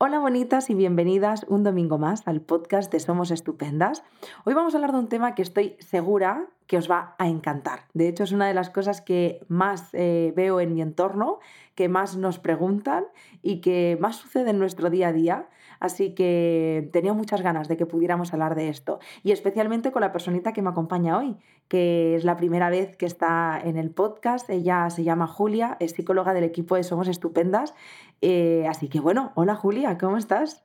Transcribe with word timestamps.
Hola 0.00 0.20
bonitas 0.20 0.70
y 0.70 0.74
bienvenidas 0.74 1.44
un 1.48 1.64
domingo 1.64 1.98
más 1.98 2.22
al 2.28 2.40
podcast 2.40 2.92
de 2.92 3.00
Somos 3.00 3.32
Estupendas. 3.32 4.04
Hoy 4.44 4.54
vamos 4.54 4.72
a 4.72 4.76
hablar 4.76 4.92
de 4.92 4.98
un 5.00 5.08
tema 5.08 5.34
que 5.34 5.42
estoy 5.42 5.74
segura 5.80 6.46
que 6.68 6.76
os 6.76 6.88
va 6.88 7.16
a 7.18 7.26
encantar. 7.26 7.80
De 7.94 8.06
hecho, 8.06 8.22
es 8.22 8.30
una 8.30 8.46
de 8.46 8.54
las 8.54 8.70
cosas 8.70 9.00
que 9.00 9.44
más 9.48 9.88
eh, 9.94 10.32
veo 10.36 10.60
en 10.60 10.72
mi 10.72 10.82
entorno, 10.82 11.40
que 11.74 11.88
más 11.88 12.16
nos 12.16 12.38
preguntan 12.38 13.06
y 13.42 13.60
que 13.60 13.98
más 14.00 14.14
sucede 14.14 14.50
en 14.50 14.60
nuestro 14.60 14.88
día 14.88 15.08
a 15.08 15.12
día. 15.12 15.48
Así 15.80 16.14
que 16.14 16.88
tenía 16.92 17.12
muchas 17.12 17.42
ganas 17.42 17.68
de 17.68 17.76
que 17.76 17.86
pudiéramos 17.86 18.32
hablar 18.32 18.54
de 18.54 18.68
esto. 18.68 18.98
Y 19.22 19.32
especialmente 19.32 19.92
con 19.92 20.00
la 20.00 20.12
personita 20.12 20.52
que 20.52 20.62
me 20.62 20.70
acompaña 20.70 21.18
hoy, 21.18 21.36
que 21.68 22.14
es 22.14 22.24
la 22.24 22.36
primera 22.36 22.70
vez 22.70 22.96
que 22.96 23.06
está 23.06 23.60
en 23.62 23.76
el 23.76 23.90
podcast. 23.90 24.48
Ella 24.50 24.90
se 24.90 25.04
llama 25.04 25.26
Julia, 25.26 25.76
es 25.80 25.92
psicóloga 25.92 26.34
del 26.34 26.44
equipo 26.44 26.76
de 26.76 26.82
Somos 26.82 27.08
Estupendas 27.08 27.74
eh, 28.20 28.66
así 28.68 28.88
que 28.88 29.00
bueno, 29.00 29.32
hola 29.34 29.54
Julia, 29.54 29.96
¿cómo 29.98 30.16
estás? 30.16 30.64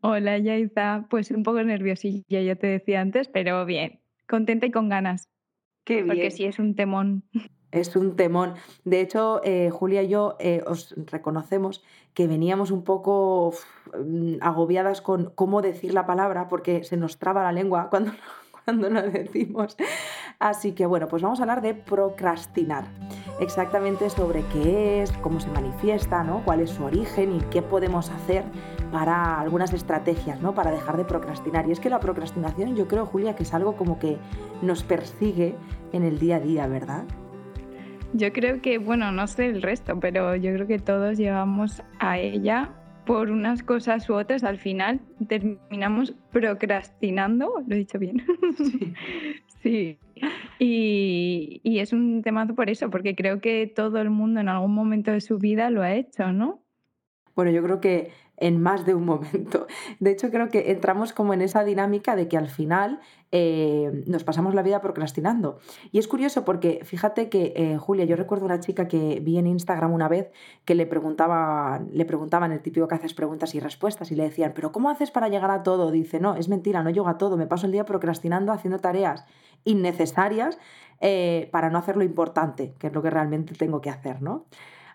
Hola 0.00 0.38
Yaiza, 0.38 1.06
pues 1.10 1.30
un 1.30 1.42
poco 1.42 1.62
nerviosilla, 1.62 2.40
ya 2.40 2.54
te 2.54 2.68
decía 2.68 3.00
antes, 3.00 3.28
pero 3.28 3.64
bien, 3.64 4.00
contenta 4.28 4.66
y 4.66 4.70
con 4.70 4.88
ganas. 4.88 5.28
Qué 5.84 6.02
bien. 6.02 6.06
Porque 6.08 6.30
sí 6.30 6.44
es 6.44 6.58
un 6.58 6.74
temón. 6.76 7.24
Es 7.70 7.96
un 7.96 8.16
temón. 8.16 8.54
De 8.84 9.00
hecho, 9.00 9.40
eh, 9.44 9.70
Julia 9.70 10.02
y 10.02 10.08
yo 10.08 10.36
eh, 10.38 10.62
os 10.66 10.94
reconocemos 11.10 11.82
que 12.14 12.26
veníamos 12.26 12.70
un 12.70 12.82
poco 12.82 13.52
mm, 13.96 14.36
agobiadas 14.40 15.00
con 15.00 15.30
cómo 15.34 15.62
decir 15.62 15.94
la 15.94 16.06
palabra 16.06 16.48
porque 16.48 16.84
se 16.84 16.96
nos 16.96 17.18
traba 17.18 17.42
la 17.42 17.52
lengua 17.52 17.88
cuando, 17.90 18.12
cuando 18.64 18.88
decimos. 19.02 19.76
Así 20.38 20.72
que 20.72 20.86
bueno, 20.86 21.08
pues 21.08 21.22
vamos 21.22 21.40
a 21.40 21.42
hablar 21.42 21.62
de 21.62 21.74
procrastinar 21.74 22.84
exactamente 23.40 24.10
sobre 24.10 24.44
qué 24.52 25.02
es, 25.02 25.12
cómo 25.12 25.40
se 25.40 25.48
manifiesta, 25.50 26.22
¿no? 26.22 26.44
cuál 26.44 26.60
es 26.60 26.70
su 26.70 26.84
origen 26.84 27.36
y 27.36 27.40
qué 27.50 27.62
podemos 27.62 28.10
hacer 28.10 28.44
para 28.92 29.40
algunas 29.40 29.72
estrategias, 29.72 30.40
¿no? 30.40 30.54
Para 30.54 30.70
dejar 30.70 30.96
de 30.96 31.04
procrastinar. 31.04 31.68
Y 31.68 31.72
es 31.72 31.80
que 31.80 31.90
la 31.90 32.00
procrastinación, 32.00 32.74
yo 32.74 32.88
creo, 32.88 33.04
Julia, 33.06 33.36
que 33.36 33.42
es 33.42 33.52
algo 33.52 33.76
como 33.76 33.98
que 33.98 34.18
nos 34.62 34.82
persigue 34.82 35.56
en 35.92 36.04
el 36.04 36.18
día 36.18 36.36
a 36.36 36.40
día, 36.40 36.66
¿verdad? 36.66 37.04
Yo 38.14 38.32
creo 38.32 38.62
que, 38.62 38.78
bueno, 38.78 39.12
no 39.12 39.26
sé 39.26 39.46
el 39.46 39.62
resto, 39.62 40.00
pero 40.00 40.34
yo 40.34 40.52
creo 40.54 40.66
que 40.66 40.78
todos 40.78 41.18
llegamos 41.18 41.82
a 41.98 42.18
ella 42.18 42.74
por 43.04 43.30
unas 43.30 43.62
cosas 43.62 44.08
u 44.08 44.14
otras. 44.14 44.44
Al 44.44 44.58
final 44.58 45.00
terminamos 45.28 46.14
procrastinando, 46.32 47.62
lo 47.66 47.74
he 47.74 47.78
dicho 47.78 47.98
bien. 47.98 48.22
Sí. 48.56 48.94
sí. 49.62 49.98
Y, 50.58 51.60
y, 51.62 51.78
es 51.78 51.92
un 51.92 52.22
temazo 52.22 52.54
por 52.54 52.68
eso, 52.70 52.90
porque 52.90 53.14
creo 53.14 53.40
que 53.40 53.66
todo 53.66 54.00
el 54.00 54.10
mundo 54.10 54.40
en 54.40 54.48
algún 54.48 54.74
momento 54.74 55.12
de 55.12 55.20
su 55.20 55.38
vida 55.38 55.70
lo 55.70 55.82
ha 55.82 55.94
hecho, 55.94 56.32
¿no? 56.32 56.60
Bueno, 57.36 57.52
yo 57.52 57.62
creo 57.62 57.80
que 57.80 58.10
en 58.40 58.60
más 58.60 58.86
de 58.86 58.94
un 58.94 59.04
momento. 59.04 59.66
De 60.00 60.10
hecho, 60.10 60.30
creo 60.30 60.48
que 60.48 60.70
entramos 60.70 61.12
como 61.12 61.34
en 61.34 61.42
esa 61.42 61.64
dinámica 61.64 62.16
de 62.16 62.28
que 62.28 62.36
al 62.36 62.48
final 62.48 63.00
eh, 63.30 64.04
nos 64.06 64.24
pasamos 64.24 64.54
la 64.54 64.62
vida 64.62 64.80
procrastinando. 64.80 65.58
Y 65.92 65.98
es 65.98 66.08
curioso 66.08 66.44
porque 66.44 66.80
fíjate 66.84 67.28
que, 67.28 67.52
eh, 67.56 67.76
Julia, 67.76 68.04
yo 68.04 68.16
recuerdo 68.16 68.46
una 68.46 68.60
chica 68.60 68.88
que 68.88 69.20
vi 69.20 69.38
en 69.38 69.46
Instagram 69.46 69.92
una 69.92 70.08
vez 70.08 70.30
que 70.64 70.74
le, 70.74 70.86
preguntaba, 70.86 71.80
le 71.92 72.04
preguntaban 72.04 72.52
el 72.52 72.60
típico 72.60 72.88
que 72.88 72.94
haces 72.94 73.14
preguntas 73.14 73.54
y 73.54 73.60
respuestas 73.60 74.10
y 74.12 74.14
le 74.14 74.24
decían, 74.24 74.52
pero 74.54 74.72
¿cómo 74.72 74.90
haces 74.90 75.10
para 75.10 75.28
llegar 75.28 75.50
a 75.50 75.62
todo? 75.62 75.90
Dice, 75.90 76.20
no, 76.20 76.36
es 76.36 76.48
mentira, 76.48 76.82
no 76.82 76.90
llego 76.90 77.08
a 77.08 77.18
todo, 77.18 77.36
me 77.36 77.46
paso 77.46 77.66
el 77.66 77.72
día 77.72 77.84
procrastinando 77.84 78.52
haciendo 78.52 78.78
tareas 78.78 79.24
innecesarias 79.64 80.58
eh, 81.00 81.48
para 81.52 81.70
no 81.70 81.78
hacer 81.78 81.96
lo 81.96 82.04
importante, 82.04 82.74
que 82.78 82.88
es 82.88 82.92
lo 82.92 83.02
que 83.02 83.10
realmente 83.10 83.54
tengo 83.54 83.80
que 83.80 83.90
hacer, 83.90 84.22
¿no? 84.22 84.46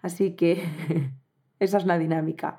Así 0.02 0.36
que 0.36 0.64
esa 1.60 1.78
es 1.78 1.86
la 1.86 1.98
dinámica. 1.98 2.58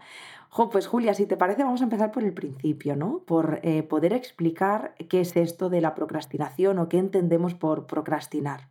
Pues 0.71 0.87
Julia, 0.87 1.15
si 1.15 1.27
te 1.27 1.37
parece, 1.37 1.65
vamos 1.65 1.81
a 1.81 1.85
empezar 1.85 2.13
por 2.13 2.23
el 2.23 2.33
principio, 2.33 2.97
¿no? 2.97 3.25
Por 3.27 3.61
eh, 3.63 3.83
poder 3.83 4.13
explicar 4.13 4.95
qué 5.09 5.21
es 5.21 5.37
esto 5.37 5.69
de 5.69 5.81
la 5.81 5.95
procrastinación 5.95 6.79
o 6.79 6.89
qué 6.89 6.99
entendemos 6.99 7.55
por 7.55 7.87
procrastinar. 7.87 8.69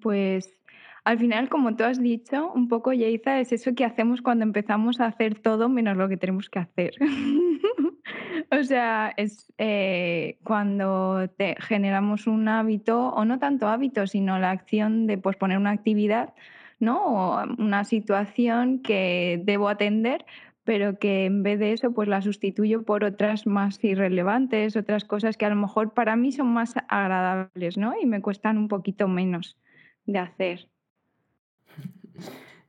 Pues 0.00 0.58
al 1.04 1.18
final, 1.18 1.48
como 1.48 1.76
tú 1.76 1.84
has 1.84 2.00
dicho, 2.00 2.52
un 2.52 2.68
poco, 2.68 2.92
Yeiza, 2.92 3.40
es 3.40 3.52
eso 3.52 3.74
que 3.74 3.84
hacemos 3.84 4.20
cuando 4.20 4.44
empezamos 4.44 5.00
a 5.00 5.06
hacer 5.06 5.38
todo 5.40 5.68
menos 5.68 5.96
lo 5.96 6.08
que 6.08 6.16
tenemos 6.16 6.50
que 6.50 6.58
hacer. 6.58 6.94
o 8.50 8.62
sea, 8.62 9.12
es 9.16 9.52
eh, 9.56 10.38
cuando 10.44 11.28
te 11.36 11.56
generamos 11.60 12.26
un 12.26 12.48
hábito, 12.48 13.08
o 13.08 13.24
no 13.24 13.38
tanto 13.38 13.68
hábito, 13.68 14.06
sino 14.06 14.38
la 14.38 14.50
acción 14.50 15.06
de 15.06 15.18
posponer 15.18 15.58
una 15.58 15.70
actividad, 15.70 16.34
¿no? 16.78 16.98
O 17.04 17.42
una 17.58 17.84
situación 17.84 18.80
que 18.80 19.40
debo 19.44 19.68
atender, 19.68 20.24
pero 20.64 20.98
que 20.98 21.24
en 21.24 21.42
vez 21.42 21.58
de 21.58 21.72
eso, 21.72 21.92
pues 21.92 22.08
la 22.08 22.20
sustituyo 22.20 22.82
por 22.82 23.04
otras 23.04 23.46
más 23.46 23.82
irrelevantes, 23.82 24.76
otras 24.76 25.04
cosas 25.04 25.36
que 25.36 25.46
a 25.46 25.50
lo 25.50 25.56
mejor 25.56 25.94
para 25.94 26.14
mí 26.14 26.30
son 26.30 26.48
más 26.48 26.74
agradables, 26.88 27.78
¿no? 27.78 27.94
Y 28.00 28.06
me 28.06 28.20
cuestan 28.20 28.58
un 28.58 28.68
poquito 28.68 29.08
menos 29.08 29.56
de 30.04 30.18
hacer. 30.18 30.68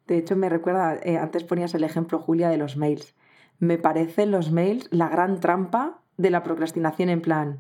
De 0.07 0.17
hecho, 0.17 0.35
me 0.35 0.49
recuerda, 0.49 0.97
eh, 1.03 1.17
antes 1.17 1.43
ponías 1.43 1.75
el 1.75 1.83
ejemplo, 1.83 2.19
Julia, 2.19 2.49
de 2.49 2.57
los 2.57 2.77
mails. 2.77 3.15
Me 3.59 3.77
parecen 3.77 4.31
los 4.31 4.51
mails 4.51 4.87
la 4.91 5.09
gran 5.09 5.39
trampa 5.39 6.01
de 6.17 6.29
la 6.31 6.41
procrastinación 6.41 7.09
en 7.09 7.21
plan. 7.21 7.59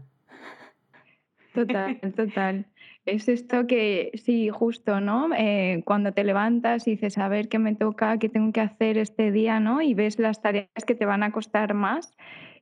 Total, 1.53 1.99
total. 2.15 2.65
Es 3.11 3.27
esto 3.27 3.65
que, 3.65 4.11
sí, 4.23 4.49
justo, 4.49 5.01
¿no? 5.01 5.29
Eh, 5.35 5.81
cuando 5.83 6.11
te 6.11 6.23
levantas 6.23 6.87
y 6.87 6.91
dices, 6.91 7.17
a 7.17 7.27
ver 7.27 7.49
qué 7.49 7.57
me 7.57 7.73
toca, 7.73 8.19
qué 8.19 8.29
tengo 8.29 8.51
que 8.51 8.61
hacer 8.61 8.99
este 8.99 9.31
día, 9.31 9.59
¿no? 9.59 9.81
Y 9.81 9.95
ves 9.95 10.19
las 10.19 10.41
tareas 10.43 10.69
que 10.85 10.93
te 10.93 11.05
van 11.05 11.23
a 11.23 11.31
costar 11.31 11.73
más. 11.73 12.15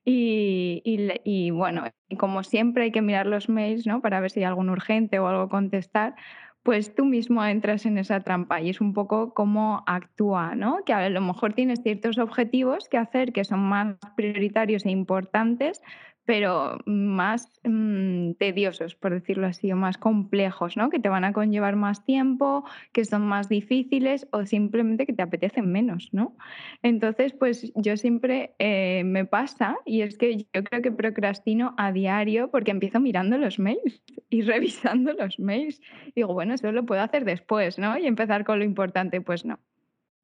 Y, 0.05 0.81
y, 0.85 1.51
bueno, 1.51 1.83
como 2.17 2.43
siempre 2.43 2.85
hay 2.85 2.91
que 2.91 3.01
mirar 3.01 3.25
los 3.27 3.49
mails, 3.49 3.85
¿no? 3.85 4.01
Para 4.01 4.21
ver 4.21 4.31
si 4.31 4.39
hay 4.39 4.45
algún 4.45 4.69
urgente 4.69 5.19
o 5.19 5.27
algo 5.27 5.49
contestar 5.49 6.15
pues 6.63 6.93
tú 6.93 7.05
mismo 7.05 7.45
entras 7.45 7.85
en 7.85 7.97
esa 7.97 8.19
trampa 8.19 8.59
y 8.59 8.69
es 8.69 8.81
un 8.81 8.91
poco 8.91 9.33
cómo 9.33 9.83
actúa, 9.87 10.53
¿no? 10.53 10.83
Que 10.85 10.91
a 10.91 11.09
lo 11.09 11.21
mejor 11.21 11.53
tienes 11.53 11.81
ciertos 11.81 12.17
objetivos 12.17 12.89
que 12.89 12.97
hacer 12.97 13.31
que 13.31 13.45
son 13.45 13.61
más 13.61 13.95
prioritarios 14.17 14.85
e 14.85 14.89
importantes, 14.89 15.81
pero 16.27 16.77
más 16.85 17.49
mm, 17.63 18.33
tediosos, 18.33 18.95
por 18.95 19.13
decirlo 19.13 19.47
así, 19.47 19.71
o 19.71 19.77
más 19.77 19.97
complejos, 19.97 20.75
¿no? 20.75 20.89
Que 20.89 20.99
te 20.99 21.07
van 21.07 21.23
a 21.23 21.31
conllevar 21.31 21.77
más 21.77 22.03
tiempo, 22.03 22.65
que 22.91 23.05
son 23.05 23.25
más 23.25 23.47
difíciles 23.47 24.27
o 24.33 24.45
simplemente 24.45 25.05
que 25.05 25.13
te 25.13 25.21
apetecen 25.21 25.71
menos, 25.71 26.09
¿no? 26.11 26.35
Entonces, 26.83 27.31
pues 27.31 27.71
yo 27.75 27.95
siempre 27.95 28.53
eh, 28.59 29.03
me 29.05 29.23
pasa 29.23 29.77
y 29.85 30.01
es 30.01 30.17
que 30.17 30.45
yo 30.53 30.63
creo 30.65 30.81
que 30.81 30.91
procrastino 30.91 31.73
a 31.77 31.93
diario 31.93 32.51
porque 32.51 32.71
empiezo 32.71 32.99
mirando 32.99 33.37
los 33.37 33.57
mails 33.57 34.03
y 34.29 34.41
revisando 34.41 35.13
los 35.13 35.39
mails. 35.39 35.81
Digo, 36.13 36.33
bueno, 36.33 36.55
eso 36.55 36.73
lo 36.73 36.85
puedo 36.85 37.01
hacer 37.01 37.23
después, 37.23 37.79
¿no? 37.79 37.97
Y 37.97 38.05
empezar 38.05 38.43
con 38.43 38.59
lo 38.59 38.65
importante, 38.65 39.21
pues 39.21 39.45
no. 39.45 39.59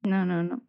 No, 0.02 0.26
no, 0.26 0.42
no. 0.42 0.60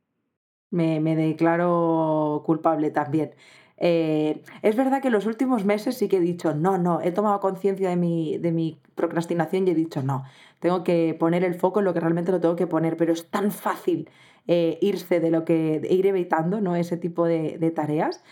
Me, 0.71 1.01
me 1.01 1.17
declaro 1.17 2.41
culpable 2.45 2.89
también. 2.89 3.31
Eh, 3.77 4.41
es 4.61 4.75
verdad 4.75 5.01
que 5.01 5.07
en 5.07 5.13
los 5.13 5.25
últimos 5.25 5.65
meses 5.65 5.97
sí 5.97 6.07
que 6.07 6.17
he 6.17 6.21
dicho, 6.21 6.53
no, 6.53 6.77
no, 6.77 7.01
he 7.01 7.11
tomado 7.11 7.39
conciencia 7.39 7.89
de 7.89 7.95
mi, 7.95 8.37
de 8.37 8.51
mi 8.51 8.79
procrastinación 8.95 9.67
y 9.67 9.71
he 9.71 9.75
dicho, 9.75 10.01
no, 10.01 10.23
tengo 10.59 10.83
que 10.83 11.15
poner 11.19 11.43
el 11.43 11.55
foco 11.55 11.79
en 11.79 11.85
lo 11.85 11.93
que 11.93 11.99
realmente 11.99 12.31
lo 12.31 12.39
tengo 12.39 12.55
que 12.55 12.67
poner, 12.67 12.97
pero 12.97 13.13
es 13.13 13.27
tan 13.27 13.51
fácil 13.51 14.09
eh, 14.47 14.77
irse 14.81 15.19
de 15.19 15.31
lo 15.31 15.43
que, 15.43 15.81
ir 15.89 16.05
evitando 16.05 16.61
¿no? 16.61 16.75
ese 16.75 16.97
tipo 16.97 17.25
de, 17.25 17.71
tareas. 17.75 18.23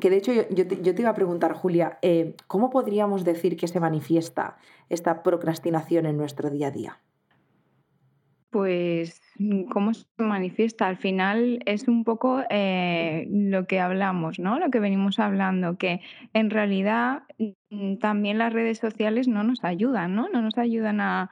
Que 0.00 0.10
de 0.10 0.16
hecho 0.16 0.32
yo, 0.32 0.66
te, 0.66 1.00
iba 1.00 1.10
a 1.10 1.14
preguntar, 1.14 1.54
Julia, 1.54 1.98
eh, 2.02 2.34
¿cómo 2.46 2.70
podríamos 2.70 3.24
decir 3.24 3.56
que 3.56 3.68
se 3.68 3.80
manifiesta 3.80 4.58
esta 4.88 5.22
procrastinación 5.22 6.06
en 6.06 6.16
nuestro 6.16 6.50
día 6.50 6.68
a 6.68 6.70
día? 6.70 7.00
Pues, 8.50 9.20
¿cómo 9.70 9.94
se 9.94 10.06
manifiesta? 10.18 10.86
Al 10.86 10.96
final 10.96 11.60
es 11.66 11.88
un 11.88 12.04
poco 12.04 12.42
eh, 12.50 13.26
lo 13.30 13.66
que 13.66 13.80
hablamos, 13.80 14.38
¿no? 14.38 14.58
Lo 14.58 14.70
que 14.70 14.80
venimos 14.80 15.18
hablando, 15.18 15.76
que 15.76 16.00
en 16.32 16.50
realidad 16.50 17.22
mm, 17.70 17.96
también 17.96 18.38
las 18.38 18.52
redes 18.52 18.78
sociales 18.78 19.28
no 19.28 19.42
nos 19.42 19.64
ayudan, 19.64 20.14
¿no? 20.14 20.28
No 20.28 20.42
nos 20.42 20.58
ayudan 20.58 21.00
a, 21.00 21.30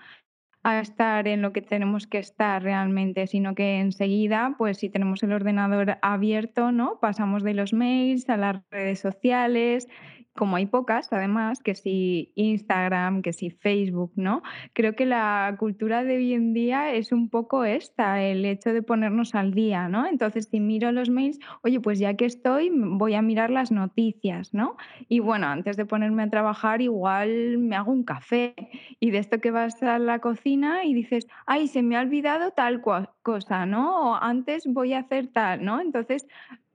a 0.64 0.80
estar 0.80 1.28
en 1.28 1.42
lo 1.42 1.52
que 1.52 1.60
tenemos 1.62 2.06
que 2.06 2.18
estar 2.18 2.62
realmente, 2.62 3.26
sino 3.26 3.54
que 3.54 3.80
enseguida, 3.80 4.54
pues 4.56 4.78
si 4.78 4.88
tenemos 4.88 5.22
el 5.22 5.32
ordenador 5.32 5.98
abierto, 6.00 6.72
¿no? 6.72 6.98
Pasamos 7.00 7.42
de 7.42 7.54
los 7.54 7.74
mails 7.74 8.28
a 8.30 8.38
las 8.38 8.62
redes 8.70 8.98
sociales 8.98 9.88
como 10.34 10.56
hay 10.56 10.66
pocas, 10.66 11.12
además, 11.12 11.60
que 11.62 11.74
si 11.74 12.32
Instagram, 12.34 13.22
que 13.22 13.32
si 13.32 13.50
Facebook, 13.50 14.12
¿no? 14.16 14.42
Creo 14.72 14.96
que 14.96 15.06
la 15.06 15.54
cultura 15.58 16.02
de 16.02 16.16
hoy 16.16 16.32
en 16.34 16.52
día 16.52 16.92
es 16.92 17.12
un 17.12 17.28
poco 17.28 17.64
esta, 17.64 18.22
el 18.22 18.44
hecho 18.44 18.72
de 18.72 18.82
ponernos 18.82 19.34
al 19.34 19.54
día, 19.54 19.88
¿no? 19.88 20.06
Entonces, 20.06 20.48
si 20.50 20.60
miro 20.60 20.90
los 20.90 21.08
mails, 21.08 21.38
oye, 21.62 21.80
pues 21.80 21.98
ya 21.98 22.14
que 22.14 22.24
estoy, 22.24 22.70
voy 22.72 23.14
a 23.14 23.22
mirar 23.22 23.50
las 23.50 23.70
noticias, 23.70 24.52
¿no? 24.52 24.76
Y 25.08 25.20
bueno, 25.20 25.46
antes 25.46 25.76
de 25.76 25.86
ponerme 25.86 26.24
a 26.24 26.30
trabajar, 26.30 26.80
igual 26.82 27.58
me 27.58 27.76
hago 27.76 27.92
un 27.92 28.04
café 28.04 28.54
y 28.98 29.10
de 29.10 29.18
esto 29.18 29.40
que 29.40 29.52
vas 29.52 29.82
a 29.82 29.98
la 29.98 30.18
cocina 30.18 30.84
y 30.84 30.94
dices, 30.94 31.28
ay, 31.46 31.68
se 31.68 31.82
me 31.82 31.96
ha 31.96 32.00
olvidado 32.00 32.50
tal 32.50 32.82
cosa, 33.22 33.66
¿no? 33.66 34.10
O 34.10 34.14
antes 34.16 34.66
voy 34.66 34.94
a 34.94 35.00
hacer 35.00 35.28
tal, 35.28 35.64
¿no? 35.64 35.80
Entonces, 35.80 36.26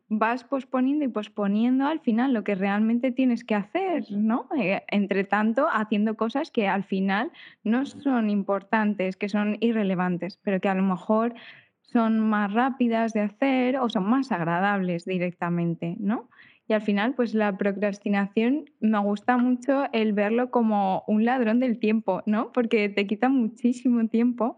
vas 0.10 0.44
posponiendo 0.44 1.06
y 1.06 1.08
posponiendo 1.08 1.86
al 1.86 2.00
final 2.00 2.34
lo 2.34 2.44
que 2.44 2.56
realmente 2.56 3.12
tienes 3.12 3.44
que 3.44 3.56
hacer, 3.56 4.06
¿no? 4.12 4.48
Eh, 4.58 4.82
entre 4.90 5.24
tanto, 5.24 5.68
haciendo 5.72 6.18
cosas 6.18 6.50
que 6.50 6.68
al 6.68 6.84
final 6.84 7.32
no 7.64 7.86
son 7.86 8.32
importantes, 8.32 9.16
que 9.16 9.30
son 9.30 9.58
irrelevantes, 9.60 10.38
pero 10.44 10.60
que 10.60 10.68
a 10.68 10.74
lo 10.74 10.84
mejor 10.84 11.36
son 11.82 12.20
más 12.20 12.52
rápidas 12.54 13.14
de 13.14 13.22
hacer 13.22 13.78
o 13.78 13.88
son 13.90 14.10
más 14.10 14.32
agradables 14.32 15.06
directamente, 15.06 15.96
¿no? 16.00 16.30
Y 16.68 16.74
al 16.74 16.82
final, 16.82 17.16
pues 17.16 17.34
la 17.34 17.58
procrastinación 17.58 18.66
me 18.80 19.00
gusta 19.00 19.38
mucho 19.38 19.86
el 19.92 20.14
verlo 20.14 20.52
como 20.52 21.04
un 21.08 21.26
ladrón 21.26 21.60
del 21.60 21.80
tiempo, 21.80 22.22
¿no? 22.28 22.52
Porque 22.52 22.90
te 22.90 23.08
quita 23.08 23.28
muchísimo 23.28 24.08
tiempo 24.08 24.58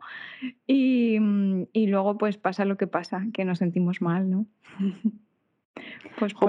y, 0.68 1.18
y 1.72 1.88
luego 1.88 2.18
pues 2.18 2.38
pasa 2.38 2.66
lo 2.66 2.76
que 2.76 2.88
pasa, 2.88 3.26
que 3.34 3.46
nos 3.46 3.60
sentimos 3.60 4.02
mal, 4.02 4.30
¿no? 4.30 4.46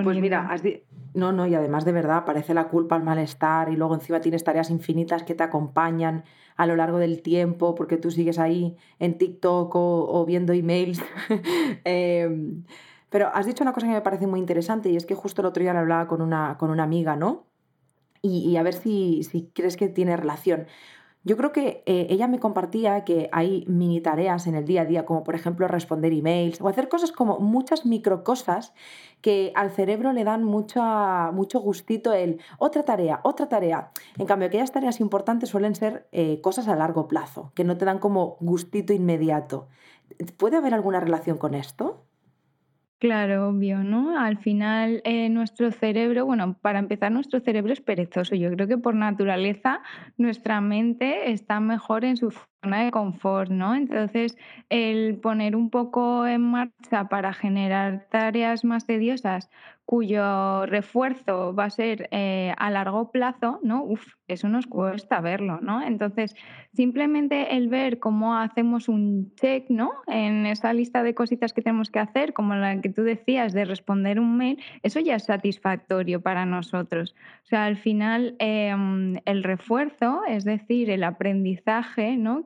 pues 0.05 0.19
mira, 0.19 0.55
no, 1.15 1.33
no, 1.33 1.47
y 1.47 1.55
además 1.55 1.85
de 1.85 1.93
verdad 1.93 2.19
aparece 2.19 2.55
la 2.55 2.69
culpa, 2.69 2.97
el 2.97 3.03
malestar 3.03 3.71
y 3.71 3.77
luego 3.77 3.95
encima 3.95 4.21
tienes 4.21 4.45
tareas 4.45 4.71
infinitas 4.71 5.23
que 5.23 5.35
te 5.35 5.43
acompañan 5.43 6.25
a 6.57 6.67
lo 6.67 6.77
largo 6.77 6.99
del 6.99 7.23
tiempo 7.23 7.75
porque 7.75 7.97
tú 7.97 8.11
sigues 8.11 8.39
ahí 8.39 8.77
en 8.99 9.19
TikTok 9.19 9.71
o, 9.75 10.25
viendo 10.27 10.53
emails. 10.53 11.03
Em, 11.85 12.65
pero 13.11 13.29
has 13.35 13.47
dicho 13.47 13.63
una 13.63 13.73
cosa 13.73 13.87
que 13.87 13.93
me 13.93 14.01
parece 14.01 14.27
muy 14.27 14.41
interesante 14.41 14.91
y 14.91 14.97
es 14.97 15.05
que 15.07 15.15
justo 15.15 15.43
el 15.43 15.47
otro 15.47 15.63
día 15.63 15.73
le 15.73 15.81
hablaba 15.81 16.07
con 16.07 16.23
una, 16.23 16.57
con 16.59 16.71
una 16.71 16.85
amiga, 16.85 17.17
¿no? 17.17 17.47
Y, 18.25 18.57
a 18.57 18.63
ver 18.63 18.75
si, 18.75 19.25
si 19.25 19.51
crees 19.53 19.77
que 19.77 19.89
tiene 19.89 20.17
relación. 20.17 20.67
Yo 21.25 21.37
creo 21.37 21.53
que 21.53 21.85
eh, 21.87 22.07
ella 22.11 22.27
me 22.27 22.41
compartía 22.41 23.05
que 23.05 23.29
hay 23.33 23.65
mini 23.69 24.01
tareas 24.01 24.47
en 24.49 24.57
el 24.57 24.65
día 24.65 24.83
a 24.83 24.85
día, 24.85 25.05
como 25.05 25.23
por 25.23 25.37
ejemplo 25.37 25.69
responder 25.69 26.13
emails 26.13 26.61
o 26.61 26.69
hacer 26.69 26.89
cosas 26.89 27.13
como 27.13 27.39
muchas 27.39 27.87
micro 27.87 28.25
cosas 28.25 28.75
que 29.21 29.53
al 29.55 29.71
cerebro 29.71 30.13
le 30.13 30.25
dan 30.25 30.43
mucho, 30.43 30.83
mucho 31.33 31.61
gustito 31.61 32.13
el 32.13 32.41
otra 32.59 32.83
tarea, 32.83 33.21
otra 33.23 33.49
tarea. 33.49 33.93
En 34.19 34.27
cambio, 34.27 34.49
aquellas 34.49 34.73
tareas 34.73 35.01
importantes 35.01 35.51
suelen 35.51 35.77
ser 35.77 36.09
eh, 36.11 36.41
cosas 36.41 36.67
a 36.67 36.75
largo 36.75 37.07
plazo, 37.07 37.53
que 37.55 37.63
no 37.63 37.77
te 37.77 37.85
dan 37.85 38.01
como 38.01 38.37
gustito 38.41 38.93
inmediato. 38.93 39.69
¿Puede 40.37 40.57
haber 40.57 40.75
alguna 40.75 40.99
relación 40.99 41.39
con 41.39 41.55
esto? 41.55 42.05
Claro, 43.03 43.49
obvio, 43.49 43.83
¿no? 43.83 44.17
Al 44.17 44.39
final, 44.39 45.01
eh, 45.05 45.29
nuestro 45.29 45.73
cerebro, 45.73 46.25
bueno, 46.25 46.57
para 46.61 46.79
empezar, 46.79 47.11
nuestro 47.11 47.41
cerebro 47.41 47.73
es 47.73 47.81
perezoso. 47.81 48.37
Yo 48.37 48.49
creo 48.53 48.69
que 48.69 48.79
por 48.79 48.95
naturaleza 48.95 49.83
nuestra 50.17 50.61
mente 50.61 51.33
está 51.33 51.59
mejor 51.59 52.05
en 52.05 52.17
su 52.17 52.31
de 52.63 52.91
confort, 52.93 53.51
¿no? 53.51 53.75
Entonces, 53.75 54.37
el 54.69 55.17
poner 55.17 55.57
un 55.57 55.69
poco 55.71 56.27
en 56.27 56.43
marcha 56.43 57.09
para 57.09 57.33
generar 57.33 58.07
tareas 58.11 58.65
más 58.65 58.87
tediosas 58.87 59.51
cuyo 59.85 60.65
refuerzo 60.67 61.55
va 61.55 61.65
a 61.65 61.71
ser 61.71 62.09
eh, 62.13 62.55
a 62.57 62.71
largo 62.71 63.11
plazo, 63.11 63.59
¿no? 63.63 63.85
Uf, 63.85 64.15
eso 64.29 64.49
nos 64.49 64.67
cuesta 64.67 65.21
verlo, 65.21 65.61
¿no? 65.61 65.83
Entonces, 65.83 66.35
simplemente 66.73 67.57
el 67.57 67.69
ver 67.69 67.99
cómo 67.99 68.37
hacemos 68.37 68.89
un 68.89 69.35
check, 69.35 69.69
¿no? 69.69 69.91
En 70.07 70.47
esa 70.47 70.73
lista 70.73 71.03
de 71.03 71.15
cositas 71.15 71.53
que 71.53 71.63
tenemos 71.63 71.91
que 71.91 71.99
hacer, 71.99 72.33
como 72.33 72.55
la 72.55 72.81
que 72.81 72.89
tú 72.89 73.03
decías 73.03 73.53
de 73.53 73.65
responder 73.65 74.21
un 74.21 74.37
mail, 74.37 74.63
eso 74.83 75.01
ya 75.01 75.17
es 75.17 75.25
satisfactorio 75.25 76.23
para 76.23 76.47
nosotros. 76.47 77.15
O 77.45 77.47
sea, 77.47 77.67
al 77.67 77.77
final, 77.77 78.37
em, 78.39 79.17
el 79.25 79.43
refuerzo, 79.43 80.23
es 80.27 80.45
decir, 80.45 80.91
el 80.91 81.05
aprendizaje, 81.05 82.17
¿no? 82.17 82.45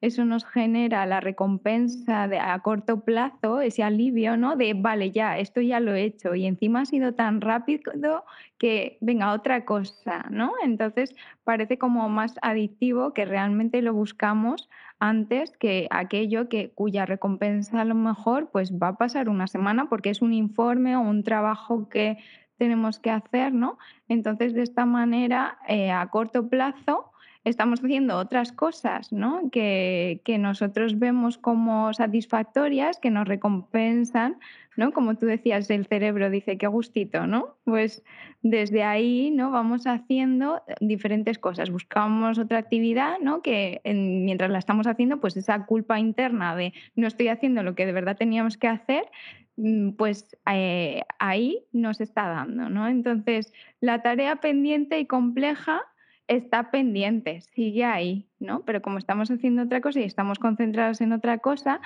Eso 0.00 0.24
nos 0.24 0.44
genera 0.44 1.06
la 1.06 1.20
recompensa 1.20 2.24
a 2.24 2.62
corto 2.62 3.00
plazo, 3.00 3.60
ese 3.60 3.82
alivio, 3.82 4.36
¿no? 4.36 4.56
De, 4.56 4.74
vale, 4.74 5.10
ya, 5.10 5.38
esto 5.38 5.60
ya 5.60 5.80
lo 5.80 5.94
he 5.94 6.04
hecho 6.04 6.34
y 6.34 6.46
encima 6.46 6.82
ha 6.82 6.86
sido 6.86 7.14
tan 7.14 7.40
rápido 7.40 8.24
que 8.58 8.98
venga 9.00 9.32
otra 9.32 9.64
cosa, 9.64 10.26
¿no? 10.30 10.52
Entonces 10.62 11.14
parece 11.44 11.78
como 11.78 12.08
más 12.08 12.34
adictivo 12.42 13.12
que 13.14 13.24
realmente 13.24 13.82
lo 13.82 13.92
buscamos 13.92 14.68
antes 15.00 15.56
que 15.56 15.86
aquello 15.90 16.48
que 16.48 16.70
cuya 16.70 17.06
recompensa 17.06 17.80
a 17.80 17.84
lo 17.84 17.94
mejor 17.94 18.50
pues 18.50 18.72
va 18.72 18.88
a 18.88 18.96
pasar 18.96 19.28
una 19.28 19.46
semana 19.46 19.88
porque 19.88 20.10
es 20.10 20.22
un 20.22 20.32
informe 20.32 20.96
o 20.96 21.00
un 21.00 21.22
trabajo 21.22 21.88
que 21.88 22.18
tenemos 22.58 22.98
que 22.98 23.10
hacer, 23.10 23.52
¿no? 23.52 23.78
Entonces 24.08 24.52
de 24.52 24.62
esta 24.62 24.84
manera 24.84 25.58
eh, 25.68 25.90
a 25.90 26.06
corto 26.08 26.48
plazo 26.48 27.12
estamos 27.48 27.80
haciendo 27.80 28.16
otras 28.16 28.52
cosas 28.52 29.12
¿no? 29.12 29.50
que, 29.50 30.20
que, 30.24 30.38
nosotros 30.38 30.98
vemos 30.98 31.38
como 31.38 31.92
satisfactorias, 31.92 32.98
que 32.98 33.10
nos 33.10 33.26
recompensan, 33.26 34.38
¿no? 34.76 34.92
Como 34.92 35.16
tú 35.16 35.26
decías, 35.26 35.68
el 35.70 35.86
cerebro 35.86 36.30
dice, 36.30 36.56
qué 36.56 36.68
gustito, 36.68 37.26
¿no? 37.26 37.56
Pues 37.64 38.04
desde 38.42 38.84
ahí 38.84 39.32
¿no? 39.32 39.50
vamos 39.50 39.88
haciendo 39.88 40.62
diferentes 40.80 41.38
cosas. 41.38 41.70
Buscamos 41.70 42.38
otra 42.38 42.58
actividad 42.58 43.18
¿no? 43.20 43.42
que 43.42 43.80
mientras 43.84 44.50
la 44.50 44.58
estamos 44.58 44.86
haciendo, 44.86 45.20
pues 45.20 45.36
esa 45.36 45.66
culpa 45.66 45.98
interna 45.98 46.54
de 46.54 46.72
no 46.94 47.08
estoy 47.08 47.26
haciendo 47.26 47.64
lo 47.64 47.74
que 47.74 47.86
de 47.86 47.92
verdad 47.92 48.16
teníamos 48.16 48.56
que 48.56 48.68
hacer, 48.68 49.04
mm, 49.56 49.90
pues 49.96 50.36
eh, 50.48 51.02
ahí 51.18 51.64
nos 51.72 52.00
está 52.00 52.28
dando, 52.28 52.68
¿no? 52.70 52.86
Entonces, 52.86 53.52
la 53.80 54.02
tarea 54.02 54.36
pendiente 54.36 55.00
y 55.00 55.06
compleja 55.06 55.82
está 56.28 56.70
pendiente, 56.70 57.40
sigue 57.40 57.84
ahí, 57.84 58.26
¿no? 58.38 58.60
Pero 58.66 58.82
como 58.82 58.98
estamos 58.98 59.30
haciendo 59.30 59.62
otra 59.62 59.80
cosa 59.80 60.00
y 60.00 60.04
estamos 60.04 60.38
concentrados 60.38 61.00
en 61.00 61.12
otra 61.12 61.38
cosa, 61.38 61.80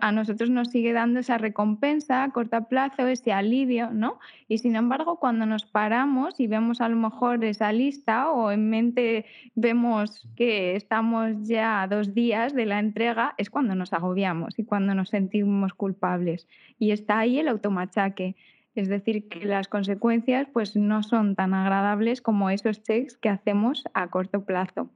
a 0.00 0.12
nosotros 0.12 0.50
nos 0.50 0.68
sigue 0.68 0.92
dando 0.92 1.20
esa 1.20 1.38
recompensa 1.38 2.24
a 2.24 2.30
corto 2.30 2.64
plazo, 2.64 3.06
ese 3.06 3.32
alivio, 3.32 3.90
¿no? 3.92 4.18
Y 4.48 4.58
sin 4.58 4.74
embargo, 4.74 5.20
cuando 5.20 5.46
nos 5.46 5.64
paramos 5.64 6.40
y 6.40 6.48
vemos 6.48 6.80
a 6.80 6.88
lo 6.88 6.96
mejor 6.96 7.44
esa 7.44 7.72
lista 7.72 8.30
o 8.30 8.50
en 8.50 8.68
mente 8.68 9.26
vemos 9.54 10.28
que 10.34 10.74
estamos 10.74 11.46
ya 11.46 11.86
dos 11.88 12.14
días 12.14 12.52
de 12.52 12.66
la 12.66 12.80
entrega, 12.80 13.34
es 13.38 13.48
cuando 13.48 13.76
nos 13.76 13.92
agobiamos 13.92 14.58
y 14.58 14.64
cuando 14.64 14.94
nos 14.94 15.10
sentimos 15.10 15.72
culpables. 15.72 16.48
Y 16.80 16.90
está 16.90 17.20
ahí 17.20 17.38
el 17.38 17.46
automachaque. 17.46 18.34
Es 18.74 18.88
decir, 18.88 19.28
que 19.28 19.44
las 19.44 19.68
consecuencias 19.68 20.48
pues, 20.52 20.76
no 20.76 21.02
son 21.02 21.36
tan 21.36 21.54
agradables 21.54 22.20
como 22.20 22.50
esos 22.50 22.82
checks 22.82 23.16
que 23.16 23.28
hacemos 23.28 23.84
a 23.94 24.08
corto 24.08 24.44
plazo. 24.44 24.90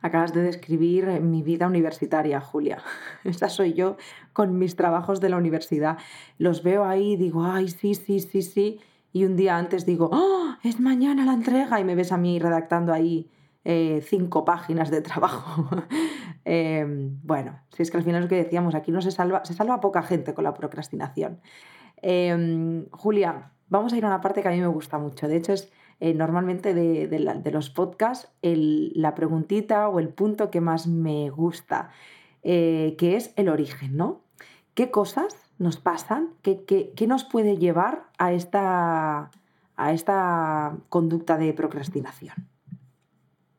Acabas 0.00 0.32
de 0.32 0.42
describir 0.42 1.06
mi 1.20 1.42
vida 1.42 1.66
universitaria, 1.66 2.40
Julia. 2.40 2.78
Esa 3.24 3.48
soy 3.48 3.72
yo 3.74 3.96
con 4.32 4.58
mis 4.58 4.76
trabajos 4.76 5.20
de 5.20 5.28
la 5.28 5.36
universidad. 5.36 5.98
Los 6.38 6.62
veo 6.62 6.84
ahí 6.84 7.12
y 7.12 7.16
digo, 7.16 7.44
ay, 7.44 7.68
sí, 7.68 7.94
sí, 7.94 8.20
sí, 8.20 8.42
sí. 8.42 8.80
Y 9.12 9.24
un 9.24 9.36
día 9.36 9.56
antes 9.56 9.86
digo, 9.86 10.10
¡oh! 10.12 10.54
Es 10.62 10.80
mañana 10.80 11.24
la 11.24 11.32
entrega. 11.32 11.80
Y 11.80 11.84
me 11.84 11.94
ves 11.94 12.12
a 12.12 12.18
mí 12.18 12.38
redactando 12.38 12.92
ahí 12.92 13.30
eh, 13.64 14.00
cinco 14.04 14.44
páginas 14.44 14.90
de 14.90 15.00
trabajo. 15.00 15.68
Em, 16.48 17.18
bueno, 17.24 17.58
si 17.70 17.82
es 17.82 17.90
que 17.90 17.96
al 17.96 18.04
final 18.04 18.22
lo 18.22 18.28
que 18.28 18.36
decíamos, 18.36 18.76
aquí 18.76 18.92
no 18.92 19.00
se 19.00 19.10
salva, 19.10 19.44
se 19.44 19.52
salva 19.52 19.80
poca 19.80 20.04
gente 20.04 20.32
con 20.32 20.44
la 20.44 20.54
procrastinación. 20.54 21.40
Em, 22.02 22.86
Julia, 22.90 23.52
vamos 23.68 23.92
a 23.92 23.96
ir 23.96 24.04
a 24.04 24.08
una 24.08 24.20
parte 24.20 24.42
que 24.42 24.48
a 24.48 24.52
mí 24.52 24.60
me 24.60 24.66
gusta 24.66 24.98
mucho. 24.98 25.28
De 25.28 25.36
hecho, 25.36 25.52
es 25.52 25.72
eh, 26.00 26.14
normalmente 26.14 26.74
de, 26.74 27.50
los 27.50 27.70
podcasts 27.70 28.30
la 28.42 29.14
preguntita 29.14 29.88
o 29.88 29.98
el 29.98 30.08
punto 30.10 30.50
que 30.50 30.60
más 30.60 30.86
me 30.86 31.30
gusta, 31.30 31.90
eh, 32.42 32.96
que 32.98 33.16
es 33.16 33.32
el 33.36 33.48
origen, 33.48 33.96
¿no? 33.96 34.20
¿Qué 34.74 34.90
cosas 34.90 35.34
nos 35.58 35.78
pasan? 35.78 36.34
¿Qué, 36.42 37.06
nos 37.08 37.24
puede 37.24 37.56
llevar 37.56 38.04
a 38.18 38.32
esta, 38.32 39.30
a 39.76 39.92
esta 39.92 40.76
conducta 40.90 41.38
de 41.38 41.54
procrastinación? 41.54 42.36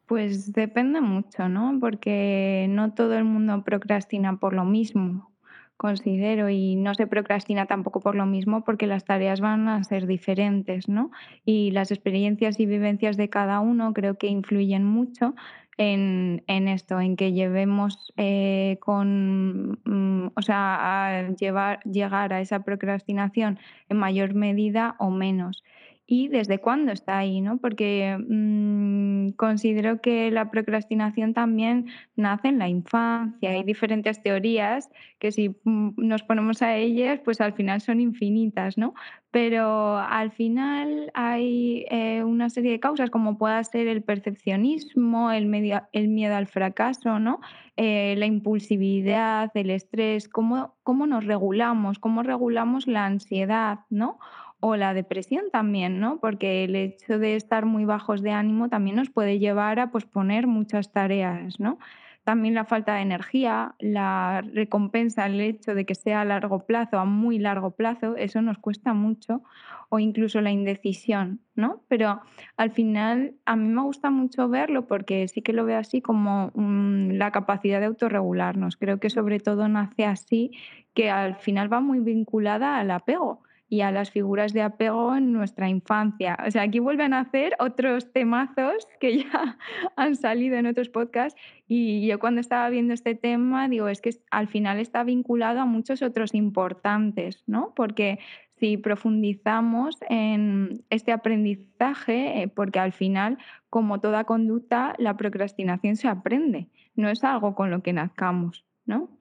Pues 0.06 0.54
depende 0.54 1.02
mucho, 1.02 1.50
¿no? 1.50 1.80
Porque 1.82 2.68
no 2.70 2.94
todo 2.94 3.16
el 3.16 3.26
mundo 3.26 3.64
procrastina 3.64 4.38
por 4.38 4.54
lo 4.54 4.64
mismo 4.64 5.32
considero, 5.78 6.50
y 6.50 6.76
no 6.76 6.94
se 6.96 7.08
procrastina 7.08 7.68
tampoco 7.68 8.00
por 8.02 8.16
lo 8.16 8.26
mismo 8.26 8.64
porque 8.64 8.88
las 8.88 9.06
tareas 9.06 9.40
van 9.40 9.68
a 9.68 9.84
ser 9.84 10.08
diferentes, 10.08 10.90
¿no? 10.90 11.12
Y 11.46 11.72
las 11.72 11.92
experiencias 11.92 12.60
y 12.60 12.66
vivencias 12.66 13.16
de 13.16 13.30
cada 13.30 13.60
uno 13.60 13.94
creo 13.94 14.18
que 14.18 14.28
influyen 14.28 14.84
mucho 14.84 15.36
en, 15.78 16.68
esto, 16.68 17.00
en 17.00 17.16
que 17.16 17.34
llevemos 17.34 18.12
eh, 18.18 18.78
con, 18.82 19.80
mm, 19.86 20.32
o 20.36 20.42
sea, 20.42 20.78
a 20.80 21.30
llevar, 21.36 21.80
llegar 21.84 22.34
a 22.34 22.42
esa 22.42 22.64
procrastinación 22.64 23.60
en 23.90 23.98
mayor 23.98 24.34
medida 24.34 24.96
o 25.00 25.12
menos. 25.12 25.64
Y 26.10 26.30
desde 26.30 26.60
cuándo 26.60 26.94
está 26.94 27.18
ahí, 27.18 27.42
¿no? 27.42 27.58
Porque 27.58 28.18
mm, 28.18 29.32
considero 29.36 30.00
que 30.00 30.32
la 30.32 30.50
procrastinación 30.50 31.34
también 31.34 31.88
nace 32.16 32.48
en 32.48 32.60
la 32.60 32.70
infancia. 32.70 33.50
Hay 33.50 33.64
diferentes 33.64 34.24
teorías 34.24 34.90
que 35.20 35.34
si 35.34 35.50
mm, 35.50 35.92
nos 35.98 36.24
ponemos 36.24 36.62
a 36.62 36.78
ellas, 36.78 37.20
pues 37.26 37.42
al 37.42 37.52
final 37.54 37.82
son 37.82 38.00
infinitas, 38.00 38.78
¿no? 38.78 38.94
Pero 39.32 39.98
al 39.98 40.32
final 40.32 41.12
hay 41.14 41.86
eh, 41.92 42.24
una 42.24 42.50
serie 42.50 42.72
de 42.72 42.80
causas 42.80 43.10
como 43.10 43.38
pueda 43.38 43.62
ser 43.66 43.88
el 43.90 44.02
percepcionismo, 44.02 45.32
el, 45.34 45.46
miedo 45.46 46.36
al 46.36 46.48
fracaso, 46.48 47.20
¿no? 47.20 47.42
Eh, 47.76 48.16
la 48.18 48.26
impulsividad, 48.26 49.52
el 49.56 49.72
estrés, 49.72 50.30
cómo, 50.30 50.76
cómo 50.84 51.06
nos 51.06 51.26
regulamos, 51.26 52.00
cómo 52.00 52.24
regulamos 52.24 52.88
la 52.88 53.06
ansiedad, 53.06 53.80
¿no? 53.90 54.20
O 54.60 54.76
la 54.76 54.94
depresión 54.94 55.46
también, 55.52 56.00
¿no? 56.00 56.20
Porque 56.20 56.64
el 56.64 56.76
hecho 56.76 57.20
de 57.20 57.36
estar 57.36 57.66
muy 57.66 57.86
bajos 57.86 58.22
de 58.22 58.32
ánimo 58.32 58.70
también 58.70 58.96
nos 58.96 59.10
puede 59.10 59.40
llevar 59.40 59.80
a 59.80 59.92
posponer 59.92 60.48
muchas 60.48 60.92
tareas, 60.92 61.60
¿no? 61.60 61.78
También 62.24 62.56
la 62.56 62.66
falta 62.66 62.96
de 62.96 63.04
energía, 63.04 63.76
la 63.80 64.42
recompensa, 64.42 65.28
el 65.28 65.40
hecho 65.40 65.76
de 65.76 65.86
que 65.86 65.96
sea 65.96 66.20
a 66.20 66.26
largo 66.26 66.66
plazo, 66.66 67.00
a 67.00 67.06
muy 67.06 67.40
largo 67.40 67.72
plazo, 67.72 68.18
eso 68.18 68.42
nos 68.42 68.58
cuesta 68.58 68.94
mucho, 68.94 69.44
o 69.88 70.00
incluso 70.00 70.42
la 70.42 70.52
indecisión, 70.52 71.40
¿no? 71.56 71.84
Pero 71.88 72.20
al 72.58 72.72
final 72.72 73.36
a 73.46 73.56
mí 73.56 73.70
me 73.70 73.82
gusta 73.82 74.10
mucho 74.10 74.50
verlo 74.50 74.88
porque 74.88 75.26
sí 75.30 75.42
que 75.42 75.54
lo 75.54 75.64
veo 75.64 75.80
así 75.80 76.02
como 76.02 76.52
mm, 76.54 77.12
la 77.12 77.32
capacidad 77.32 77.80
de 77.80 77.86
autorregularnos. 77.86 78.76
Creo 78.76 79.00
que 79.00 79.10
sobre 79.10 79.40
todo 79.40 79.70
nace 79.70 80.04
así, 80.04 80.52
que 80.94 81.10
al 81.10 81.36
final 81.36 81.72
va 81.72 81.80
muy 81.80 82.02
vinculada 82.02 82.78
al 82.78 82.92
apego 82.92 83.47
y 83.70 83.82
a 83.82 83.92
las 83.92 84.12
figuras 84.12 84.54
de 84.54 84.62
apego 84.62 85.16
en 85.16 85.34
nuestra 85.34 85.70
infancia. 85.70 86.38
O 86.46 86.52
sea, 86.52 86.62
aquí 86.64 86.80
vuelven 86.80 87.14
a 87.14 87.20
hacer 87.20 87.56
otros 87.60 88.12
temazos 88.12 88.88
que 89.00 89.20
ya 89.20 89.58
han 89.96 90.16
salido 90.16 90.58
en 90.58 90.68
otros 90.68 90.90
podcasts 90.90 91.40
y 91.68 92.08
yo 92.08 92.20
cuando 92.20 92.40
estaba 92.42 92.70
viendo 92.70 92.94
este 92.94 93.16
tema 93.16 93.68
digo, 93.68 93.90
es 93.90 94.02
que 94.02 94.12
al 94.32 94.48
final 94.48 94.80
está 94.80 95.04
vinculado 95.04 95.60
a 95.60 95.66
muchos 95.66 96.02
otros 96.02 96.34
importantes, 96.34 97.44
¿no? 97.46 97.74
Porque 97.76 98.20
si 98.60 98.78
profundizamos 98.78 99.98
en 100.10 100.84
este 100.90 101.12
aprendizaje, 101.12 102.42
eh, 102.42 102.48
porque 102.48 102.80
al 102.80 102.92
final, 102.92 103.38
como 103.70 104.00
toda 104.00 104.24
conducta, 104.24 104.96
la 104.98 105.16
procrastinación 105.16 105.96
se 105.96 106.08
aprende, 106.08 106.70
no 106.96 107.10
es 107.10 107.24
algo 107.24 107.54
con 107.54 107.70
lo 107.70 107.84
que 107.84 107.94
nazcamos, 107.94 108.66
¿no? 108.86 109.17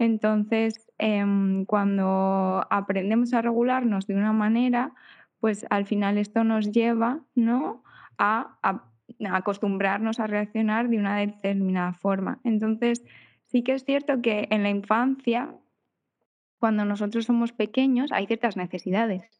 Entonces, 0.00 0.90
em, 0.96 1.66
cuando 1.66 2.66
aprendemos 2.70 3.34
a 3.34 3.42
regularnos 3.42 4.06
de 4.06 4.14
una 4.14 4.32
manera, 4.32 4.94
pues 5.40 5.66
al 5.68 5.84
final 5.84 6.16
esto 6.16 6.42
nos 6.42 6.72
lleva 6.72 7.20
¿no? 7.34 7.84
a, 8.16 8.56
acostumbrarnos 9.30 10.18
a 10.18 10.26
reaccionar 10.26 10.88
de 10.88 10.96
una 10.96 11.18
determinada 11.18 11.92
forma. 11.92 12.40
Entonces, 12.44 13.04
sí 13.48 13.62
que 13.62 13.74
es 13.74 13.84
cierto 13.84 14.22
que 14.22 14.48
en 14.50 14.62
la 14.62 14.70
infancia, 14.70 15.54
cuando 16.58 16.86
nosotros 16.86 17.26
somos 17.26 17.52
pequeños, 17.52 18.10
hay 18.10 18.26
ciertas 18.26 18.56
necesidades 18.56 19.38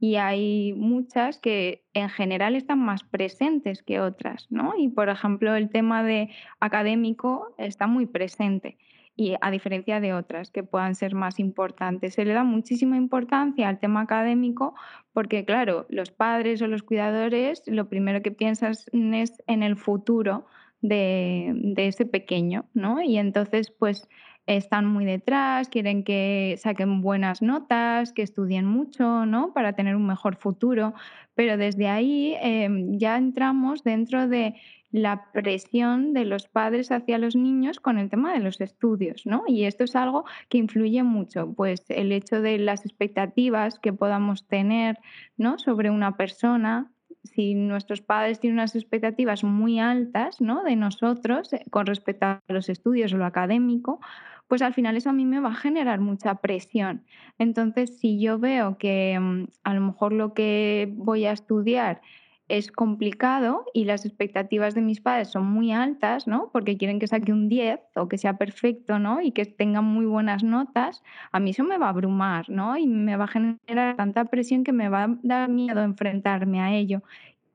y 0.00 0.16
hay 0.16 0.72
muchas 0.72 1.38
que 1.38 1.84
en 1.92 2.08
general 2.08 2.56
están 2.56 2.78
más 2.78 3.04
presentes 3.04 3.82
que 3.82 4.00
otras, 4.00 4.46
¿no? 4.48 4.72
Y 4.78 4.88
por 4.88 5.10
ejemplo, 5.10 5.54
el 5.54 5.68
tema 5.68 6.02
de 6.02 6.30
académico 6.60 7.54
está 7.58 7.86
muy 7.86 8.06
presente 8.06 8.78
y 9.18 9.34
a 9.40 9.50
diferencia 9.50 9.98
de 9.98 10.14
otras 10.14 10.52
que 10.52 10.62
puedan 10.62 10.94
ser 10.94 11.16
más 11.16 11.40
importantes. 11.40 12.14
Se 12.14 12.24
le 12.24 12.34
da 12.34 12.44
muchísima 12.44 12.96
importancia 12.96 13.68
al 13.68 13.80
tema 13.80 14.02
académico 14.02 14.74
porque, 15.12 15.44
claro, 15.44 15.86
los 15.88 16.12
padres 16.12 16.62
o 16.62 16.68
los 16.68 16.84
cuidadores 16.84 17.64
lo 17.66 17.88
primero 17.88 18.22
que 18.22 18.30
piensas 18.30 18.86
es 18.92 19.32
en 19.48 19.62
el 19.64 19.76
futuro 19.76 20.46
de, 20.82 21.50
de 21.52 21.88
ese 21.88 22.06
pequeño, 22.06 22.66
¿no? 22.74 23.02
Y 23.02 23.18
entonces, 23.18 23.72
pues 23.72 24.08
están 24.46 24.86
muy 24.86 25.04
detrás, 25.04 25.68
quieren 25.68 26.04
que 26.04 26.54
saquen 26.58 27.02
buenas 27.02 27.42
notas, 27.42 28.12
que 28.12 28.22
estudien 28.22 28.66
mucho, 28.66 29.26
¿no? 29.26 29.52
Para 29.52 29.74
tener 29.74 29.96
un 29.96 30.06
mejor 30.06 30.36
futuro. 30.36 30.94
Pero 31.34 31.56
desde 31.56 31.88
ahí 31.88 32.34
em, 32.40 32.98
ya 32.98 33.16
entramos 33.16 33.82
dentro 33.82 34.28
de 34.28 34.54
la 34.90 35.30
presión 35.32 36.14
de 36.14 36.24
los 36.24 36.48
padres 36.48 36.90
hacia 36.90 37.18
los 37.18 37.36
niños 37.36 37.78
con 37.80 37.98
el 37.98 38.08
tema 38.08 38.32
de 38.32 38.40
los 38.40 38.60
estudios, 38.60 39.26
¿no? 39.26 39.44
Y 39.46 39.64
esto 39.64 39.84
es 39.84 39.94
algo 39.94 40.24
que 40.48 40.58
influye 40.58 41.02
mucho, 41.02 41.52
pues 41.54 41.84
el 41.88 42.12
hecho 42.12 42.40
de 42.40 42.58
las 42.58 42.86
expectativas 42.86 43.78
que 43.78 43.92
podamos 43.92 44.46
tener, 44.46 44.98
¿no? 45.36 45.58
Sobre 45.58 45.90
una 45.90 46.16
persona, 46.16 46.90
si 47.22 47.54
nuestros 47.54 48.00
padres 48.00 48.40
tienen 48.40 48.58
unas 48.58 48.74
expectativas 48.76 49.44
muy 49.44 49.78
altas, 49.78 50.40
¿no? 50.40 50.62
De 50.62 50.76
nosotros 50.76 51.52
eh, 51.52 51.64
con 51.70 51.86
respecto 51.86 52.26
a 52.26 52.42
los 52.48 52.70
estudios 52.70 53.12
o 53.12 53.18
lo 53.18 53.26
académico, 53.26 54.00
pues 54.46 54.62
al 54.62 54.72
final 54.72 54.96
eso 54.96 55.10
a 55.10 55.12
mí 55.12 55.26
me 55.26 55.40
va 55.40 55.50
a 55.50 55.54
generar 55.54 56.00
mucha 56.00 56.36
presión. 56.36 57.04
Entonces, 57.38 57.98
si 57.98 58.18
yo 58.18 58.38
veo 58.38 58.78
que 58.78 59.18
mm, 59.20 59.48
a 59.64 59.74
lo 59.74 59.82
mejor 59.82 60.14
lo 60.14 60.32
que 60.32 60.90
voy 60.96 61.26
a 61.26 61.32
estudiar 61.32 62.00
es 62.48 62.72
complicado 62.72 63.66
y 63.74 63.84
las 63.84 64.04
expectativas 64.06 64.74
de 64.74 64.80
mis 64.80 65.00
padres 65.00 65.28
son 65.28 65.46
muy 65.46 65.72
altas, 65.72 66.26
¿no? 66.26 66.50
Porque 66.52 66.76
quieren 66.76 66.98
que 66.98 67.06
saque 67.06 67.32
un 67.32 67.48
10 67.48 67.80
o 67.96 68.08
que 68.08 68.18
sea 68.18 68.38
perfecto, 68.38 68.98
¿no? 68.98 69.20
Y 69.20 69.32
que 69.32 69.44
tenga 69.44 69.82
muy 69.82 70.06
buenas 70.06 70.42
notas, 70.42 71.02
a 71.30 71.40
mí 71.40 71.50
eso 71.50 71.64
me 71.64 71.78
va 71.78 71.86
a 71.86 71.90
abrumar, 71.90 72.48
¿no? 72.48 72.76
Y 72.76 72.86
me 72.86 73.16
va 73.16 73.24
a 73.24 73.28
generar 73.28 73.96
tanta 73.96 74.24
presión 74.26 74.64
que 74.64 74.72
me 74.72 74.88
va 74.88 75.04
a 75.04 75.18
dar 75.22 75.48
miedo 75.50 75.82
enfrentarme 75.82 76.60
a 76.60 76.74
ello. 76.74 77.02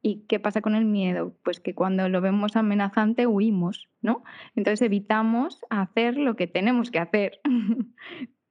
¿Y 0.01 0.25
qué 0.27 0.39
pasa 0.39 0.61
con 0.61 0.75
el 0.75 0.85
miedo? 0.85 1.33
Pues 1.43 1.59
que 1.59 1.73
cuando 1.73 2.09
lo 2.09 2.21
vemos 2.21 2.55
amenazante 2.55 3.25
huimos, 3.25 3.89
¿no? 4.01 4.23
Entonces 4.55 4.81
evitamos 4.81 5.61
hacer 5.69 6.17
lo 6.17 6.35
que 6.35 6.47
tenemos 6.47 6.91
que 6.91 6.99
hacer. 6.99 7.39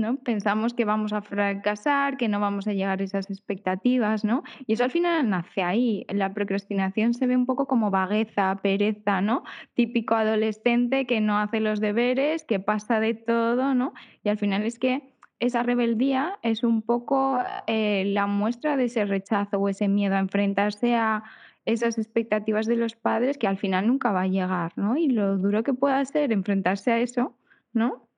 ¿no? 0.00 0.16
Pensamos 0.16 0.74
que 0.74 0.84
vamos 0.84 1.12
a 1.12 1.22
fracasar, 1.22 2.16
que 2.16 2.28
no 2.28 2.40
vamos 2.40 2.66
a 2.66 2.72
llegar 2.72 3.00
a 3.00 3.04
esas 3.04 3.30
expectativas, 3.30 4.24
¿no? 4.24 4.42
Y 4.66 4.72
eso 4.72 4.84
al 4.84 4.90
final 4.90 5.28
nace 5.30 5.62
ahí. 5.62 6.04
La 6.08 6.34
procrastinación 6.34 7.14
se 7.14 7.26
ve 7.26 7.36
un 7.36 7.46
poco 7.46 7.66
como 7.66 7.90
vagueza, 7.90 8.58
pereza, 8.62 9.20
¿no? 9.20 9.44
Típico 9.74 10.14
adolescente 10.14 11.06
que 11.06 11.20
no 11.20 11.38
hace 11.38 11.60
los 11.60 11.80
deberes, 11.80 12.44
que 12.44 12.58
pasa 12.58 12.98
de 12.98 13.14
todo, 13.14 13.74
¿no? 13.74 13.92
Y 14.24 14.30
al 14.30 14.38
final 14.38 14.64
es 14.64 14.78
que 14.78 15.14
esa 15.38 15.62
rebeldía 15.62 16.38
es 16.42 16.64
un 16.64 16.82
poco 16.82 17.38
eh, 17.66 18.04
la 18.06 18.26
muestra 18.26 18.76
de 18.76 18.84
ese 18.84 19.04
rechazo 19.04 19.58
o 19.58 19.68
ese 19.68 19.88
miedo 19.88 20.16
a 20.16 20.18
enfrentarse 20.18 20.96
a 20.96 21.22
esas 21.64 21.98
expectativas 21.98 22.66
de 22.66 22.76
los 22.76 22.96
padres 22.96 23.38
que 23.38 23.46
al 23.46 23.58
final 23.58 23.86
nunca 23.86 24.12
va 24.12 24.22
a 24.22 24.26
llegar, 24.26 24.72
¿no? 24.76 24.96
Y 24.96 25.08
lo 25.08 25.38
duro 25.38 25.62
que 25.62 25.74
pueda 25.74 26.04
ser 26.04 26.32
enfrentarse 26.32 26.92
a 26.92 27.00
eso, 27.00 27.34
¿no? 27.72 28.09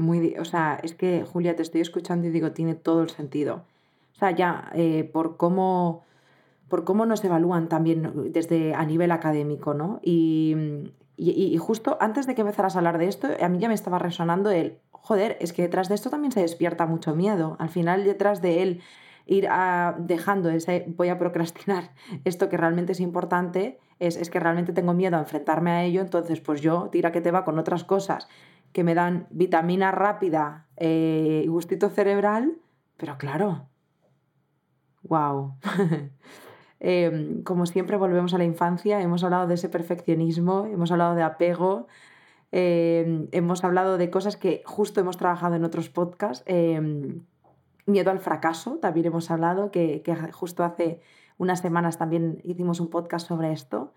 Muy, 0.00 0.34
o 0.38 0.46
sea, 0.46 0.80
es 0.82 0.94
que 0.94 1.24
Julia, 1.24 1.54
te 1.56 1.62
estoy 1.62 1.82
escuchando 1.82 2.26
y 2.26 2.30
digo, 2.30 2.52
tiene 2.52 2.74
todo 2.74 3.02
el 3.02 3.10
sentido. 3.10 3.64
O 4.14 4.18
sea, 4.18 4.30
ya, 4.30 4.70
eh, 4.74 5.04
por 5.04 5.36
cómo 5.36 6.04
por 6.68 6.84
cómo 6.84 7.04
nos 7.04 7.22
evalúan 7.24 7.68
también 7.68 8.32
desde 8.32 8.74
a 8.74 8.84
nivel 8.86 9.10
académico, 9.10 9.74
¿no? 9.74 10.00
Y, 10.02 10.54
y, 11.16 11.56
justo 11.58 11.98
antes 12.00 12.26
de 12.26 12.34
que 12.34 12.42
empezaras 12.42 12.76
a 12.76 12.78
hablar 12.78 12.96
de 12.96 13.08
esto, 13.08 13.28
a 13.42 13.48
mí 13.48 13.58
ya 13.58 13.68
me 13.68 13.74
estaba 13.74 13.98
resonando 13.98 14.50
el, 14.50 14.78
joder, 14.92 15.36
es 15.40 15.52
que 15.52 15.62
detrás 15.62 15.88
de 15.88 15.96
esto 15.96 16.10
también 16.10 16.32
se 16.32 16.40
despierta 16.40 16.86
mucho 16.86 17.14
miedo. 17.14 17.56
Al 17.58 17.68
final, 17.68 18.04
detrás 18.04 18.40
de 18.40 18.62
él 18.62 18.80
ir 19.26 19.48
a, 19.50 19.96
dejando 19.98 20.48
ese, 20.48 20.86
voy 20.96 21.08
a 21.08 21.18
procrastinar 21.18 21.90
esto 22.24 22.48
que 22.48 22.56
realmente 22.56 22.92
es 22.92 23.00
importante, 23.00 23.80
es, 23.98 24.16
es 24.16 24.30
que 24.30 24.40
realmente 24.40 24.72
tengo 24.72 24.94
miedo 24.94 25.16
a 25.16 25.20
enfrentarme 25.20 25.72
a 25.72 25.84
ello, 25.84 26.00
entonces 26.00 26.40
pues 26.40 26.62
yo, 26.62 26.88
tira 26.90 27.12
que 27.12 27.20
te 27.20 27.32
va 27.32 27.44
con 27.44 27.58
otras 27.58 27.84
cosas 27.84 28.28
que 28.72 28.84
me 28.84 28.94
dan 28.94 29.26
vitamina 29.30 29.90
rápida 29.90 30.66
eh, 30.76 31.42
y 31.44 31.48
gustito 31.48 31.90
cerebral, 31.90 32.58
pero 32.96 33.18
claro, 33.18 33.68
wow. 35.02 35.54
Em, 36.82 37.42
como 37.42 37.66
siempre 37.66 37.98
volvemos 37.98 38.32
a 38.32 38.38
la 38.38 38.44
infancia, 38.44 39.02
hemos 39.02 39.22
hablado 39.22 39.46
de 39.46 39.52
ese 39.52 39.68
perfeccionismo, 39.68 40.64
hemos 40.64 40.90
hablado 40.90 41.14
de 41.14 41.22
apego, 41.22 41.88
em, 42.52 43.28
hemos 43.32 43.62
hablado 43.64 43.98
de 43.98 44.08
cosas 44.08 44.38
que 44.38 44.62
justo 44.64 44.98
hemos 44.98 45.18
trabajado 45.18 45.56
en 45.56 45.64
otros 45.64 45.90
podcasts. 45.90 46.42
Em, 46.46 47.20
miedo 47.84 48.10
al 48.10 48.18
fracaso, 48.18 48.78
también 48.78 49.06
hemos 49.06 49.30
hablado, 49.30 49.70
que, 49.70 50.00
que 50.00 50.14
justo 50.32 50.64
hace 50.64 51.02
unas 51.36 51.60
semanas 51.60 51.98
también 51.98 52.40
hicimos 52.44 52.80
un 52.80 52.88
podcast 52.88 53.28
sobre 53.28 53.52
esto. 53.52 53.92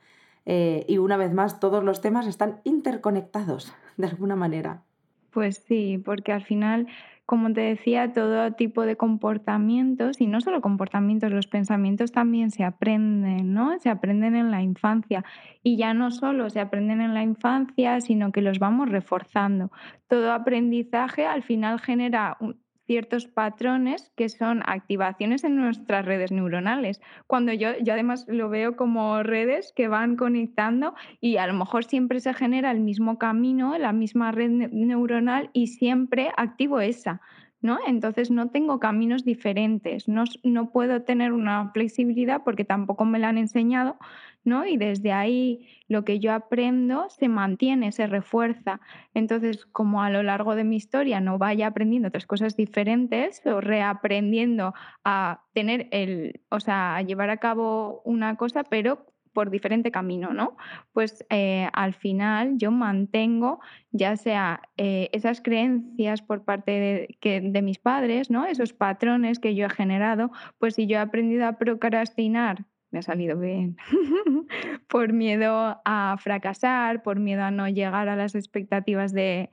Eh, 0.46 0.86
y 0.88 0.98
una 0.98 1.18
vez 1.18 1.34
más, 1.34 1.60
todos 1.60 1.84
los 1.84 2.02
temas 2.02 2.28
están 2.28 2.60
interconectados 2.64 3.74
de 3.98 4.08
alguna 4.08 4.36
manera. 4.36 4.84
Pues 5.32 5.64
sí, 5.68 5.98
porque 5.98 6.32
al 6.32 6.44
final, 6.44 6.88
como 7.26 7.52
te 7.54 7.62
decía, 7.62 8.14
todo 8.14 8.52
tipo 8.52 8.86
de 8.86 8.98
comportamientos, 8.98 10.22
y 10.22 10.28
no 10.28 10.42
solo 10.42 10.62
comportamientos, 10.62 11.32
los 11.32 11.48
pensamientos 11.48 12.12
también 12.12 12.52
se 12.52 12.64
aprenden, 12.64 13.52
¿no? 13.52 13.80
Se 13.80 13.90
aprenden 13.90 14.36
en 14.36 14.52
la 14.52 14.62
infancia. 14.62 15.26
Y 15.64 15.76
ya 15.78 15.96
no 15.96 16.12
solo 16.12 16.52
se 16.52 16.60
aprenden 16.60 17.02
en 17.02 17.16
la 17.16 17.24
infancia, 17.24 18.00
sino 18.02 18.32
que 18.32 18.42
los 18.42 18.60
vamos 18.60 18.90
reforzando. 18.90 19.72
Todo 20.08 20.34
aprendizaje 20.34 21.26
al 21.26 21.42
final 21.42 21.80
genera 21.80 22.38
ciertos 22.86 23.28
patrones 23.28 24.12
que 24.16 24.30
son 24.30 24.62
activaciones 24.66 25.44
en 25.44 25.56
nuestras 25.56 26.06
redes 26.06 26.32
neuronales. 26.32 27.02
Cuando 27.28 27.54
yo, 27.54 27.70
yo 27.82 27.94
además 27.94 28.26
lo 28.28 28.50
veo 28.50 28.76
como 28.76 29.24
redes 29.24 29.74
que 29.76 29.88
van 29.88 30.16
conectando 30.16 30.96
y 31.22 31.38
a 31.38 31.48
lo 31.48 31.54
mejor 31.54 31.86
siempre 31.86 32.20
se 32.20 32.34
genera 32.34 32.72
el 32.72 32.80
mismo 32.80 33.18
camino, 33.18 33.78
la 33.78 33.94
misma 33.94 34.32
red 34.32 34.50
neuronal 34.50 35.50
y 35.54 35.68
siempre 35.68 36.32
activo 36.38 36.80
esa. 36.80 37.22
¿no? 37.64 37.80
Entonces 37.88 38.30
no 38.30 38.50
tengo 38.50 38.80
caminos 38.80 39.24
diferentes, 39.24 40.10
no, 40.10 40.26
no, 40.44 40.70
puedo 40.72 41.02
tener 41.04 41.32
una 41.32 41.72
flexibilidad 41.72 42.42
porque 42.44 42.66
tampoco 42.66 43.06
me 43.06 43.20
la 43.20 43.30
han 43.30 43.38
enseñado, 43.38 43.96
¿no? 44.44 44.66
Y 44.66 44.78
desde 44.78 45.12
ahí 45.12 45.68
lo 45.88 46.04
que 46.06 46.20
yo 46.20 46.34
aprendo 46.34 47.10
se 47.10 47.28
mantiene, 47.28 47.92
se 47.92 48.08
refuerza. 48.08 48.82
Entonces, 49.14 49.66
como 49.66 50.04
a 50.04 50.10
lo 50.10 50.24
largo 50.24 50.56
de 50.56 50.64
mi 50.64 50.76
historia 50.76 51.22
no 51.22 51.38
vaya 51.38 51.68
aprendiendo 51.68 52.08
otras 52.10 52.26
cosas 52.26 52.56
diferentes 52.56 53.42
o 53.46 53.62
reaprendiendo 53.62 54.74
a 55.04 55.44
tener 55.54 55.88
el, 55.92 56.42
o 56.50 56.60
sea, 56.60 56.96
a 56.96 57.02
llevar 57.02 57.30
a 57.30 57.38
cabo 57.38 58.02
una 58.06 58.36
cosa, 58.36 58.64
pero 58.64 59.06
por 59.34 59.50
diferente 59.50 59.92
camino, 59.92 60.32
¿no? 60.32 60.56
Pues 60.94 61.26
eh, 61.30 61.68
al 61.74 61.94
final 61.94 62.58
yo 62.58 62.72
mantengo 62.72 63.60
ya 63.92 64.16
sea 64.16 64.62
eh, 64.78 65.10
esas 65.12 65.42
creencias 65.42 66.22
por 66.22 66.46
parte 66.46 66.72
de, 66.72 67.18
que, 67.20 67.42
de 67.42 67.62
mis 67.62 67.80
padres, 67.80 68.30
¿no? 68.30 68.46
Esos 68.46 68.74
patrones 68.74 69.40
que 69.40 69.56
yo 69.56 69.66
he 69.66 69.70
generado, 69.70 70.32
pues 70.60 70.76
si 70.76 70.88
yo 70.88 70.98
he 70.98 71.02
aprendido 71.02 71.48
a 71.48 71.58
procrastinar 71.58 72.66
me 72.94 73.00
ha 73.00 73.02
salido 73.02 73.40
bien, 73.40 73.76
por 74.88 75.14
miedo 75.14 75.82
a 75.84 76.16
fracasar, 76.20 77.02
por 77.02 77.20
miedo 77.20 77.42
a 77.42 77.52
no 77.52 77.68
llegar 77.68 78.08
a 78.08 78.16
las 78.16 78.36
expectativas 78.36 79.14
de, 79.14 79.50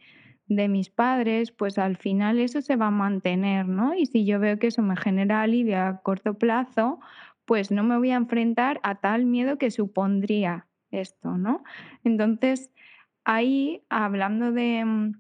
de, 0.47 0.69
mis 0.69 0.91
padres, 0.91 1.51
pues 1.51 1.79
al 1.79 1.97
final 1.97 2.39
eso 2.39 2.61
se 2.61 2.77
va 2.77 2.89
a 2.89 2.91
mantener, 2.93 3.67
¿no? 3.67 3.95
Y 3.95 4.05
si 4.05 4.27
yo 4.27 4.39
veo 4.39 4.59
que 4.59 4.67
eso 4.67 4.83
me 4.83 4.95
genera 4.95 5.41
alivio 5.41 5.81
a 5.81 6.03
corto 6.03 6.35
plazo, 6.35 7.01
pues 7.47 7.71
no 7.71 7.83
me 7.83 7.97
voy 7.97 8.11
a 8.11 8.17
enfrentar 8.17 8.79
a 8.83 8.97
tal 8.97 9.25
miedo 9.25 9.57
que 9.57 9.71
supondría 9.71 10.67
esto, 10.91 11.39
¿no? 11.39 11.65
Entonces, 12.05 12.71
ahí, 13.25 13.83
hablando 13.89 14.53
de 14.53 14.85
mm, 14.85 15.13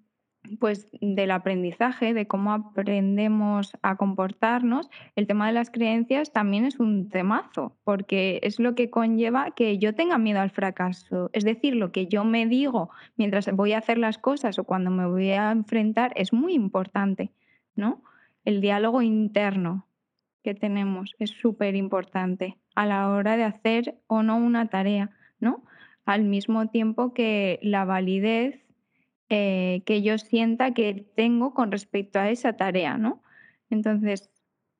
pues 0.58 0.88
del 1.00 1.30
aprendizaje, 1.30 2.14
de 2.14 2.26
cómo 2.26 2.52
aprendemos 2.52 3.72
a 3.82 3.96
comportarnos, 3.96 4.90
el 5.16 5.26
tema 5.26 5.46
de 5.46 5.52
las 5.52 5.70
creencias 5.70 6.32
también 6.32 6.64
es 6.64 6.80
un 6.80 7.08
temazo, 7.08 7.76
porque 7.84 8.40
es 8.42 8.58
lo 8.58 8.74
que 8.74 8.90
conlleva 8.90 9.52
que 9.52 9.78
yo 9.78 9.94
tenga 9.94 10.18
miedo 10.18 10.40
al 10.40 10.50
fracaso. 10.50 11.30
Es 11.32 11.44
decir, 11.44 11.76
lo 11.76 11.92
que 11.92 12.06
yo 12.06 12.24
me 12.24 12.46
digo 12.46 12.90
mientras 13.16 13.50
voy 13.54 13.72
a 13.72 13.78
hacer 13.78 13.98
las 13.98 14.18
cosas 14.18 14.58
o 14.58 14.64
cuando 14.64 14.90
me 14.90 15.06
voy 15.06 15.30
a 15.30 15.50
enfrentar 15.50 16.12
es 16.16 16.32
muy 16.32 16.54
importante, 16.54 17.32
¿no? 17.74 18.02
El 18.44 18.60
diálogo 18.60 19.02
interno, 19.02 19.86
que 20.42 20.54
tenemos 20.54 21.14
es 21.18 21.30
súper 21.30 21.76
importante 21.76 22.56
a 22.74 22.86
la 22.86 23.10
hora 23.10 23.36
de 23.36 23.44
hacer 23.44 23.98
o 24.06 24.22
no 24.22 24.36
una 24.36 24.68
tarea, 24.68 25.10
¿no? 25.38 25.64
Al 26.06 26.24
mismo 26.24 26.68
tiempo 26.68 27.12
que 27.12 27.58
la 27.62 27.84
validez 27.84 28.69
eh, 29.30 29.82
que 29.86 30.02
yo 30.02 30.18
sienta 30.18 30.74
que 30.74 31.06
tengo 31.14 31.54
con 31.54 31.70
respecto 31.70 32.18
a 32.18 32.30
esa 32.30 32.54
tarea, 32.54 32.98
¿no? 32.98 33.22
Entonces, 33.70 34.28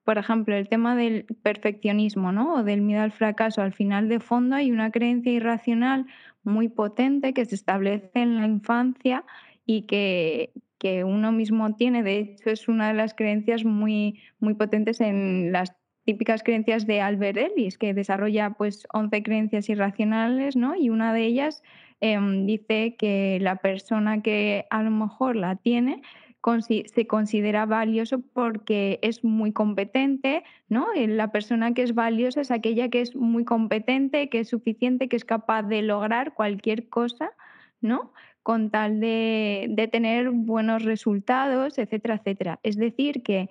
por 0.05 0.19
ejemplo, 0.19 0.57
el 0.57 0.69
tema 0.69 0.97
del 0.97 1.25
perfeccionismo, 1.43 2.33
¿no? 2.33 2.55
O 2.55 2.65
del 2.65 2.81
miedo 2.81 3.03
al 3.03 3.13
fracaso, 3.13 3.63
al 3.63 3.73
final 3.73 4.09
de 4.09 4.19
fondo 4.19 4.57
hay 4.57 4.73
una 4.73 4.91
creencia 4.91 5.33
irracional 5.33 6.07
muy 6.43 6.69
potente 6.69 7.33
que 7.33 7.45
se 7.45 7.55
establece 7.55 8.11
en 8.15 8.39
la 8.39 8.47
infancia 8.47 9.25
y 9.65 9.83
que, 9.83 10.53
que 10.79 11.05
uno 11.05 11.31
mismo 11.31 11.77
tiene. 11.77 12.03
De 12.03 12.19
hecho, 12.19 12.51
es 12.51 12.67
una 12.67 12.89
de 12.89 12.95
las 12.95 13.15
creencias 13.15 13.65
muy, 13.65 14.21
muy 14.41 14.55
potentes 14.55 15.01
en 15.01 15.53
las 15.53 15.77
típicas 16.05 16.43
creencias 16.43 16.89
de 16.89 17.01
Albert 17.01 17.39
Ellis, 17.39 17.79
que 17.79 17.95
desarrolla 17.95 18.51
pues 18.51 18.89
11 18.93 19.23
creencias 19.23 19.69
irracionales, 19.69 20.57
¿no? 20.57 20.75
Y 20.75 20.91
una 20.91 21.13
de 21.13 21.25
ellas 21.25 21.63
em, 22.01 22.47
dice 22.47 22.97
que 22.97 23.39
la 23.41 23.57
persona 23.57 24.23
que 24.23 24.67
a 24.71 24.83
lo 24.83 24.91
mejor 24.91 25.37
la 25.37 25.57
tiene 25.57 26.03
se 26.87 27.07
considera 27.07 27.67
valioso 27.67 28.21
porque 28.33 28.99
es 29.03 29.23
muy 29.23 29.53
competente, 29.53 30.43
¿no? 30.71 30.87
La 30.95 31.31
persona 31.33 31.75
que 31.75 31.83
es 31.83 31.95
valiosa 31.95 32.41
es 32.41 32.51
aquella 32.51 32.89
que 32.89 33.03
es 33.03 33.15
muy 33.15 33.45
competente, 33.45 34.31
que 34.31 34.41
es 34.41 34.49
suficiente, 34.49 35.09
que 35.09 35.17
es 35.17 35.27
capaz 35.27 35.65
de 35.65 35.83
lograr 35.83 36.33
cualquier 36.33 36.89
cosa, 36.89 37.33
¿no? 37.83 38.13
con 38.43 38.71
tal 38.71 39.01
de, 39.01 39.89
tener 39.93 40.31
buenos 40.31 40.85
resultados, 40.85 41.79
etcétera, 41.79 42.17
etcétera. 42.17 42.61
Es 42.63 42.77
decir, 42.77 43.23
que 43.23 43.51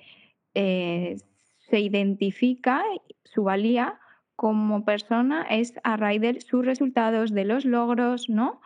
eh, 0.56 1.18
se 1.58 1.80
identifica 1.80 2.84
su 3.24 3.44
valía 3.44 4.00
como 4.40 4.86
persona 4.86 5.46
es 5.50 5.74
a 5.84 5.98
raíz 5.98 6.22
de 6.22 6.40
sus 6.40 6.66
resultados, 6.66 7.34
de 7.34 7.44
los 7.44 7.66
logros, 7.66 8.30
¿no? 8.30 8.62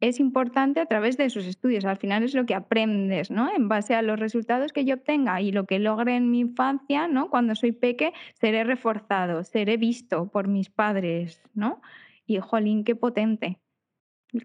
Es 0.00 0.20
importante 0.20 0.80
a 0.80 0.84
través 0.84 1.16
de 1.16 1.30
sus 1.30 1.46
estudios. 1.46 1.86
Al 1.86 1.96
final 1.96 2.22
es 2.22 2.34
lo 2.34 2.44
que 2.44 2.54
aprendes, 2.54 3.30
¿no? 3.30 3.48
En 3.50 3.68
base 3.68 3.94
a 3.94 4.02
los 4.02 4.20
resultados 4.20 4.74
que 4.74 4.84
yo 4.84 4.96
obtenga 4.96 5.40
y 5.40 5.50
lo 5.50 5.64
que 5.64 5.78
logre 5.78 6.16
en 6.16 6.30
mi 6.30 6.40
infancia, 6.40 7.08
¿no? 7.08 7.30
Cuando 7.30 7.54
soy 7.54 7.72
peque, 7.72 8.12
seré 8.34 8.64
reforzado, 8.64 9.44
seré 9.44 9.78
visto 9.78 10.28
por 10.28 10.46
mis 10.46 10.68
padres, 10.68 11.40
¿no? 11.54 11.80
Y 12.26 12.36
jolín, 12.40 12.84
qué 12.84 12.94
potente 12.94 13.58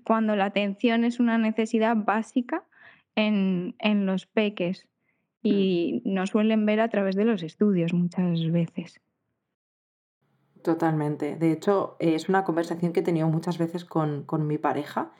cuando 0.05 0.37
la 0.37 0.45
atención 0.45 1.03
es 1.03 1.19
una 1.19 1.37
necesidad 1.37 1.97
básica 1.97 2.63
en, 3.15 3.75
los 4.05 4.27
peques 4.27 4.87
mm. 5.43 5.47
y 5.49 6.01
no 6.05 6.25
suelen 6.25 6.65
ver 6.65 6.79
a 6.79 6.87
través 6.87 7.17
de 7.17 7.25
los 7.25 7.43
estudios 7.43 7.93
muchas 7.93 8.49
veces. 8.49 9.01
Totalmente. 10.61 11.35
De 11.35 11.51
hecho, 11.51 11.95
es 11.99 12.29
una 12.29 12.43
conversación 12.43 12.93
que 12.93 12.99
he 12.99 13.03
tenido 13.03 13.27
muchas 13.27 13.57
veces 13.57 13.85
con, 13.85 14.25
mi 14.47 14.57
pareja 14.57 15.11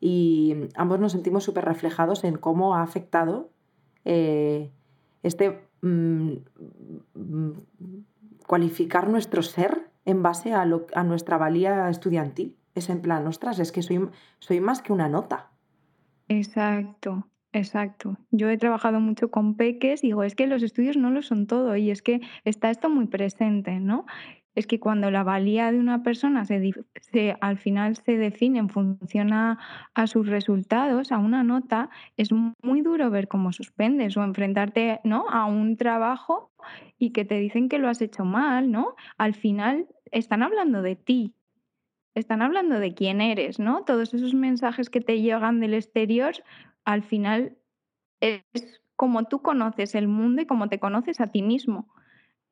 y 0.00 0.54
ambos 0.74 1.00
nos 1.00 1.12
sentimos 1.12 1.44
súper 1.44 1.64
reflejados 1.64 2.24
en 2.24 2.36
cómo 2.36 2.74
ha 2.74 2.82
afectado 2.82 3.50
eh, 4.04 4.70
este 5.22 5.68
mm, 5.80 6.32
mm, 7.14 7.52
cualificar 8.46 9.08
nuestro 9.08 9.42
ser 9.42 9.90
en 10.04 10.22
base 10.22 10.52
a, 10.52 10.62
a 10.94 11.02
nuestra 11.02 11.38
valía 11.38 11.88
estudiantil 11.88 12.56
es 12.76 12.90
en 12.90 13.00
plan, 13.00 13.26
ostras, 13.26 13.58
es 13.58 13.72
que 13.72 13.82
soy, 13.82 14.08
soy 14.38 14.60
más 14.60 14.82
que 14.82 14.92
una 14.92 15.08
nota. 15.08 15.50
Exacto, 16.28 17.26
exacto. 17.52 18.16
Yo 18.30 18.48
he 18.50 18.58
trabajado 18.58 19.00
mucho 19.00 19.30
con 19.30 19.56
peques 19.56 20.04
y 20.04 20.08
digo, 20.08 20.22
es 20.22 20.34
que 20.34 20.46
los 20.46 20.62
estudios 20.62 20.96
no 20.96 21.10
lo 21.10 21.22
son 21.22 21.46
todo 21.46 21.76
y 21.76 21.90
es 21.90 22.02
que 22.02 22.20
está 22.44 22.70
esto 22.70 22.90
muy 22.90 23.06
presente, 23.06 23.80
¿no? 23.80 24.04
Es 24.56 24.66
que 24.66 24.80
cuando 24.80 25.10
la 25.12 25.22
valía 25.22 25.70
de 25.70 25.78
una 25.78 26.02
persona 26.02 26.44
se, 26.44 27.36
al 27.40 27.58
final 27.58 27.94
se 27.96 28.16
define 28.16 28.58
en 28.58 28.68
función 28.68 29.32
a, 29.32 29.58
sus 30.06 30.26
resultados, 30.26 31.12
a 31.12 31.18
una 31.18 31.44
nota, 31.44 31.90
es 32.16 32.30
muy 32.32 32.80
duro 32.80 33.10
ver 33.10 33.28
cómo 33.28 33.52
suspendes 33.52 34.16
o 34.16 34.24
enfrentarte 34.24 35.00
¿no? 35.04 35.26
a 35.28 35.44
un 35.44 35.76
trabajo 35.76 36.50
y 36.98 37.10
que 37.10 37.24
te 37.24 37.38
dicen 37.38 37.68
que 37.68 37.78
lo 37.78 37.88
has 37.88 38.00
hecho 38.00 38.24
mal, 38.24 38.72
¿no? 38.72 38.96
Al 39.18 39.34
final 39.34 39.86
están 40.10 40.42
hablando 40.42 40.82
de 40.82 40.96
ti, 40.96 41.34
están 42.14 42.42
hablando 42.42 42.80
de 42.80 42.94
quién 42.94 43.20
eres, 43.20 43.58
¿no? 43.58 43.84
Todos 43.84 44.14
esos 44.14 44.34
mensajes 44.34 44.90
que 44.90 45.00
te 45.00 45.20
llegan 45.20 45.60
del 45.60 45.74
exterior, 45.74 46.34
al 46.84 47.02
final 47.02 47.56
es 48.20 48.80
como 48.96 49.24
tú 49.24 49.42
conoces 49.42 49.94
el 49.94 50.08
mundo 50.08 50.42
y 50.42 50.46
como 50.46 50.68
te 50.68 50.80
conoces 50.80 51.20
a 51.20 51.26
ti 51.26 51.42
mismo. 51.42 51.88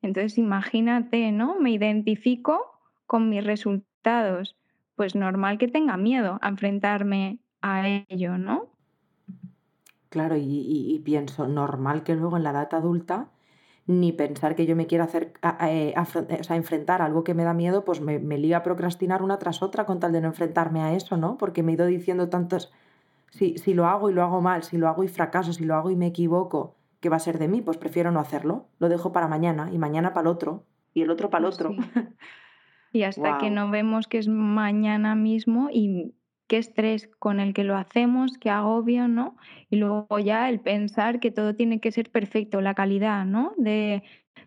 Entonces, 0.05 0.37
imagínate, 0.37 1.31
¿no? 1.31 1.59
Me 1.59 1.71
identifico 1.71 2.79
con 3.07 3.29
mis 3.29 3.43
resultados. 3.43 4.55
Pues 4.95 5.15
normal 5.15 5.57
que 5.57 5.67
tenga 5.67 5.97
miedo 5.97 6.37
a 6.41 6.49
enfrentarme 6.49 7.39
a 7.61 8.05
ello, 8.07 8.37
¿no? 8.37 8.67
Claro, 10.09 10.35
y, 10.37 11.01
pienso, 11.03 11.47
normal 11.47 12.03
que 12.03 12.15
luego 12.15 12.37
en 12.37 12.43
la 12.43 12.51
edad 12.51 12.73
adulta 12.73 13.27
ni 13.87 14.13
pensar 14.13 14.55
que 14.55 14.65
yo 14.65 14.75
me 14.75 14.87
quiero 14.87 15.03
hacer 15.03 15.33
eh, 15.61 15.93
enfrentar 16.49 17.01
algo 17.01 17.23
que 17.23 17.35
me 17.35 17.43
da 17.43 17.53
miedo, 17.53 17.83
pues 17.83 18.01
me, 18.01 18.17
me 18.17 18.37
lío 18.37 18.57
a 18.57 18.63
procrastinar 18.63 19.21
una 19.21 19.37
tras 19.37 19.61
otra 19.61 19.85
con 19.85 19.99
tal 19.99 20.11
de 20.11 20.21
no 20.21 20.27
enfrentarme 20.29 20.81
a 20.81 20.93
eso, 20.95 21.17
¿no? 21.17 21.37
Porque 21.37 21.61
me 21.61 21.71
he 21.71 21.75
ido 21.75 21.85
diciendo 21.85 22.29
tantos, 22.29 22.71
si, 23.29 23.57
si 23.57 23.73
lo 23.73 23.85
hago 23.85 24.09
y 24.09 24.13
lo 24.13 24.23
hago 24.23 24.41
mal, 24.41 24.63
si 24.63 24.77
lo 24.77 24.87
hago 24.87 25.03
y 25.03 25.07
fracaso, 25.07 25.53
si 25.53 25.65
lo 25.65 25.75
hago 25.75 25.91
y 25.91 25.95
me 25.95 26.07
equivoco, 26.07 26.75
¿qué 27.05 27.09
va 27.09 27.17
a 27.17 27.19
ser 27.19 27.37
de 27.37 27.47
mí? 27.47 27.61
Pues 27.61 27.77
prefiero 27.77 28.09
no 28.09 28.19
hacerlo, 28.19 28.67
lo 28.79 28.89
dejo 28.89 29.11
para 29.11 29.27
mañana 29.27 29.69
y 29.71 29.77
mañana 29.77 30.11
para 30.11 30.21
el 30.21 30.27
otro 30.35 30.65
y 30.91 31.03
el 31.03 31.11
otro 31.11 31.29
para 31.29 31.45
el 31.45 31.51
pues 31.51 31.61
otro. 31.61 31.75
Y 32.91 33.03
hasta 33.03 33.37
que 33.37 33.51
no 33.51 33.69
vemos 33.69 34.07
que 34.07 34.17
es 34.17 34.27
mañana 34.27 35.13
mismo 35.13 35.69
y 35.71 36.15
qué 36.47 36.57
estrés 36.57 37.07
con 37.19 37.39
el 37.39 37.53
que 37.53 37.63
lo 37.63 37.75
hacemos, 37.77 38.39
qué 38.39 38.49
agobio, 38.49 39.07
¿no? 39.07 39.37
Y 39.69 39.75
luego 39.75 40.17
ya 40.17 40.49
el 40.49 40.61
pensar 40.61 41.19
que 41.19 41.29
todo 41.29 41.55
tiene 41.55 41.79
que 41.79 41.91
ser 41.91 42.09
perfecto, 42.09 42.59
la 42.59 42.73
calidad, 42.73 43.23
¿no? 43.23 43.53
De, 43.57 44.01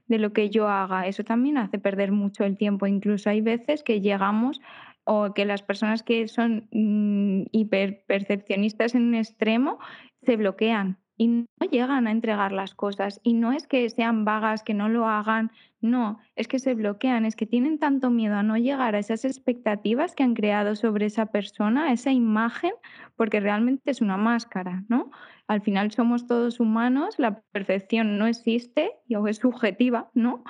lo 0.08 0.32
que 0.32 0.50
yo 0.50 0.66
haga. 0.66 1.06
Eso 1.06 1.22
también 1.22 1.58
hace 1.58 1.78
perder 1.78 2.10
mucho 2.10 2.42
el 2.42 2.56
tiempo. 2.56 2.88
Incluso 2.88 3.30
hay 3.30 3.40
veces 3.40 3.84
que 3.84 4.00
llegamos 4.00 4.60
o 5.04 5.32
que 5.32 5.44
las 5.44 5.62
personas 5.62 6.02
que 6.02 6.26
son 6.26 6.66
mm, 6.72 7.50
hiperpercepcionistas 7.52 8.96
en 8.96 9.02
un 9.02 9.14
extremo 9.14 9.78
se 10.22 10.36
bloquean 10.36 10.98
y 11.18 11.28
no 11.28 11.46
llegan 11.70 12.06
a 12.06 12.12
entregar 12.12 12.52
las 12.52 12.74
cosas. 12.74 13.20
Y 13.22 13.34
no 13.34 13.52
es 13.52 13.66
que 13.66 13.90
sean 13.90 14.24
vagas, 14.24 14.62
que 14.62 14.72
no 14.72 14.88
lo 14.88 15.06
hagan, 15.08 15.50
no, 15.82 16.18
es 16.36 16.48
que 16.48 16.58
se 16.60 16.74
bloquean, 16.74 17.26
es 17.26 17.36
que 17.36 17.46
tienen 17.46 17.78
tanto 17.78 18.10
miedo 18.10 18.36
a 18.36 18.42
no 18.42 18.56
llegar 18.56 18.94
a 18.94 19.00
esas 19.00 19.24
expectativas 19.26 20.14
que 20.14 20.22
han 20.22 20.34
creado 20.34 20.76
sobre 20.76 21.06
esa 21.06 21.26
persona, 21.26 21.92
esa 21.92 22.12
imagen, 22.12 22.72
porque 23.16 23.40
realmente 23.40 23.90
es 23.90 24.00
una 24.00 24.16
máscara, 24.16 24.84
¿no? 24.88 25.10
Al 25.48 25.60
final 25.60 25.90
somos 25.92 26.26
todos 26.26 26.60
humanos, 26.60 27.16
la 27.18 27.42
perfección 27.52 28.18
no 28.18 28.26
existe 28.26 28.92
o 29.14 29.28
es 29.28 29.38
subjetiva, 29.38 30.10
¿no? 30.14 30.44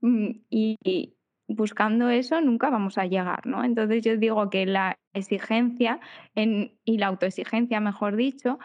Mm, 0.00 0.30
Y, 0.50 1.16
buscando 1.48 2.08
eso 2.08 2.40
nunca 2.40 2.70
vamos 2.70 2.96
a 2.98 3.06
llegar, 3.06 3.46
¿no? 3.46 3.64
Entonces 3.64 4.02
yo 4.04 4.16
digo 4.16 4.48
que 4.50 4.64
la 4.66 4.96
exigencia 5.12 6.00
en- 6.34 6.78
y 6.84 6.98
la 6.98 7.08
autoexigencia, 7.08 7.80
mejor 7.80 8.16
dicho, 8.16 8.58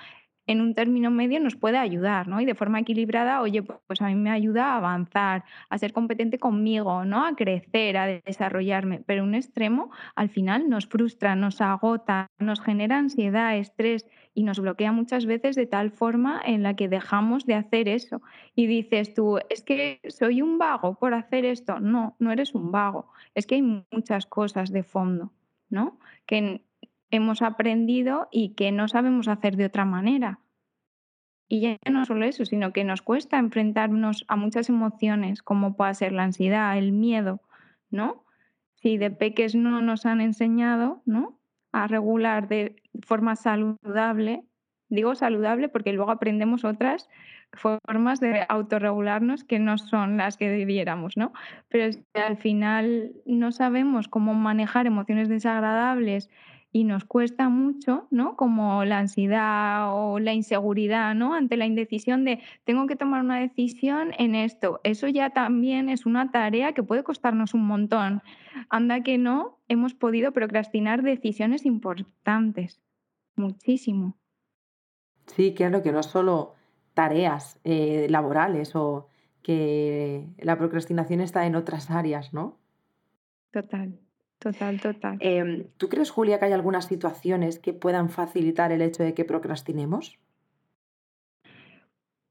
en 0.47 0.61
un 0.61 0.73
término 0.73 1.11
medio 1.11 1.39
nos 1.39 1.55
puede 1.55 1.77
ayudar, 1.77 2.27
¿no? 2.27 2.41
Y 2.41 2.45
de 2.45 2.55
forma 2.55 2.79
equilibrada, 2.79 3.41
oye, 3.41 3.63
pu- 3.63 3.79
pues 3.87 4.01
a 4.01 4.07
mí 4.07 4.15
me 4.15 4.31
ayuda 4.31 4.73
a 4.73 4.77
avanzar, 4.77 5.43
a 5.69 5.77
ser 5.77 5.93
competente 5.93 6.39
conmigo, 6.39 7.05
¿no? 7.05 7.25
A 7.25 7.35
crecer, 7.35 7.97
a 7.97 8.07
desarrollarme. 8.07 9.01
Pero 9.05 9.23
un 9.23 9.35
extremo 9.35 9.91
al 10.15 10.29
final 10.29 10.69
nos 10.69 10.87
frustra, 10.87 11.35
nos 11.35 11.61
agota, 11.61 12.27
nos 12.39 12.61
genera 12.61 12.97
ansiedad, 12.97 13.57
estrés 13.57 14.07
y 14.33 14.43
nos 14.43 14.59
bloquea 14.59 14.91
muchas 14.91 15.25
veces 15.25 15.55
de 15.55 15.65
tal 15.65 15.91
forma 15.91 16.41
en 16.45 16.63
la 16.63 16.75
que 16.75 16.87
dejamos 16.87 17.45
de 17.45 17.55
hacer 17.55 17.87
eso. 17.89 18.21
Y 18.55 18.67
dices 18.67 19.13
tú, 19.13 19.39
es 19.49 19.63
que 19.63 19.99
soy 20.09 20.41
un 20.41 20.57
vago 20.57 20.95
por 20.95 21.13
hacer 21.13 21.43
esto. 21.45 21.79
No, 21.79 22.15
no 22.19 22.31
eres 22.31 22.53
un 22.55 22.71
vago. 22.71 23.11
Es 23.35 23.45
que 23.47 23.55
hay 23.55 23.83
muchas 23.91 24.25
cosas 24.27 24.71
de 24.71 24.83
fondo, 24.83 25.31
¿no? 25.69 25.99
Que 26.25 26.61
hemos 27.11 27.41
aprendido 27.41 28.27
y 28.31 28.53
que 28.55 28.71
no 28.71 28.87
sabemos 28.87 29.27
hacer 29.27 29.55
de 29.55 29.65
otra 29.65 29.85
manera. 29.85 30.39
Y 31.49 31.61
ya 31.61 31.77
no 31.89 32.05
solo 32.05 32.25
eso, 32.25 32.45
sino 32.45 32.73
que 32.73 32.83
nos 32.83 33.01
cuesta 33.01 33.37
enfrentarnos 33.37 34.25
a 34.27 34.35
muchas 34.35 34.67
emociones, 34.67 35.41
como 35.41 35.75
pueda 35.77 35.93
ser 35.93 36.11
la 36.11 36.23
ansiedad, 36.23 36.77
el 36.77 36.91
miedo, 36.91 37.41
¿no? 37.89 38.25
Si 38.75 38.97
de 38.97 39.11
peques 39.11 39.55
no 39.55 39.81
nos 39.81 40.05
han 40.05 40.19
enseñado, 40.19 41.01
¿no? 41.05 41.39
A 41.71 41.87
regular 41.87 42.49
de 42.49 42.75
forma 43.01 43.35
saludable, 43.37 44.43
digo 44.89 45.15
saludable 45.15 45.69
porque 45.69 45.93
luego 45.93 46.11
aprendemos 46.11 46.65
otras 46.65 47.09
formas 47.53 48.19
de 48.19 48.45
autorregularnos 48.49 49.45
que 49.45 49.59
no 49.59 49.77
son 49.77 50.17
las 50.17 50.35
que 50.35 50.49
debiéramos, 50.49 51.15
¿no? 51.15 51.31
Pero 51.69 51.93
si 51.93 52.03
al 52.13 52.37
final 52.37 53.13
no 53.25 53.53
sabemos 53.53 54.09
cómo 54.09 54.33
manejar 54.33 54.85
emociones 54.85 55.29
desagradables 55.29 56.29
y 56.77 56.83
nos 56.83 57.05
cuesta 57.05 57.49
mucho, 57.49 58.05
¿no? 58.11 58.35
Como 58.35 58.85
la 58.85 58.99
ansiedad 58.99 59.95
o 59.95 60.19
la 60.19 60.33
inseguridad, 60.33 61.15
¿no? 61.15 61.33
Ante 61.33 61.57
la 61.57 61.65
indecisión 61.65 62.23
de 62.23 62.39
tengo 62.65 62.85
que 62.85 62.95
tomar 62.95 63.23
una 63.23 63.39
decisión 63.39 64.11
en 64.19 64.35
esto. 64.35 64.79
Eso 64.83 65.07
ya 65.07 65.31
también 65.31 65.89
es 65.89 66.05
una 66.05 66.29
tarea 66.29 66.73
que 66.73 66.83
puede 66.83 67.03
costarnos 67.03 67.55
un 67.55 67.65
montón. 67.65 68.21
Anda 68.69 69.01
que 69.01 69.17
no, 69.17 69.57
hemos 69.67 69.95
podido 69.95 70.33
procrastinar 70.33 71.01
decisiones 71.01 71.65
importantes, 71.65 72.79
muchísimo. 73.35 74.15
Sí, 75.25 75.55
claro 75.55 75.81
que 75.81 75.91
no 75.91 76.03
solo 76.03 76.53
tareas 76.93 77.59
eh, 77.63 78.05
laborales 78.11 78.75
o 78.75 79.07
que 79.41 80.27
la 80.37 80.59
procrastinación 80.59 81.21
está 81.21 81.47
en 81.47 81.55
otras 81.55 81.89
áreas, 81.89 82.33
¿no? 82.33 82.59
Total, 83.49 83.99
total, 84.39 84.79
total. 84.79 85.17
Em, 85.19 85.65
¿tú 85.77 85.89
crees, 85.89 86.09
Julia, 86.09 86.39
que 86.39 86.45
hay 86.45 86.53
algunas 86.53 86.85
situaciones 86.85 87.59
que 87.59 87.73
puedan 87.73 88.09
facilitar 88.09 88.71
el 88.71 88.81
hecho 88.81 89.03
de 89.03 89.13
que 89.13 89.25
procrastinemos? 89.25 90.19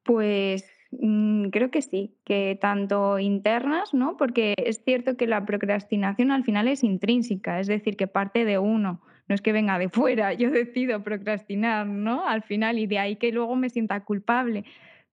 Pues, 0.06 0.64
mm, 0.92 1.48
creo 1.48 1.70
que 1.72 1.82
sí, 1.82 2.14
que 2.24 2.56
tanto 2.60 3.18
internas, 3.18 3.92
¿no? 3.92 4.16
Porque 4.16 4.54
es 4.56 4.82
cierto 4.84 5.16
que 5.16 5.26
la 5.26 5.44
procrastinación 5.44 6.30
al 6.30 6.44
final 6.44 6.68
es 6.68 6.84
intrínseca, 6.84 7.58
es 7.58 7.66
decir, 7.66 7.96
que 7.96 8.06
parte 8.06 8.44
de 8.44 8.58
uno, 8.58 9.02
no 9.28 9.34
es 9.34 9.42
que 9.42 9.52
venga 9.52 9.78
de 9.78 9.88
fuera, 9.88 10.32
yo 10.34 10.50
decido 10.50 11.02
procrastinar, 11.02 11.86
¿no? 11.86 12.26
Al 12.26 12.42
final, 12.42 12.78
y 12.78 12.86
de 12.86 13.00
ahí 13.00 13.16
que 13.16 13.32
luego 13.32 13.56
me 13.56 13.68
sienta 13.68 14.04
culpable. 14.04 14.64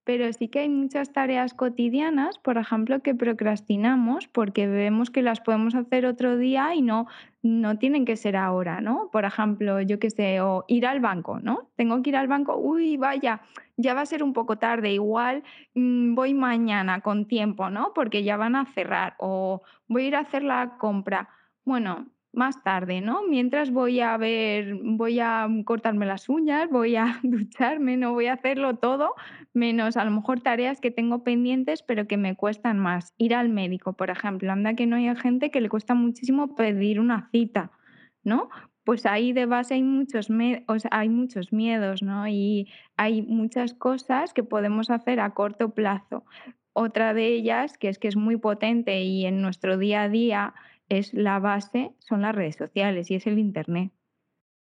Pero 0.06 0.32
sí 0.34 0.50
que 0.50 0.60
hay 0.60 0.70
muchas 0.70 1.14
tareas 1.14 1.54
cotidianas, 1.54 2.38
por 2.38 2.58
ejemplo, 2.58 3.02
que 3.02 3.16
procrastinamos 3.16 4.28
porque 4.28 4.68
vemos 4.68 5.10
que 5.10 5.22
las 5.22 5.40
podemos 5.40 5.76
hacer 5.76 6.06
otro 6.06 6.38
día 6.38 6.76
y 6.76 6.82
no, 6.82 7.08
no 7.42 7.78
tienen 7.78 8.04
que 8.04 8.18
ser 8.18 8.36
ahora, 8.36 8.82
¿no? 8.82 9.10
Por 9.12 9.26
ejemplo, 9.26 9.80
yo 9.82 10.00
qué 10.00 10.10
sé, 10.10 10.42
o 10.42 10.66
ir 10.68 10.86
al 10.86 11.00
banco, 11.00 11.40
¿no? 11.40 11.70
Tengo 11.76 12.02
que 12.02 12.10
ir 12.10 12.18
al 12.18 12.28
banco, 12.28 12.58
uy, 12.58 12.98
vaya, 12.98 13.42
ya 13.78 13.94
va 13.94 14.02
a 14.02 14.06
ser 14.06 14.24
un 14.24 14.34
poco 14.34 14.58
tarde, 14.58 14.92
igual 14.92 15.44
mm, 15.74 16.16
voy 16.16 16.34
mañana 16.34 17.02
con 17.02 17.26
tiempo, 17.26 17.70
¿no? 17.70 17.94
Porque 17.94 18.24
ya 18.24 18.38
van 18.38 18.56
a 18.56 18.66
cerrar, 18.74 19.16
o 19.20 19.62
voy 19.88 20.04
a 20.04 20.08
ir 20.08 20.16
a 20.16 20.20
hacer 20.20 20.44
la 20.44 20.78
compra. 20.78 21.30
Bueno, 21.66 22.08
más 22.34 22.64
tarde, 22.64 23.00
¿no? 23.00 23.22
Mientras 23.28 23.72
voy 23.72 24.00
a 24.02 24.18
ver, 24.18 24.76
voy 24.82 25.20
a 25.20 25.48
cortarme 25.66 26.06
las 26.06 26.28
uñas, 26.30 26.70
voy 26.70 26.96
a 26.96 27.20
ducharme, 27.24 27.96
no 27.96 28.14
voy 28.14 28.26
a 28.26 28.34
hacerlo 28.34 28.76
todo 28.76 29.14
Menos 29.54 29.98
a 29.98 30.04
lo 30.06 30.10
mejor 30.10 30.42
tareas 30.42 30.82
que 30.82 30.90
tengo 30.90 31.24
pendientes, 31.24 31.84
pero 31.84 32.08
que 32.08 32.18
me 32.18 32.36
cuestan 32.36 32.80
más. 32.80 33.14
Ir 33.20 33.36
al 33.36 33.50
médico, 33.50 33.94
por 33.94 34.10
ejemplo. 34.10 34.52
Anda 34.52 34.74
que 34.74 34.88
no 34.88 34.96
hay 34.96 35.16
gente 35.16 35.52
que 35.52 35.62
le 35.62 35.70
cuesta 35.70 35.94
muchísimo 35.94 36.56
pedir 36.56 37.00
una 37.00 37.30
cita, 37.32 37.72
¿no? 38.24 38.50
Pues 38.84 39.06
ahí 39.06 39.32
de 39.32 39.46
base 39.46 39.76
hay 39.76 39.84
muchos, 39.84 40.30
o 40.68 40.80
sea, 40.80 40.90
hay 40.92 41.10
muchos 41.10 41.54
miedos, 41.54 42.02
¿no? 42.02 42.28
Y 42.28 42.68
hay 42.98 43.22
muchas 43.22 43.76
cosas 43.76 44.34
que 44.34 44.44
podemos 44.44 44.90
hacer 44.90 45.20
a 45.20 45.36
corto 45.36 45.70
plazo. 45.76 46.26
Otra 46.74 47.14
de 47.14 47.28
ellas, 47.28 47.78
que 47.78 47.90
es 47.90 48.00
que 48.00 48.08
es 48.08 48.16
muy 48.16 48.38
potente 48.38 49.04
y 49.04 49.26
en 49.28 49.42
nuestro 49.42 49.78
día 49.78 50.02
a 50.02 50.10
día 50.10 50.56
es 50.98 51.14
la 51.14 51.40
base, 51.40 51.94
son 52.00 52.22
las 52.22 52.36
redes 52.36 52.56
sociales 52.56 53.10
y 53.12 53.16
es 53.16 53.28
el 53.28 53.40
Internet. 53.40 53.92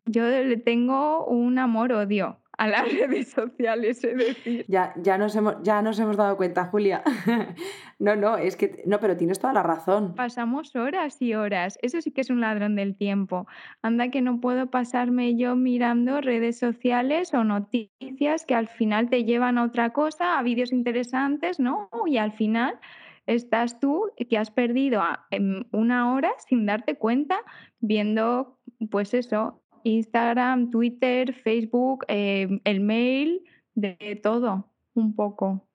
Yo 0.07 0.29
le 0.29 0.57
tengo 0.57 1.27
un 1.27 1.59
amor-odio 1.59 2.39
a 2.57 2.69
las 2.69 2.83
redes 2.93 3.29
sociales, 3.29 4.03
es 4.05 4.17
decir. 4.17 4.65
Ya, 4.69 4.95
ya 4.97 5.19
nos 5.19 5.35
hemos, 5.37 5.57
ya 5.63 5.83
nos 5.83 5.99
hemos 5.99 6.17
dado 6.17 6.37
cuenta, 6.37 6.67
Julia. 6.67 7.03
No, 7.99 8.15
no, 8.15 8.37
es 8.37 8.57
que, 8.57 8.83
no, 8.85 9.01
pero 9.01 9.17
tienes 9.17 9.39
toda 9.39 9.55
la 9.55 9.63
razón. 9.63 10.15
Pasamos 10.15 10.77
horas 10.77 11.17
y 11.23 11.33
horas. 11.33 11.79
Eso 11.81 12.03
sí 12.03 12.11
que 12.11 12.21
es 12.21 12.29
un 12.29 12.43
ladrón 12.43 12.77
del 12.77 12.95
tiempo. 12.95 13.47
Anda 13.81 14.11
que 14.11 14.21
no 14.21 14.39
puedo 14.39 14.67
pasarme 14.67 15.35
yo 15.35 15.57
mirando 15.57 16.21
redes 16.21 16.59
sociales 16.59 17.33
o 17.33 17.43
noticias 17.43 18.45
que 18.45 18.55
al 18.55 18.69
final 18.69 19.09
te 19.09 19.25
llevan 19.25 19.57
a 19.57 19.65
otra 19.65 19.95
cosa, 19.95 20.39
a 20.39 20.43
vídeos 20.43 20.75
interesantes, 20.75 21.59
¿no? 21.59 21.89
Y 22.05 22.19
al 22.19 22.33
final 22.33 22.79
estás 23.27 23.81
tú 23.81 24.11
que 24.29 24.39
has 24.39 24.51
perdido 24.51 25.01
a- 25.01 25.27
em, 25.31 25.65
una 25.73 26.13
hora 26.15 26.33
sin 26.49 26.67
darte 26.67 26.97
cuenta 26.97 27.37
viendo, 27.81 28.59
pues 28.91 29.15
eso, 29.15 29.63
Instagram, 29.85 30.71
Twitter, 30.71 31.33
Facebook, 31.33 32.05
em, 32.09 32.61
el 32.65 32.81
mail, 32.81 33.45
de 33.75 34.19
todo, 34.23 34.71
un 34.95 35.15
poco. 35.15 35.67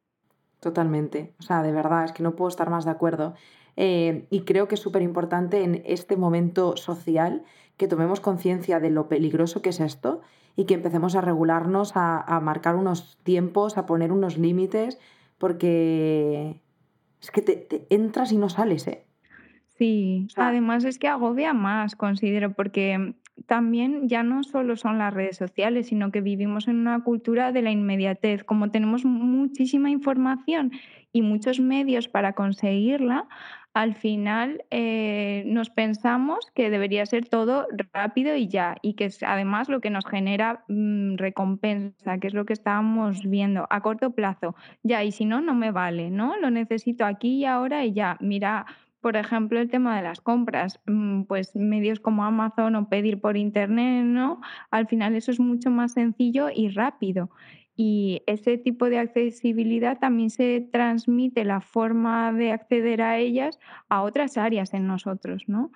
Totalmente. 0.60 1.34
O 1.40 1.44
sea, 1.44 1.62
de 1.64 1.72
verdad, 1.72 2.06
es 2.06 2.12
que 2.12 2.24
no 2.24 2.36
puedo 2.36 2.50
estar 2.50 2.70
más 2.70 2.86
de 2.86 2.92
acuerdo. 2.92 3.36
Eh, 3.78 4.28
y 4.30 4.42
creo 4.42 4.68
que 4.68 4.76
es 4.76 4.82
súper 4.82 5.02
importante 5.02 5.64
en 5.64 5.82
este 5.86 6.18
momento 6.18 6.76
social 6.78 7.44
que 7.78 7.88
tomemos 7.88 8.20
conciencia 8.20 8.80
de 8.80 8.90
lo 8.90 9.08
peligroso 9.08 9.62
que 9.62 9.70
es 9.70 9.80
esto 9.80 10.22
y 10.56 10.66
que 10.66 10.74
empecemos 10.74 11.16
a 11.16 11.22
regularnos, 11.22 11.94
a 11.96 12.40
marcar 12.44 12.76
unos 12.76 13.18
tiempos, 13.24 13.78
a 13.78 13.86
poner 13.86 14.12
unos 14.12 14.38
límites, 14.38 15.00
porque 15.38 16.60
es 17.22 17.32
que 17.32 17.42
te, 17.42 17.56
te 17.56 17.86
entras 17.90 18.32
y 18.32 18.38
no 18.38 18.50
sales, 18.50 18.88
¿eh? 18.88 19.06
Sí, 19.78 20.26
O 20.28 20.30
sea, 20.30 20.48
además 20.50 20.84
es 20.84 21.00
que 21.00 21.08
agobia 21.08 21.54
más, 21.54 21.96
considero, 21.96 22.54
porque 22.54 23.16
también 23.46 24.08
ya 24.08 24.24
no 24.24 24.44
solo 24.44 24.76
son 24.76 24.98
las 24.98 25.14
redes 25.14 25.38
sociales, 25.38 25.88
sino 25.88 26.12
que 26.12 26.22
vivimos 26.22 26.68
en 26.68 26.78
una 26.78 27.04
cultura 27.04 27.52
de 27.52 27.62
la 27.62 27.72
inmediatez. 27.72 28.44
Como 28.44 28.72
tenemos 28.72 29.06
muchísima 29.06 29.90
información 29.90 30.72
y 31.12 31.22
muchos 31.22 31.60
medios 31.60 32.08
para 32.08 32.34
conseguirla, 32.34 33.28
al 33.74 33.96
final 33.96 34.66
eh, 34.70 35.44
nos 35.46 35.70
pensamos 35.70 36.52
que 36.54 36.70
debería 36.70 37.06
ser 37.06 37.30
todo 37.30 37.68
rápido 37.94 38.36
y 38.36 38.48
ya, 38.48 38.76
y 38.82 38.96
que 38.96 39.06
es 39.06 39.24
además 39.24 39.70
lo 39.70 39.80
que 39.80 39.90
nos 39.90 40.06
genera 40.06 40.66
mm, 40.68 41.16
recompensa, 41.16 42.18
que 42.18 42.28
es 42.28 42.34
lo 42.34 42.46
que 42.46 42.54
estábamos 42.54 43.24
viendo 43.24 43.68
a 43.70 43.82
corto 43.82 44.12
plazo. 44.12 44.56
Ya, 44.84 45.04
y 45.04 45.12
si 45.12 45.26
no, 45.26 45.40
no 45.40 45.56
me 45.56 45.72
vale, 45.72 46.12
¿no? 46.12 46.36
Lo 46.38 46.50
necesito 46.52 47.06
aquí 47.06 47.38
y 47.40 47.46
ahora 47.46 47.86
y 47.86 47.94
ya. 47.94 48.18
Mira 48.20 48.66
por 49.02 49.18
ejemplo, 49.18 49.60
el 49.60 49.70
tema 49.70 49.98
de 49.98 50.04
las 50.04 50.22
compras, 50.22 50.80
mm, 50.86 51.24
pues 51.24 51.56
medios 51.56 52.00
como 52.00 52.24
Amazon 52.24 52.76
o 52.76 52.88
pedir 52.90 53.20
por 53.20 53.36
internet, 53.36 54.06
¿no? 54.06 54.42
Al 54.70 54.88
final 54.88 55.16
eso 55.16 55.32
es 55.32 55.40
mucho 55.40 55.72
más 55.72 55.94
sencillo 55.94 56.50
y 56.54 56.70
rápido. 56.70 57.32
Y 57.76 58.22
ese 58.28 58.58
tipo 58.58 58.90
de 58.90 59.00
accesibilidad 59.00 59.98
también 60.00 60.30
se 60.30 60.62
transmite 60.72 61.46
la 61.46 61.62
forma 61.62 62.32
de 62.32 62.52
acceder 62.52 63.02
a 63.02 63.18
ellas 63.18 63.60
a 63.90 64.04
otras 64.04 64.38
áreas 64.38 64.74
en 64.74 64.88
nosotros, 64.88 65.44
¿no? 65.48 65.72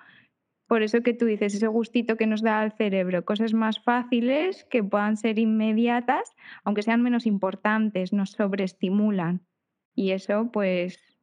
Por 0.68 0.82
eso 0.82 1.02
que 1.02 1.14
tú 1.14 1.26
dices, 1.26 1.54
ese 1.54 1.68
gustito 1.68 2.16
que 2.16 2.26
nos 2.26 2.42
da 2.42 2.60
al 2.60 2.72
cerebro, 2.72 3.24
cosas 3.24 3.54
más 3.54 3.80
fáciles 3.80 4.64
que 4.64 4.82
puedan 4.82 5.16
ser 5.16 5.38
inmediatas, 5.38 6.34
aunque 6.64 6.82
sean 6.82 7.02
menos 7.02 7.26
importantes, 7.26 8.12
nos 8.12 8.30
sobreestimulan. 8.32 9.46
Y 9.94 10.10
eso, 10.10 10.50
pues, 10.52 11.15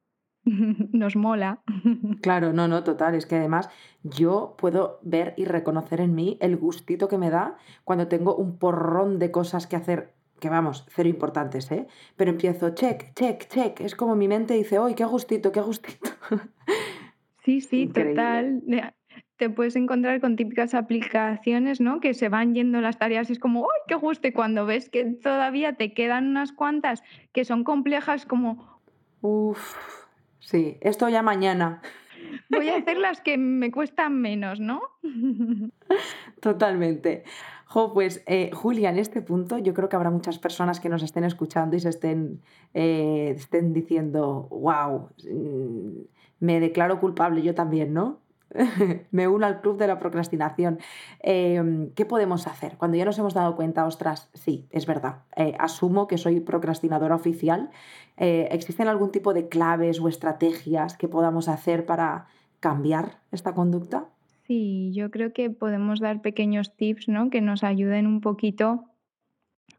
nos 0.91 1.15
mola. 1.15 1.61
Claro, 2.21 2.53
no, 2.53 2.67
no, 2.67 2.83
total. 2.83 3.15
Es 3.15 3.25
que 3.25 3.35
además 3.35 3.69
yo 4.03 4.55
puedo 4.57 4.99
ver 5.01 5.33
y 5.37 5.45
reconocer 5.45 6.01
en 6.01 6.15
mí 6.15 6.37
el 6.41 6.57
gustito 6.57 7.07
que 7.07 7.17
me 7.17 7.29
da 7.29 7.57
cuando 7.83 8.07
tengo 8.07 8.35
un 8.35 8.57
porrón 8.57 9.19
de 9.19 9.31
cosas 9.31 9.67
que 9.67 9.75
hacer, 9.75 10.13
que 10.39 10.49
vamos, 10.49 10.85
cero 10.89 11.09
importantes, 11.09 11.71
¿eh? 11.71 11.87
Pero 12.15 12.31
empiezo, 12.31 12.69
check, 12.71 13.13
check, 13.13 13.47
check. 13.47 13.81
Es 13.81 13.95
como 13.95 14.15
mi 14.15 14.27
mente 14.27 14.53
dice, 14.53 14.77
¡ay, 14.77 14.95
qué 14.95 15.05
gustito, 15.05 15.51
qué 15.51 15.61
gustito! 15.61 16.09
Sí, 17.43 17.59
sí, 17.59 17.87
total. 17.87 18.63
Te 19.35 19.49
puedes 19.49 19.75
encontrar 19.75 20.21
con 20.21 20.37
típicas 20.37 20.73
aplicaciones, 20.73 21.81
¿no? 21.81 21.99
Que 21.99 22.13
se 22.13 22.29
van 22.29 22.55
yendo 22.55 22.79
las 22.79 22.97
tareas 22.97 23.29
y 23.29 23.33
es 23.33 23.39
como, 23.39 23.63
¡ay, 23.63 23.81
qué 23.87 23.95
gusto! 23.95 24.29
Y 24.29 24.31
cuando 24.31 24.65
ves 24.65 24.89
que 24.89 25.03
todavía 25.03 25.73
te 25.73 25.93
quedan 25.93 26.29
unas 26.29 26.53
cuantas 26.53 27.03
que 27.33 27.43
son 27.43 27.65
complejas, 27.65 28.25
como... 28.25 28.79
Uf, 29.19 30.02
sí, 30.43 30.77
esto 30.81 31.09
ya 31.09 31.21
mañana. 31.21 31.81
Voy 32.49 32.69
a 32.69 32.77
hacer 32.77 32.97
las 32.97 33.21
que 33.21 33.37
me 33.37 33.71
cuestan 33.71 34.21
menos, 34.21 34.59
¿no? 34.59 34.81
Totalmente. 36.41 37.23
Jo, 37.65 37.91
pues 37.91 38.23
eh, 38.27 38.51
Julia, 38.53 38.91
en 38.91 38.99
este 38.99 39.21
punto 39.21 39.57
yo 39.57 39.73
creo 39.73 39.89
que 39.89 39.95
habrá 39.95 40.11
muchas 40.11 40.37
personas 40.37 40.79
que 40.79 40.89
nos 40.89 41.01
estén 41.01 41.23
escuchando 41.23 41.75
y 41.75 41.79
se 41.79 41.89
estén, 41.89 42.41
eh, 42.73 43.33
estén 43.35 43.73
diciendo, 43.73 44.47
wow, 44.51 45.09
mm, 45.27 46.01
me 46.39 46.59
declaro 46.59 46.99
culpable 46.99 47.41
yo 47.41 47.55
también, 47.55 47.93
¿no? 47.93 48.19
me 49.11 49.27
uno 49.27 49.45
al 49.45 49.61
club 49.61 49.77
de 49.77 49.87
la 49.87 49.99
procrastinación. 49.99 50.79
Em, 51.19 51.91
¿Qué 51.91 52.05
podemos 52.05 52.47
hacer? 52.47 52.77
Cuando 52.77 52.97
ya 52.97 53.05
nos 53.05 53.17
hemos 53.19 53.33
dado 53.33 53.55
cuenta, 53.55 53.85
ostras, 53.85 54.29
sí, 54.33 54.67
es 54.71 54.85
verdad, 54.85 55.23
eh, 55.35 55.55
asumo 55.59 56.07
que 56.07 56.17
soy 56.17 56.39
procrastinadora 56.39 57.15
oficial. 57.15 57.69
Eh, 58.17 58.47
¿Existen 58.51 58.87
algún 58.87 59.11
tipo 59.11 59.33
de 59.33 59.47
claves 59.47 59.99
o 59.99 60.07
estrategias 60.07 60.97
que 60.97 61.07
podamos 61.07 61.49
hacer 61.49 61.85
para 61.85 62.27
cambiar 62.59 63.19
esta 63.31 63.53
conducta? 63.53 64.05
Sí, 64.47 64.91
yo 64.93 65.09
creo 65.09 65.33
que 65.33 65.49
podemos 65.49 65.99
dar 65.99 66.21
pequeños 66.21 66.75
tips 66.75 67.07
¿no? 67.07 67.29
que 67.29 67.41
nos 67.41 67.63
ayuden 67.63 68.07
un 68.07 68.19
poquito 68.21 68.85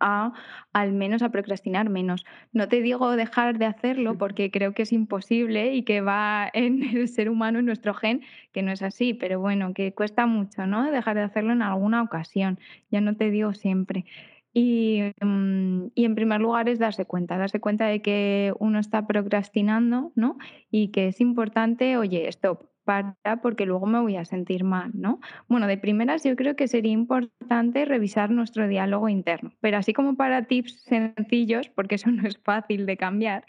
a 0.01 0.33
al 0.73 0.93
menos 0.93 1.23
a 1.23 1.31
procrastinar 1.31 1.89
menos. 1.91 2.25
No 2.53 2.69
te 2.69 2.83
digo 2.83 3.17
dejar 3.17 3.59
de 3.59 3.67
hacerlo 3.67 4.17
porque 4.19 4.51
creo 4.51 4.75
que 4.75 4.83
es 4.83 4.93
imposible 4.93 5.75
y 5.75 5.83
que 5.83 6.01
va 6.01 6.51
en 6.53 6.83
el 6.97 7.09
ser 7.09 7.29
humano, 7.31 7.59
en 7.61 7.67
nuestro 7.67 7.95
gen, 7.95 8.23
que 8.53 8.63
no 8.63 8.73
es 8.73 8.83
así, 8.83 9.15
pero 9.15 9.41
bueno, 9.41 9.75
que 9.75 9.93
cuesta 9.95 10.27
mucho, 10.27 10.67
¿no? 10.67 10.91
Dejar 10.91 11.17
de 11.17 11.23
hacerlo 11.23 11.53
en 11.53 11.63
alguna 11.63 12.03
ocasión, 12.03 12.59
ya 12.91 13.01
no 13.01 13.17
te 13.17 13.31
digo 13.31 13.55
siempre. 13.55 14.05
Y, 14.53 15.01
mm, 15.21 15.87
y, 15.95 16.05
en 16.05 16.15
primer 16.15 16.41
lugar 16.41 16.69
es 16.69 16.79
darse 16.79 17.07
cuenta, 17.07 17.37
darse 17.39 17.61
cuenta 17.61 17.87
de 17.87 18.03
que 18.03 18.55
uno 18.61 18.79
está 18.79 19.07
procrastinando, 19.07 20.13
¿no? 20.15 20.39
Y 20.71 20.89
que 20.89 21.09
es 21.09 21.21
importante, 21.21 21.97
oye, 21.97 22.29
stop, 22.29 22.69
porque 23.43 23.67
luego 23.67 23.87
me 23.87 24.01
voy 24.01 24.17
a 24.17 24.25
sentir 24.25 24.65
mal, 24.65 24.91
¿no? 24.95 25.21
Bueno, 25.49 25.67
de 25.67 25.79
primeras 25.79 26.25
yo 26.25 26.37
creo 26.37 26.57
que 26.57 26.69
sería 26.69 26.93
importante 26.93 27.85
revisar 27.85 28.31
nuestro 28.31 28.69
diálogo 28.69 29.09
interno, 29.09 29.53
pero 29.61 29.79
así 29.79 29.93
como 29.93 30.17
para 30.17 30.47
tips 30.47 30.83
sencillos, 30.83 31.69
porque 31.69 31.97
eso 31.97 32.11
no 32.11 32.27
es 32.27 32.39
fácil 32.39 32.87
de 32.87 32.97
cambiar, 32.97 33.45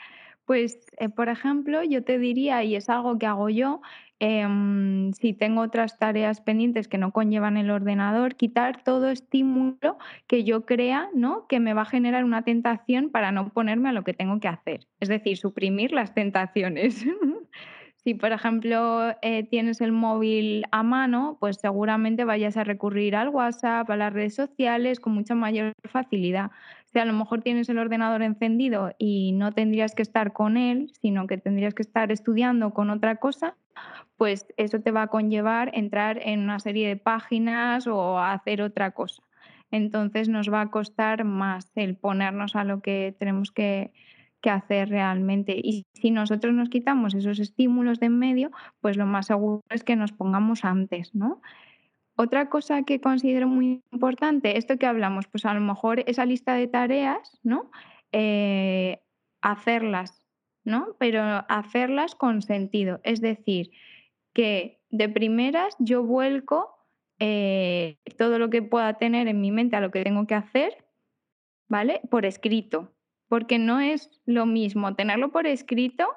pues, 0.46 0.78
eh, 1.00 1.10
por 1.10 1.30
ejemplo, 1.30 1.84
yo 1.84 2.04
te 2.04 2.20
diría, 2.20 2.64
y 2.64 2.76
es 2.76 2.90
algo 2.90 3.18
que 3.18 3.26
hago 3.26 3.50
yo, 3.50 3.82
em, 4.20 5.12
si 5.14 5.34
tengo 5.34 5.62
otras 5.62 5.98
tareas 5.98 6.40
pendientes 6.42 6.88
que 6.88 6.98
no 7.00 7.12
conllevan 7.12 7.58
el 7.58 7.72
ordenador, 7.72 8.36
quitar 8.36 8.84
todo 8.84 9.10
estímulo 9.10 9.98
que 10.28 10.44
yo 10.44 10.66
crea, 10.66 11.10
¿no? 11.16 11.48
Que 11.48 11.60
me 11.60 11.74
va 11.74 11.82
a 11.82 11.86
generar 11.86 12.24
una 12.24 12.44
tentación 12.44 13.10
para 13.10 13.32
no 13.32 13.50
ponerme 13.50 13.90
a 13.90 13.94
lo 13.94 14.04
que 14.04 14.14
tengo 14.14 14.40
que 14.40 14.48
hacer. 14.48 14.88
Es 15.00 15.10
decir, 15.10 15.38
suprimir 15.38 15.92
las 15.92 16.14
tentaciones. 16.14 17.06
Si, 18.06 18.14
por 18.14 18.32
ejemplo, 18.32 19.16
eh, 19.24 19.48
tienes 19.50 19.82
el 19.82 19.92
móvil 19.92 20.66
a 20.72 20.84
mano, 20.84 21.38
pues 21.40 21.58
seguramente 21.58 22.24
vayas 22.24 22.56
a 22.56 22.64
recurrir 22.64 23.16
al 23.16 23.30
WhatsApp, 23.30 23.90
a 23.90 23.98
las 23.98 24.14
redes 24.14 24.36
sociales 24.36 25.00
con 25.00 25.16
mucha 25.16 25.34
mayor 25.34 25.74
facilidad. 25.86 26.52
Si 26.86 27.00
a 27.00 27.06
lo 27.06 27.14
mejor 27.14 27.42
tienes 27.42 27.68
el 27.68 27.80
ordenador 27.80 28.22
encendido 28.22 28.92
y 29.00 29.32
no 29.32 29.54
tendrías 29.54 29.96
que 29.96 30.04
estar 30.04 30.34
con 30.34 30.56
él, 30.56 30.92
sino 31.02 31.26
que 31.26 31.40
tendrías 31.40 31.74
que 31.74 31.82
estar 31.82 32.12
estudiando 32.12 32.76
con 32.76 32.92
otra 32.92 33.16
cosa, 33.16 33.56
pues 34.18 34.46
eso 34.56 34.80
te 34.82 34.92
va 34.92 35.02
a 35.02 35.08
conllevar 35.08 35.72
entrar 35.74 36.20
en 36.22 36.42
una 36.42 36.60
serie 36.60 36.88
de 36.88 36.98
páginas 36.98 37.88
o 37.88 38.20
hacer 38.20 38.62
otra 38.62 38.92
cosa. 38.92 39.24
Entonces 39.72 40.30
nos 40.30 40.54
va 40.54 40.62
a 40.62 40.70
costar 40.70 41.24
más 41.24 41.72
el 41.74 41.98
ponernos 41.98 42.56
a 42.56 42.66
lo 42.66 42.82
que 42.82 43.16
tenemos 43.18 43.52
que, 43.52 43.94
que 44.46 44.52
hacer 44.52 44.90
realmente. 44.90 45.56
Y 45.58 45.88
si 45.96 46.12
nosotros 46.12 46.54
nos 46.54 46.70
quitamos 46.70 47.16
esos 47.16 47.40
estímulos 47.40 48.00
de 48.00 48.06
en 48.06 48.20
medio, 48.20 48.52
pues 48.80 48.96
lo 48.96 49.08
más 49.08 49.26
seguro 49.26 49.64
es 49.72 49.84
que 49.84 49.96
nos 49.96 50.12
pongamos 50.12 50.64
antes, 50.64 51.16
¿no? 51.16 51.42
Otra 52.16 52.48
cosa 52.48 52.84
que 52.84 53.02
considero 53.02 53.48
muy 53.48 53.82
importante, 53.92 54.60
esto 54.60 54.78
que 54.78 54.86
hablamos, 54.86 55.26
pues 55.26 55.48
a 55.48 55.54
lo 55.56 55.62
mejor 55.62 56.04
esa 56.06 56.28
lista 56.28 56.54
de 56.54 56.68
tareas, 56.68 57.40
¿no? 57.42 57.72
Eh, 58.12 59.02
hacerlas, 59.42 60.24
¿no? 60.64 60.96
Pero 61.00 61.24
hacerlas 61.50 62.14
con 62.14 62.44
sentido. 62.44 63.00
Es 63.04 63.22
decir, 63.22 63.72
que 64.32 64.80
de 64.92 65.10
primeras 65.10 65.76
yo 65.80 66.04
vuelco 66.04 66.70
eh, 67.18 67.98
todo 68.20 68.38
lo 68.38 68.52
que 68.52 68.62
pueda 68.62 68.94
tener 69.00 69.28
en 69.28 69.42
mi 69.42 69.50
mente 69.50 69.76
a 69.76 69.82
lo 69.82 69.90
que 69.90 70.04
tengo 70.04 70.28
que 70.28 70.36
hacer, 70.36 70.86
¿vale? 71.68 72.02
Por 72.12 72.28
escrito 72.28 72.95
porque 73.28 73.60
no 73.60 73.80
es 73.80 74.10
lo 74.26 74.46
mismo 74.46 74.96
tenerlo 74.96 75.32
por 75.32 75.48
escrito 75.48 76.08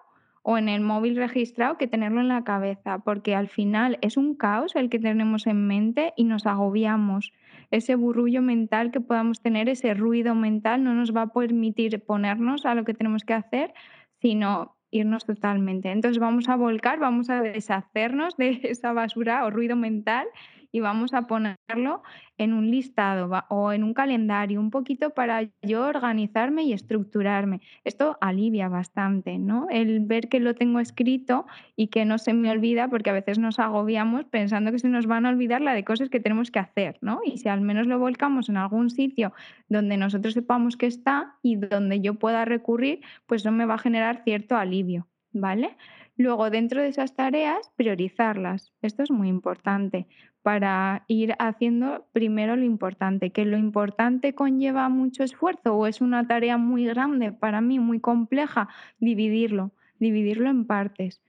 o 0.42 0.56
en 0.56 0.68
el 0.68 0.80
móvil 0.80 1.16
registrado 1.16 1.76
que 1.76 1.86
tenerlo 1.86 2.20
en 2.20 2.28
la 2.28 2.44
cabeza, 2.44 3.00
porque 3.00 3.34
al 3.34 3.48
final 3.48 3.98
es 4.00 4.16
un 4.16 4.34
caos 4.34 4.76
el 4.76 4.88
que 4.88 4.98
tenemos 4.98 5.46
en 5.46 5.66
mente 5.66 6.14
y 6.16 6.24
nos 6.24 6.46
agobiamos. 6.46 7.32
Ese 7.70 7.96
burrullo 7.96 8.40
mental 8.40 8.90
que 8.90 9.00
podamos 9.00 9.42
tener, 9.42 9.68
ese 9.68 9.92
ruido 9.92 10.34
mental, 10.34 10.84
no 10.84 10.94
nos 10.94 11.14
va 11.14 11.22
a 11.22 11.32
permitir 11.32 12.02
ponernos 12.02 12.64
a 12.64 12.74
lo 12.74 12.84
que 12.84 12.94
tenemos 12.94 13.24
que 13.24 13.34
hacer, 13.34 13.74
sino 14.22 14.76
irnos 14.90 15.26
totalmente. 15.26 15.90
Entonces 15.90 16.18
vamos 16.18 16.48
a 16.48 16.56
volcar, 16.56 16.98
vamos 16.98 17.28
a 17.28 17.42
deshacernos 17.42 18.36
de 18.36 18.60
esa 18.64 18.92
basura 18.92 19.44
o 19.44 19.50
ruido 19.50 19.76
mental 19.76 20.26
y 20.72 20.80
vamos 20.80 21.14
a 21.14 21.26
ponerlo 21.26 22.02
en 22.36 22.52
un 22.52 22.70
listado 22.70 23.30
o 23.48 23.72
en 23.72 23.82
un 23.82 23.94
calendario, 23.94 24.60
un 24.60 24.70
poquito 24.70 25.10
para 25.10 25.48
yo 25.62 25.86
organizarme 25.86 26.62
y 26.62 26.72
estructurarme. 26.72 27.60
Esto 27.84 28.16
alivia 28.20 28.68
bastante, 28.68 29.38
¿no? 29.38 29.66
El 29.70 30.00
ver 30.00 30.28
que 30.28 30.40
lo 30.40 30.54
tengo 30.54 30.80
escrito 30.80 31.46
y 31.74 31.88
que 31.88 32.04
no 32.04 32.18
se 32.18 32.32
me 32.32 32.50
olvida, 32.50 32.88
porque 32.88 33.10
a 33.10 33.14
veces 33.14 33.38
nos 33.38 33.58
agobiamos 33.58 34.24
pensando 34.26 34.70
que 34.70 34.78
se 34.78 34.88
nos 34.88 35.06
van 35.06 35.26
a 35.26 35.30
olvidar 35.30 35.60
la 35.60 35.74
de 35.74 35.84
cosas 35.84 36.10
que 36.10 36.20
tenemos 36.20 36.50
que 36.50 36.58
hacer, 36.58 36.98
¿no? 37.00 37.20
Y 37.24 37.38
si 37.38 37.48
al 37.48 37.60
menos 37.60 37.86
lo 37.86 37.98
volcamos 37.98 38.48
en 38.48 38.56
algún 38.56 38.90
sitio 38.90 39.32
donde 39.68 39.96
nosotros 39.96 40.34
sepamos 40.34 40.76
que 40.76 40.86
está 40.86 41.36
y 41.42 41.56
donde 41.56 42.00
yo 42.00 42.14
pueda 42.14 42.44
recurrir, 42.44 43.00
pues 43.26 43.42
eso 43.42 43.52
me 43.52 43.66
va 43.66 43.74
a 43.74 43.78
generar 43.78 44.22
cierto 44.24 44.56
alivio, 44.56 45.08
¿vale? 45.32 45.76
Luego, 46.16 46.50
dentro 46.50 46.82
de 46.82 46.88
esas 46.88 47.14
tareas, 47.14 47.70
priorizarlas. 47.76 48.72
Esto 48.82 49.04
es 49.04 49.10
muy 49.10 49.28
importante 49.28 50.08
para 50.48 51.04
ir 51.08 51.34
haciendo 51.38 52.06
primero 52.14 52.56
lo 52.56 52.64
importante. 52.64 53.28
Que 53.32 53.44
lo 53.44 53.58
importante 53.58 54.34
conlleva 54.34 54.88
mucho 54.88 55.22
esfuerzo 55.22 55.76
o 55.76 55.86
es 55.86 56.00
una 56.00 56.26
tarea 56.26 56.56
muy 56.56 56.86
grande 56.86 57.32
para 57.32 57.60
mí, 57.60 57.78
muy 57.78 58.00
compleja, 58.00 58.66
dividirlo, 58.98 59.72
dividirlo 59.98 60.48
en 60.48 60.64
partes. 60.64 61.20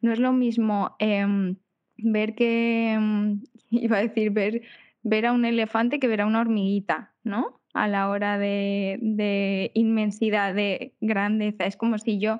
No 0.00 0.12
es 0.12 0.20
lo 0.20 0.32
mismo 0.32 0.94
em, 1.00 1.56
ver 1.96 2.36
que, 2.36 2.92
em, 2.92 3.40
iba 3.70 3.96
a 3.96 4.02
decir, 4.02 4.30
ver, 4.30 4.62
ver 5.02 5.26
a 5.26 5.32
un 5.32 5.44
elefante 5.44 5.98
que 5.98 6.06
ver 6.06 6.20
a 6.20 6.26
una 6.26 6.40
hormiguita, 6.40 7.12
¿no? 7.24 7.60
A 7.74 7.88
la 7.88 8.08
hora 8.08 8.38
de, 8.38 9.00
de 9.02 9.72
inmensidad, 9.74 10.54
de 10.54 10.94
grandeza. 11.00 11.64
Es 11.64 11.76
como 11.76 11.98
si 11.98 12.20
yo 12.20 12.38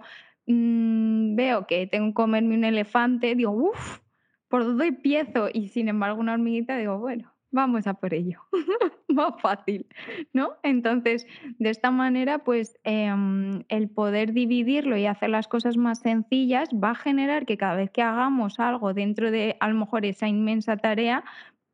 Mm, 0.51 1.37
veo 1.37 1.67
que 1.67 1.87
tengo 1.87 2.07
que 2.09 2.15
comerme 2.15 2.55
un 2.57 2.65
elefante, 2.65 3.35
digo, 3.35 3.51
uff, 3.51 4.01
¿por 4.49 4.65
dónde 4.65 4.87
empiezo? 4.87 5.49
Y 5.53 5.69
sin 5.69 5.89
embargo, 5.89 6.21
una 6.21 6.35
hormiguita, 6.35 6.77
digo, 6.77 6.99
bueno, 6.99 7.33
vamos 7.51 7.87
a 7.87 7.95
por 7.95 8.15
ello. 8.15 8.41
Más 9.09 9.41
fácil, 9.41 9.87
¿no? 10.33 10.57
Entonces, 10.63 11.27
de 11.59 11.71
esta 11.71 11.91
manera, 11.91 12.41
pues 12.45 12.79
em, 12.85 13.63
el 13.69 13.89
poder 13.89 14.33
dividirlo 14.33 14.97
y 14.97 15.07
hacer 15.07 15.31
las 15.31 15.49
cosas 15.49 15.77
más 15.77 16.01
sencillas 16.01 16.69
va 16.73 16.91
a 16.91 16.95
generar 16.95 17.47
que 17.47 17.57
cada 17.57 17.77
vez 17.77 17.91
que 17.91 18.03
hagamos 18.03 18.61
algo 18.61 18.93
dentro 18.95 19.31
de 19.31 19.57
a 19.61 19.69
lo 19.69 19.75
mejor 19.75 20.05
esa 20.05 20.29
inmensa 20.29 20.77
tarea, 20.77 21.25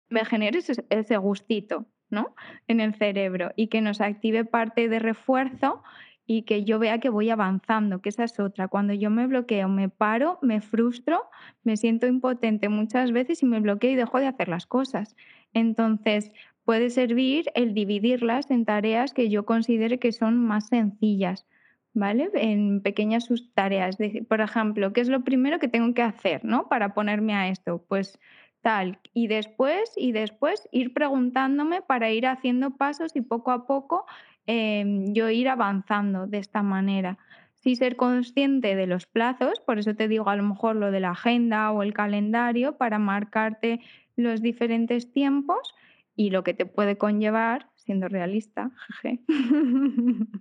me 0.09 0.25
genere 0.25 0.59
ese, 0.59 0.85
ese 0.91 1.17
gustito, 1.17 1.87
¿no? 2.09 2.35
En 2.69 2.81
el 2.81 2.95
cerebro 2.95 3.53
y 3.57 3.67
que 3.69 3.81
nos 3.81 4.01
active 4.01 4.45
parte 4.45 4.89
de 4.89 5.01
refuerzo 5.01 5.83
y 6.27 6.43
que 6.43 6.65
yo 6.65 6.79
vea 6.79 6.99
que 7.01 7.11
voy 7.11 7.31
avanzando, 7.31 8.01
que 8.01 8.09
esa 8.09 8.25
es 8.25 8.41
otra. 8.41 8.69
Cuando 8.69 8.95
yo 8.95 9.11
me 9.11 9.27
bloqueo, 9.27 9.69
me 9.69 9.89
paro, 9.89 10.39
me 10.43 10.61
frustro, 10.61 11.23
me 11.65 11.77
siento 11.77 12.07
impotente 12.07 12.69
muchas 12.69 13.13
veces 13.13 13.43
y 13.43 13.47
me 13.47 13.61
bloqueo 13.61 13.91
y 13.91 13.97
dejo 13.97 14.19
de 14.19 14.27
hacer 14.27 14.49
las 14.49 14.67
cosas. 14.67 15.17
Entonces, 15.53 16.33
puede 16.65 16.91
servir 16.91 17.51
el 17.55 17.75
dividirlas 17.75 18.51
en 18.51 18.65
tareas 18.65 19.13
que 19.13 19.29
yo 19.29 19.45
considere 19.45 19.99
que 19.99 20.13
son 20.13 20.39
más 20.39 20.69
sencillas, 20.69 21.47
¿vale? 21.93 22.31
En 22.35 22.81
pequeñas 22.81 23.29
tareas. 23.55 23.99
Por 24.29 24.41
ejemplo, 24.41 24.93
¿qué 24.93 25.03
es 25.03 25.09
lo 25.09 25.25
primero 25.25 25.59
que 25.59 25.69
tengo 25.69 25.93
que 25.93 26.03
hacer, 26.03 26.45
¿no? 26.45 26.69
Para 26.69 26.95
ponerme 26.95 27.35
a 27.35 27.49
esto. 27.49 27.85
Pues 27.87 28.19
tal. 28.65 28.99
Y 29.13 29.29
después, 29.29 29.93
y 29.95 30.13
después 30.13 30.69
ir 30.73 30.95
preguntándome 30.95 31.83
para 31.83 32.11
ir 32.11 32.27
haciendo 32.27 32.71
pasos 32.71 33.15
y 33.15 33.21
poco 33.21 33.51
a 33.51 33.67
poco 33.67 34.07
em, 34.47 35.13
yo 35.15 35.31
ir 35.31 35.49
avanzando 35.49 36.27
de 36.27 36.39
esta 36.39 36.63
manera. 36.63 37.19
Sí 37.55 37.77
ser 37.77 37.97
consciente 37.97 38.77
de 38.77 38.87
los 38.87 39.07
plazos, 39.07 39.61
por 39.67 39.79
eso 39.79 39.95
te 39.95 40.09
digo 40.09 40.29
a 40.29 40.37
lo 40.37 40.43
mejor 40.43 40.77
lo 40.77 40.91
de 40.91 41.01
la 41.01 41.11
agenda 41.11 41.73
o 41.73 41.83
el 41.83 41.95
calendario 41.95 42.77
para 42.77 42.99
marcarte 42.99 43.81
los 44.17 44.43
diferentes 44.43 45.11
tiempos 45.13 45.75
y 46.17 46.31
lo 46.31 46.45
que 46.45 46.55
te 46.55 46.67
puede 46.67 46.97
conllevar, 46.99 47.71
siendo 47.77 48.09
realista, 48.09 48.71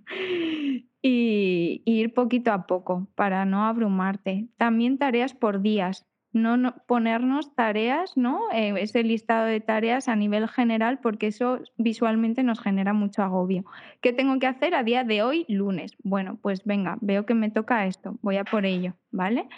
y 1.02 1.82
ir 1.84 2.14
poquito 2.14 2.52
a 2.52 2.66
poco 2.66 3.08
para 3.14 3.44
no 3.44 3.64
abrumarte. 3.64 4.48
También 4.56 4.98
tareas 4.98 5.34
por 5.34 5.60
días, 5.60 6.06
no, 6.34 6.74
ponernos 6.86 7.54
tareas, 7.54 8.16
¿no? 8.16 8.40
Eh, 8.52 8.74
ese 8.78 9.02
listado 9.02 9.46
de 9.46 9.60
tareas 9.60 10.08
a 10.08 10.16
nivel 10.16 10.48
general, 10.48 10.98
porque 11.00 11.28
eso 11.28 11.60
visualmente 11.78 12.42
nos 12.42 12.60
genera 12.60 12.92
mucho 12.92 13.22
agobio. 13.22 13.64
¿Qué 14.02 14.12
tengo 14.12 14.38
que 14.38 14.46
hacer 14.46 14.74
a 14.74 14.82
día 14.82 15.04
de 15.04 15.22
hoy, 15.22 15.46
lunes? 15.48 15.96
Bueno, 16.02 16.38
pues 16.42 16.64
venga, 16.64 16.98
veo 17.00 17.24
que 17.24 17.34
me 17.34 17.50
toca 17.50 17.86
esto, 17.86 18.18
voy 18.20 18.36
a 18.36 18.44
por 18.44 18.66
ello, 18.66 18.94
¿vale? 19.10 19.48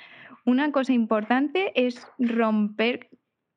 Una 0.45 0.71
cosa 0.71 0.93
importante 0.93 1.73
es 1.75 2.07
romper 2.19 3.09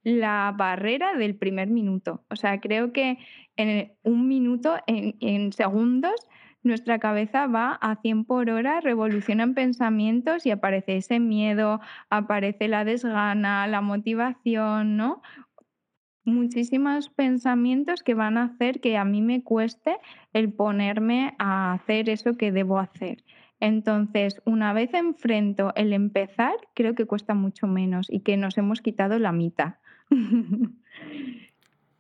la 0.04 0.54
barrera 0.58 1.16
del 1.16 1.36
primer 1.36 1.70
minuto. 1.70 2.24
O 2.30 2.36
sea, 2.36 2.60
creo 2.60 2.94
que 2.94 3.18
en 3.58 3.92
un 4.04 4.28
minuto, 4.28 4.78
en, 4.88 5.52
segundos, 5.52 6.16
nuestra 6.64 7.00
cabeza 7.00 7.48
va 7.48 7.74
a 7.74 7.96
100 7.96 8.26
por 8.26 8.50
hora, 8.50 8.82
revolucionan 8.82 9.54
pensamientos 9.54 10.46
y 10.46 10.52
aparece 10.52 10.98
ese 10.98 11.20
miedo, 11.20 11.80
aparece 12.10 12.68
la 12.68 12.84
desgana, 12.84 13.66
la 13.68 13.82
motivación, 13.82 14.98
¿no? 14.98 15.22
Muchísimos 16.26 17.10
pensamientos 17.10 18.04
que 18.04 18.14
van 18.14 18.38
a 18.38 18.44
hacer 18.44 18.82
que 18.82 18.98
a 18.98 19.06
mí 19.06 19.22
me 19.22 19.44
cueste 19.44 19.98
el 20.34 20.54
ponerme 20.54 21.34
a 21.40 21.74
hacer 21.74 22.10
eso 22.10 22.38
que 22.38 22.52
debo 22.52 22.78
hacer. 22.78 23.24
Entonces, 23.60 24.42
una 24.46 24.74
vez 24.74 24.94
enfrento 24.94 25.74
el 25.76 25.92
empezar, 25.92 26.54
creo 26.76 26.94
que 26.94 27.06
cuesta 27.06 27.34
mucho 27.34 27.68
menos 27.68 28.08
y 28.10 28.22
que 28.22 28.38
nos 28.38 28.58
hemos 28.58 28.82
quitado 28.82 29.18
la 29.20 29.32
mitad. 29.32 29.76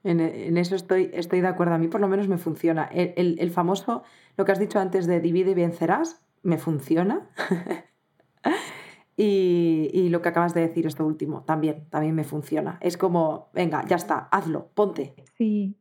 En, 0.04 0.58
eso 0.58 0.76
estoy, 0.76 1.10
estoy 1.14 1.42
de 1.42 1.48
acuerdo. 1.48 1.74
A 1.74 1.78
mí 1.78 1.88
por 1.88 2.02
lo 2.02 2.08
menos 2.08 2.28
me 2.28 2.38
funciona. 2.38 2.86
El, 2.86 3.52
famoso, 3.52 4.04
lo 4.38 4.46
que 4.46 4.52
has 4.52 4.60
dicho 4.60 4.80
antes 4.80 5.08
de 5.08 5.20
divide 5.20 5.52
y 5.52 5.56
vencerás, 5.56 6.22
me 6.44 6.58
funciona. 6.58 7.30
y, 9.18 9.90
y, 9.94 10.10
lo 10.10 10.22
que 10.22 10.30
acabas 10.30 10.54
de 10.54 10.62
decir, 10.62 10.86
esto 10.86 11.06
último, 11.06 11.44
también, 11.44 11.88
también 11.90 12.16
me 12.16 12.24
funciona. 12.24 12.78
Es 12.82 12.98
como, 12.98 13.50
venga, 13.54 13.86
ya 13.86 13.96
está, 13.96 14.30
hazlo, 14.32 14.70
ponte. 14.74 15.16
Sí, 15.38 15.79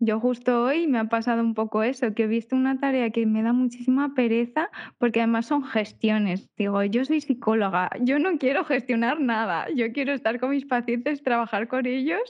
yo 0.00 0.20
justo 0.20 0.62
hoy 0.62 0.86
me 0.86 0.98
ha 0.98 1.04
pasado 1.04 1.42
un 1.42 1.54
poco 1.54 1.82
eso, 1.82 2.14
que 2.14 2.24
he 2.24 2.26
visto 2.28 2.54
una 2.54 2.78
tarea 2.78 3.10
que 3.10 3.26
me 3.26 3.42
da 3.42 3.52
muchísima 3.52 4.14
pereza 4.14 4.70
porque 4.98 5.20
además 5.20 5.46
son 5.46 5.64
gestiones. 5.64 6.48
Digo, 6.56 6.82
yo 6.84 7.04
soy 7.04 7.20
psicóloga, 7.20 7.90
yo 8.00 8.18
no 8.18 8.38
quiero 8.38 8.64
gestionar 8.64 9.20
nada, 9.20 9.66
yo 9.74 9.92
quiero 9.92 10.12
estar 10.12 10.38
con 10.38 10.50
mis 10.50 10.66
pacientes, 10.66 11.22
trabajar 11.22 11.66
con 11.66 11.86
ellos 11.86 12.20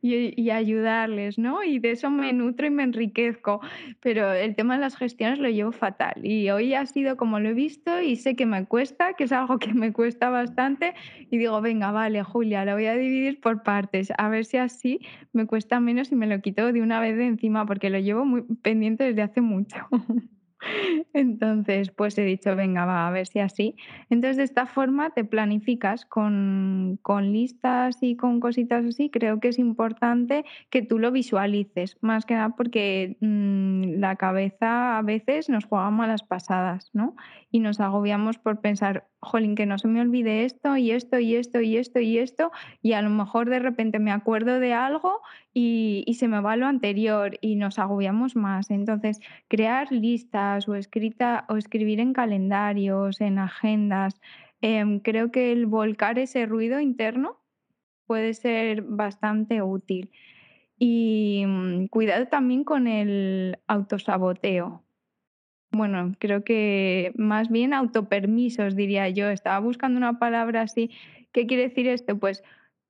y, 0.00 0.50
ayudarles, 0.50 1.38
¿no? 1.38 1.62
Y 1.62 1.78
de 1.78 1.92
eso 1.92 2.10
me 2.10 2.32
nutro 2.32 2.66
y 2.66 2.70
me 2.70 2.82
enriquezco. 2.82 3.60
Pero 4.00 4.32
el 4.32 4.54
tema 4.54 4.74
de 4.74 4.80
las 4.80 4.96
gestiones 4.96 5.38
lo 5.38 5.48
llevo 5.48 5.72
fatal. 5.72 6.14
Y 6.22 6.50
hoy 6.50 6.74
ha 6.74 6.84
sido 6.86 7.16
como 7.16 7.40
lo 7.40 7.50
he 7.50 7.54
visto 7.54 8.02
y 8.02 8.16
sé 8.16 8.36
que 8.36 8.44
me 8.44 8.66
cuesta, 8.66 9.14
que 9.14 9.24
es 9.24 9.32
algo 9.32 9.58
que 9.58 9.72
me 9.72 9.92
cuesta 9.92 10.28
bastante. 10.28 10.94
Y 11.30 11.38
digo, 11.38 11.60
venga, 11.60 11.92
vale, 11.92 12.22
Julia, 12.22 12.64
la 12.64 12.74
voy 12.74 12.86
a 12.86 12.94
dividir 12.94 13.40
por 13.40 13.62
partes, 13.62 14.12
a 14.18 14.28
ver 14.28 14.44
si 14.44 14.58
así 14.58 15.00
me 15.32 15.46
cuesta 15.46 15.80
menos 15.80 16.12
y 16.12 16.16
me 16.16 16.26
lo 16.26 16.40
quito 16.40 16.72
de 16.72 16.82
una 16.82 17.00
vez 17.00 17.11
de 17.16 17.26
encima 17.26 17.66
porque 17.66 17.90
lo 17.90 17.98
llevo 17.98 18.24
muy 18.24 18.42
pendiente 18.62 19.04
desde 19.04 19.22
hace 19.22 19.40
mucho. 19.40 19.76
Entonces, 21.12 21.90
pues 21.90 22.16
he 22.18 22.24
dicho, 22.24 22.54
venga, 22.56 22.84
va, 22.84 23.08
a 23.08 23.10
ver 23.10 23.26
si 23.26 23.40
así. 23.40 23.76
Entonces, 24.10 24.36
de 24.36 24.44
esta 24.44 24.66
forma 24.66 25.10
te 25.10 25.24
planificas 25.24 26.04
con, 26.06 26.98
con, 27.02 27.32
listas 27.32 27.98
y 28.00 28.16
con 28.16 28.40
cositas 28.40 28.84
así. 28.84 29.10
Creo 29.10 29.40
que 29.40 29.48
es 29.48 29.58
importante 29.58 30.44
que 30.70 30.82
tú 30.82 30.98
lo 30.98 31.10
visualices, 31.10 31.96
más 32.00 32.26
que 32.26 32.34
nada 32.34 32.50
porque 32.50 33.16
mm, 33.20 34.00
la 34.00 34.16
cabeza 34.16 34.98
a 34.98 35.02
veces 35.02 35.48
nos 35.48 35.64
juega 35.64 35.90
malas 35.90 36.22
pasadas, 36.22 36.90
¿no? 36.92 37.16
Y 37.50 37.60
nos 37.60 37.80
agobiamos 37.80 38.38
por 38.38 38.60
pensar, 38.60 39.08
jolín, 39.20 39.54
que 39.54 39.66
no 39.66 39.78
se 39.78 39.88
me 39.88 40.00
olvide 40.00 40.44
esto 40.44 40.76
y 40.76 40.90
esto 40.90 41.18
y 41.18 41.36
esto 41.36 41.60
y 41.60 41.76
esto 41.76 42.00
y 42.00 42.18
esto, 42.18 42.52
y 42.82 42.92
a 42.92 43.02
lo 43.02 43.10
mejor 43.10 43.50
de 43.50 43.58
repente 43.58 43.98
me 43.98 44.12
acuerdo 44.12 44.60
de 44.60 44.72
algo 44.72 45.20
y, 45.54 46.14
se 46.14 46.28
me 46.28 46.40
va 46.40 46.56
lo 46.56 46.66
anterior 46.66 47.38
y 47.40 47.56
nos 47.56 47.78
agobiamos 47.78 48.36
más. 48.36 48.70
Entonces, 48.70 49.20
crear 49.48 49.92
listas 49.92 50.68
o, 50.68 50.74
escrita, 50.74 51.44
o 51.48 51.56
escribir 51.56 52.00
en 52.00 52.12
calendarios, 52.12 53.20
en 53.20 53.38
agendas, 53.38 54.20
em, 54.60 55.00
creo 55.00 55.30
que 55.30 55.52
el 55.52 55.66
volcar 55.66 56.18
ese 56.18 56.46
ruido 56.46 56.80
interno 56.80 57.38
puede 58.06 58.34
ser 58.34 58.82
bastante 58.82 59.62
útil. 59.62 60.10
Y 60.78 61.44
mm, 61.46 61.86
cuidado 61.88 62.26
también 62.28 62.64
con 62.64 62.86
el 62.86 63.58
autosaboteo. 63.66 64.82
Bueno, 65.70 66.14
creo 66.18 66.44
que 66.44 67.12
más 67.16 67.50
bien 67.50 67.72
autopermisos, 67.74 68.76
diría 68.76 69.08
yo. 69.08 69.30
Estaba 69.30 69.58
buscando 69.60 69.98
una 69.98 70.18
palabra 70.18 70.62
así. 70.62 70.90
¿Qué 71.32 71.46
quiere 71.46 71.64
decir 71.64 71.88
esto? 71.88 72.18
Pues 72.18 72.42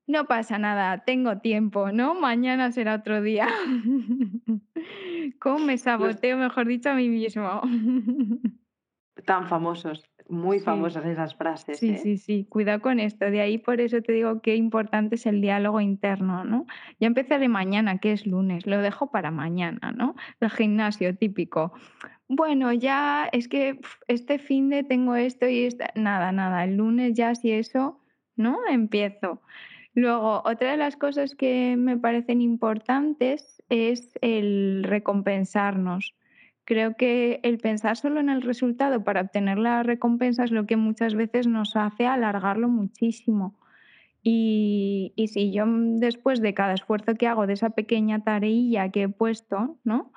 no 0.06 0.26
pasa 0.26 0.58
nada, 0.58 0.98
tengo 1.04 1.38
tiempo, 1.38 1.92
¿no? 1.92 2.14
Mañana 2.14 2.72
será 2.72 2.96
otro 2.96 3.22
día. 3.22 3.48
¿Cómo 5.40 5.58
me 5.60 5.78
saboteo, 5.78 6.36
mejor 6.36 6.66
dicho, 6.66 6.90
a 6.90 6.94
mí 6.94 7.08
mismo? 7.08 7.62
Tan 9.26 9.46
famosos, 9.46 10.02
muy 10.28 10.58
famosas 10.58 11.04
esas 11.04 11.36
frases. 11.36 11.78
Sí, 11.78 11.90
¿eh? 11.90 11.98
sí, 11.98 12.18
sí, 12.18 12.46
cuidado 12.48 12.80
con 12.80 12.98
esto. 12.98 13.30
De 13.30 13.40
ahí 13.40 13.58
por 13.58 13.80
eso 13.80 14.02
te 14.02 14.12
digo 14.12 14.40
qué 14.40 14.56
importante 14.56 15.14
es 15.14 15.26
el 15.26 15.40
diálogo 15.40 15.80
interno, 15.80 16.44
¿no? 16.44 16.66
Ya 16.98 17.06
empezaré 17.06 17.48
mañana, 17.48 17.98
que 17.98 18.12
es 18.12 18.26
lunes, 18.26 18.66
lo 18.66 18.78
dejo 18.78 19.10
para 19.10 19.30
mañana, 19.30 19.92
¿no? 19.92 20.16
El 20.40 20.50
gimnasio 20.50 21.14
típico. 21.14 21.72
Bueno, 22.28 22.72
ya 22.72 23.28
es 23.30 23.46
que 23.46 23.78
este 24.08 24.38
fin 24.38 24.70
de 24.70 24.82
tengo 24.82 25.14
esto 25.14 25.46
y 25.46 25.64
esta... 25.64 25.92
Nada, 25.94 26.32
nada, 26.32 26.64
el 26.64 26.76
lunes 26.76 27.14
ya 27.14 27.34
si 27.34 27.52
eso, 27.52 28.00
¿no? 28.34 28.58
Empiezo. 28.68 29.42
Luego, 29.94 30.42
otra 30.44 30.70
de 30.70 30.76
las 30.78 30.96
cosas 30.96 31.34
que 31.34 31.76
me 31.76 31.98
parecen 31.98 32.40
importantes 32.40 33.62
es 33.68 34.18
el 34.22 34.84
recompensarnos. 34.84 36.14
Creo 36.64 36.96
que 36.96 37.40
el 37.42 37.58
pensar 37.58 37.96
solo 37.96 38.20
en 38.20 38.30
el 38.30 38.42
resultado 38.42 39.04
para 39.04 39.22
obtener 39.22 39.58
la 39.58 39.82
recompensa 39.82 40.44
es 40.44 40.50
lo 40.52 40.64
que 40.64 40.76
muchas 40.76 41.14
veces 41.14 41.46
nos 41.46 41.76
hace 41.76 42.06
alargarlo 42.06 42.68
muchísimo. 42.68 43.58
Y, 44.22 45.12
si 45.32 45.52
yo 45.52 45.64
después 45.66 46.40
de 46.40 46.54
cada 46.54 46.74
esfuerzo 46.74 47.16
que 47.16 47.26
hago 47.26 47.46
de 47.46 47.54
esa 47.54 47.70
pequeña 47.70 48.22
tareilla 48.22 48.90
que 48.90 49.02
he 49.02 49.08
puesto, 49.08 49.78
¿no? 49.82 50.12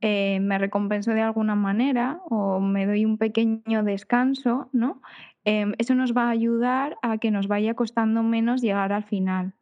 Eh, 0.00 0.40
me 0.40 0.56
recompenso 0.56 1.12
de 1.12 1.20
alguna 1.20 1.54
manera 1.54 2.22
o 2.30 2.58
me 2.58 2.86
doy 2.86 3.04
un 3.04 3.18
pequeño 3.18 3.82
descanso, 3.84 4.70
¿no? 4.72 5.02
Em, 5.44 5.72
eso 5.78 5.94
nos 5.94 6.14
va 6.14 6.24
a 6.24 6.30
ayudar 6.30 6.98
a 7.02 7.18
que 7.18 7.30
nos 7.30 7.48
vaya 7.48 7.74
costando 7.74 8.22
menos 8.22 8.60
llegar 8.60 8.92
al 8.92 9.04
final. 9.04 9.54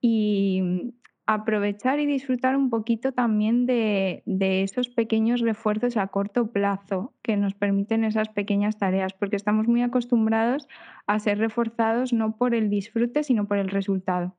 Y 0.00 0.92
aprovechar 1.26 1.98
y 1.98 2.06
disfrutar 2.06 2.56
un 2.56 2.70
poquito 2.70 3.12
también 3.12 3.66
de, 3.66 4.22
de, 4.26 4.62
esos 4.62 4.88
pequeños 4.88 5.40
refuerzos 5.40 5.96
a 5.96 6.06
corto 6.06 6.52
plazo 6.52 7.12
que 7.22 7.36
nos 7.36 7.54
permiten 7.54 8.04
esas 8.04 8.28
pequeñas 8.28 8.78
tareas, 8.78 9.12
porque 9.12 9.36
estamos 9.36 9.66
muy 9.66 9.82
acostumbrados 9.82 10.68
a 11.06 11.18
ser 11.18 11.38
reforzados 11.38 12.12
no 12.12 12.36
por 12.36 12.54
el 12.54 12.70
disfrute, 12.70 13.24
sino 13.24 13.46
por 13.46 13.58
el 13.58 13.68
resultado. 13.68 14.36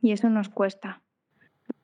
Y 0.00 0.12
eso 0.12 0.30
nos 0.30 0.48
cuesta. 0.48 1.02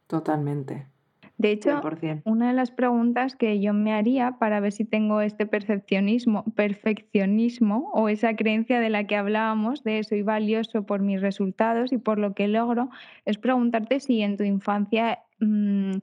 Totalmente. 0.06 0.93
De 1.36 1.50
hecho, 1.50 1.80
una 2.24 2.48
de 2.48 2.54
las 2.54 2.70
preguntas 2.70 3.34
que 3.34 3.60
yo 3.60 3.74
me 3.74 3.92
haría 3.92 4.38
para 4.38 4.60
ver 4.60 4.72
si 4.72 4.84
tengo 4.84 5.20
este 5.20 5.46
percepcionismo, 5.46 6.44
perfeccionismo 6.54 7.90
o 7.92 8.08
esa 8.08 8.36
creencia 8.36 8.78
de 8.78 8.88
la 8.88 9.06
que 9.06 9.16
hablábamos, 9.16 9.82
de 9.82 10.04
soy 10.04 10.22
valioso 10.22 10.86
por 10.86 11.00
mis 11.00 11.20
resultados 11.20 11.92
y 11.92 11.98
por 11.98 12.18
lo 12.18 12.34
que 12.34 12.46
logro, 12.46 12.88
es 13.24 13.38
preguntarte 13.38 13.98
si 13.98 14.22
en 14.22 14.36
tu 14.36 14.44
infancia 14.44 15.24
mm, 15.40 15.94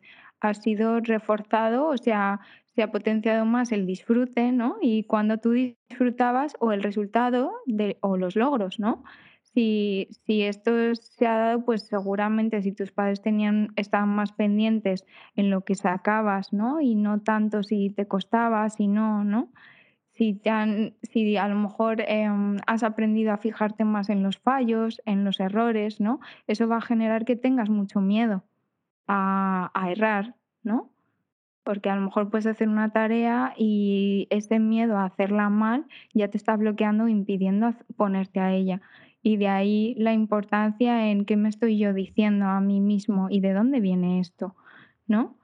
ha 0.41 0.53
sido 0.53 0.99
reforzado, 0.99 1.87
o 1.87 1.97
sea, 1.97 2.41
se 2.75 2.83
ha 2.83 2.91
potenciado 2.91 3.45
más 3.45 3.71
el 3.71 3.85
disfrute, 3.85 4.51
¿no? 4.51 4.77
Y 4.81 5.03
cuando 5.03 5.37
tú 5.37 5.51
disfrutabas 5.51 6.55
o 6.59 6.73
el 6.73 6.83
resultado 6.83 7.53
de, 7.65 7.97
o 8.01 8.17
los 8.17 8.35
logros, 8.35 8.79
¿no? 8.79 9.03
Si, 9.53 10.07
si 10.25 10.43
esto 10.43 10.95
se 10.95 11.27
ha 11.27 11.35
dado, 11.35 11.65
pues 11.65 11.87
seguramente 11.87 12.61
si 12.61 12.71
tus 12.71 12.91
padres 12.91 13.21
tenían, 13.21 13.73
estaban 13.75 14.09
más 14.09 14.31
pendientes 14.31 15.05
en 15.35 15.49
lo 15.49 15.61
que 15.61 15.75
sacabas, 15.75 16.53
¿no? 16.53 16.79
Y 16.79 16.95
no 16.95 17.21
tanto 17.21 17.61
si 17.61 17.89
te 17.89 18.07
costaba, 18.07 18.69
si 18.69 18.87
no, 18.87 19.25
¿no? 19.25 19.51
Si, 20.13 20.33
te 20.35 20.49
han, 20.49 20.93
si 21.03 21.35
a 21.35 21.47
lo 21.49 21.55
mejor 21.55 22.01
em, 22.07 22.57
has 22.65 22.83
aprendido 22.83 23.33
a 23.33 23.37
fijarte 23.37 23.83
más 23.83 24.09
en 24.09 24.23
los 24.23 24.37
fallos, 24.37 25.01
en 25.05 25.25
los 25.25 25.39
errores, 25.39 25.99
¿no? 25.99 26.21
Eso 26.47 26.67
va 26.67 26.77
a 26.77 26.81
generar 26.81 27.25
que 27.25 27.35
tengas 27.35 27.69
mucho 27.69 27.99
miedo 27.99 28.43
a, 29.07 29.71
a 29.73 29.91
errar, 29.91 30.35
¿no? 30.63 30.89
Porque 31.63 31.89
a 31.89 31.95
lo 31.95 32.01
mejor 32.01 32.29
puedes 32.29 32.45
hacer 32.45 32.69
una 32.69 32.91
tarea 32.91 33.53
y 33.57 34.27
ese 34.29 34.59
miedo 34.59 34.97
a 34.97 35.05
hacerla 35.05 35.49
mal 35.49 35.85
ya 36.13 36.29
te 36.29 36.37
está 36.37 36.55
bloqueando, 36.55 37.07
impidiendo 37.07 37.73
ponerte 37.97 38.39
a 38.39 38.53
ella. 38.53 38.81
Y 39.21 39.37
de 39.37 39.47
ahí 39.47 39.95
la 39.97 40.13
importancia 40.13 41.09
en 41.09 41.25
qué 41.25 41.37
me 41.37 41.49
estoy 41.49 41.77
yo 41.77 41.93
diciendo 41.93 42.45
a 42.45 42.59
mí 42.59 42.81
mismo 42.81 43.27
y 43.29 43.39
de 43.39 43.53
dónde 43.53 43.79
viene 43.79 44.19
esto, 44.19 44.55
¿no? 45.07 45.37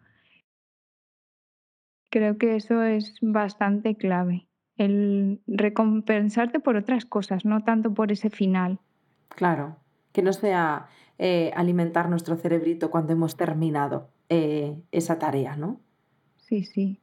Creo 2.09 2.37
que 2.37 2.55
eso 2.55 2.83
es 2.83 3.15
bastante 3.21 3.95
clave, 3.95 4.47
el 4.77 5.41
recompensarte 5.45 6.59
por 6.59 6.75
otras 6.75 7.05
cosas, 7.05 7.45
no 7.45 7.63
tanto 7.63 7.93
por 7.93 8.11
ese 8.11 8.29
final. 8.29 8.79
Claro, 9.29 9.77
que 10.13 10.23
no 10.23 10.33
sea 10.33 10.87
eh, 11.19 11.51
alimentar 11.55 12.09
nuestro 12.09 12.37
cerebrito 12.37 12.89
cuando 12.89 13.13
hemos 13.13 13.35
terminado 13.35 14.09
eh, 14.29 14.75
esa 14.91 15.19
tarea, 15.19 15.55
¿no? 15.55 15.79
Sí, 16.37 16.63
sí. 16.63 17.01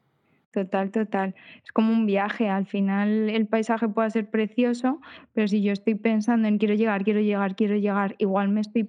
Total, 0.55 0.93
total. 0.93 1.35
Es 1.65 1.73
como 1.73 1.93
un 1.93 2.07
viaje. 2.07 2.49
Al 2.49 2.67
final 2.67 3.29
el 3.29 3.49
paisaje 3.49 3.89
puede 3.89 4.11
ser 4.11 4.31
precioso, 4.31 5.01
pero 5.33 5.49
si 5.49 5.63
yo 5.63 5.73
estoy 5.73 5.97
pensando 5.97 6.47
en 6.47 6.59
quiero 6.59 6.75
llegar, 6.75 7.03
quiero 7.03 7.21
llegar, 7.21 7.57
quiero 7.57 7.77
llegar, 7.77 8.15
igual 8.19 8.51
me 8.51 8.61
estoy 8.61 8.89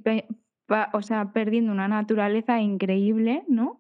o 0.94 1.02
sea, 1.02 1.32
perdiendo 1.34 1.72
una 1.72 1.88
naturaleza 1.88 2.62
increíble, 2.62 3.44
¿no? 3.48 3.80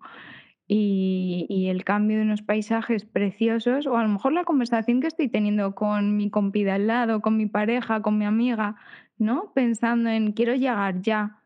Y, 0.67 1.67
el 1.69 1.83
cambio 1.83 2.17
de 2.17 2.23
unos 2.23 2.41
paisajes 2.41 3.05
preciosos, 3.05 3.85
o 3.87 3.97
a 3.97 4.03
lo 4.03 4.09
mejor 4.09 4.33
la 4.33 4.45
conversación 4.45 5.01
que 5.01 5.07
estoy 5.07 5.29
teniendo 5.29 5.75
con 5.75 6.17
mi 6.17 6.29
compida 6.31 6.75
al 6.75 6.87
lado, 6.87 7.21
con 7.21 7.37
mi 7.37 7.45
pareja, 7.47 8.01
con 8.01 8.17
mi 8.17 8.25
amiga, 8.25 8.75
¿no? 9.19 9.51
Pensando 9.53 10.09
en 10.09 10.31
quiero 10.33 10.55
llegar 10.55 11.01
ya. 11.01 11.41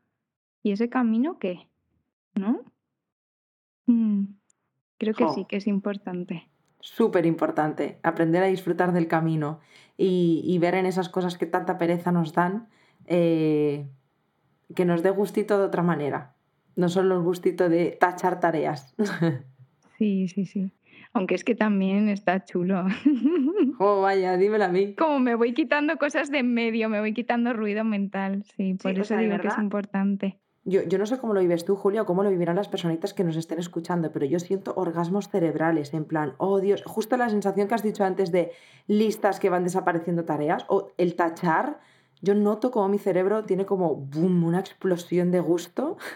¿Y 0.63 0.71
ese 0.71 0.89
camino 0.89 1.39
qué? 1.39 1.67
¿No? 2.35 2.61
Mm. 3.87 4.38
Creo 4.99 5.13
que 5.13 5.29
sí, 5.29 5.45
que 5.45 5.55
es 5.55 5.65
importante. 5.65 6.47
Súper 6.81 7.25
importante, 7.25 7.99
aprender 8.03 8.43
a 8.43 8.47
disfrutar 8.47 8.91
del 8.91 9.07
camino 9.07 9.59
y, 9.97 10.57
ver 10.59 10.75
en 10.75 10.85
esas 10.85 11.09
cosas 11.09 11.37
que 11.37 11.45
tanta 11.45 11.77
pereza 11.77 12.11
nos 12.11 12.33
dan, 12.33 12.67
eh, 13.07 13.87
que 14.75 14.85
nos 14.85 15.01
dé 15.01 15.09
gustito 15.09 15.57
de 15.57 15.65
otra 15.65 15.83
manera, 15.83 16.35
no 16.75 16.89
solo 16.89 17.15
el 17.15 17.21
gustito 17.21 17.69
de 17.69 17.97
tachar 17.99 18.39
tareas. 18.39 18.95
Sí, 19.97 20.29
sí, 20.29 20.45
sí. 20.45 20.71
Aunque 21.11 21.35
es 21.35 21.43
que 21.43 21.55
también 21.55 22.07
está 22.07 22.45
chulo. 22.45 22.85
Oh, 23.81 24.01
vaya, 24.01 24.35
dímelo 24.35 24.65
a 24.65 24.67
mí. 24.67 24.93
Como 24.95 25.19
me 25.19 25.35
voy 25.35 25.53
quitando 25.53 25.95
cosas 25.97 26.29
de 26.31 26.39
en 26.39 26.53
medio, 26.53 26.89
me 26.89 26.99
voy 26.99 27.13
quitando 27.13 27.53
ruido 27.53 27.85
mental. 27.85 28.43
Sí, 28.57 28.73
por 28.73 28.91
eso 28.91 29.15
digo 29.15 29.39
que 29.39 29.47
es 29.47 29.57
importante. 29.57 30.37
Yo, 30.69 30.97
no 30.97 31.05
sé 31.05 31.17
cómo 31.17 31.33
lo 31.33 31.39
vives 31.39 31.65
tú, 31.65 31.75
Julia, 31.75 32.03
o 32.03 32.05
cómo 32.05 32.23
lo 32.23 32.29
vivirán 32.29 32.55
las 32.55 32.67
personitas 32.67 33.13
que 33.13 33.23
nos 33.23 33.35
estén 33.35 33.59
escuchando, 33.59 34.11
pero 34.11 34.25
yo 34.25 34.39
siento 34.39 34.73
orgasmos 34.75 35.29
cerebrales, 35.29 35.93
en 35.93 36.05
plan, 36.05 36.33
oh 36.37 36.59
Dios, 36.59 36.83
justo 36.85 37.17
la 37.17 37.29
sensación 37.29 37.67
que 37.67 37.75
has 37.75 37.83
dicho 37.83 38.03
antes 38.03 38.31
de 38.31 38.51
listas 38.87 39.39
que 39.39 39.49
van 39.49 39.63
desapareciendo 39.63 40.25
tareas, 40.25 40.65
o 40.67 40.91
el 40.97 41.15
tachar, 41.15 41.79
yo 42.21 42.35
noto 42.35 42.71
como 42.71 42.87
mi 42.89 42.99
cerebro 42.99 43.43
tiene 43.45 43.65
como, 43.65 43.95
boom, 43.95 44.43
una 44.43 44.59
explosión 44.59 45.31
de 45.31 45.39
gusto. 45.39 45.97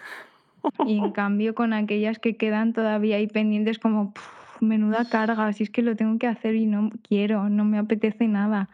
Y 0.86 0.98
en 0.98 1.12
cambio 1.12 1.56
con 1.56 1.74
aquellas 1.74 2.20
que 2.20 2.38
quedan 2.38 2.72
todavía 2.72 3.18
ahí 3.18 3.28
pendientes 3.28 3.80
como, 3.80 4.14
menuda 4.64 5.06
carga, 5.06 5.52
si 5.54 5.64
es 5.64 5.70
que 5.70 5.82
lo 5.82 5.96
tengo 5.96 6.18
que 6.18 6.28
hacer 6.28 6.56
y 6.56 6.66
no 6.66 6.90
quiero, 7.08 7.50
no 7.50 7.66
me 7.66 7.78
apetece 7.78 8.28
nada. 8.28 8.70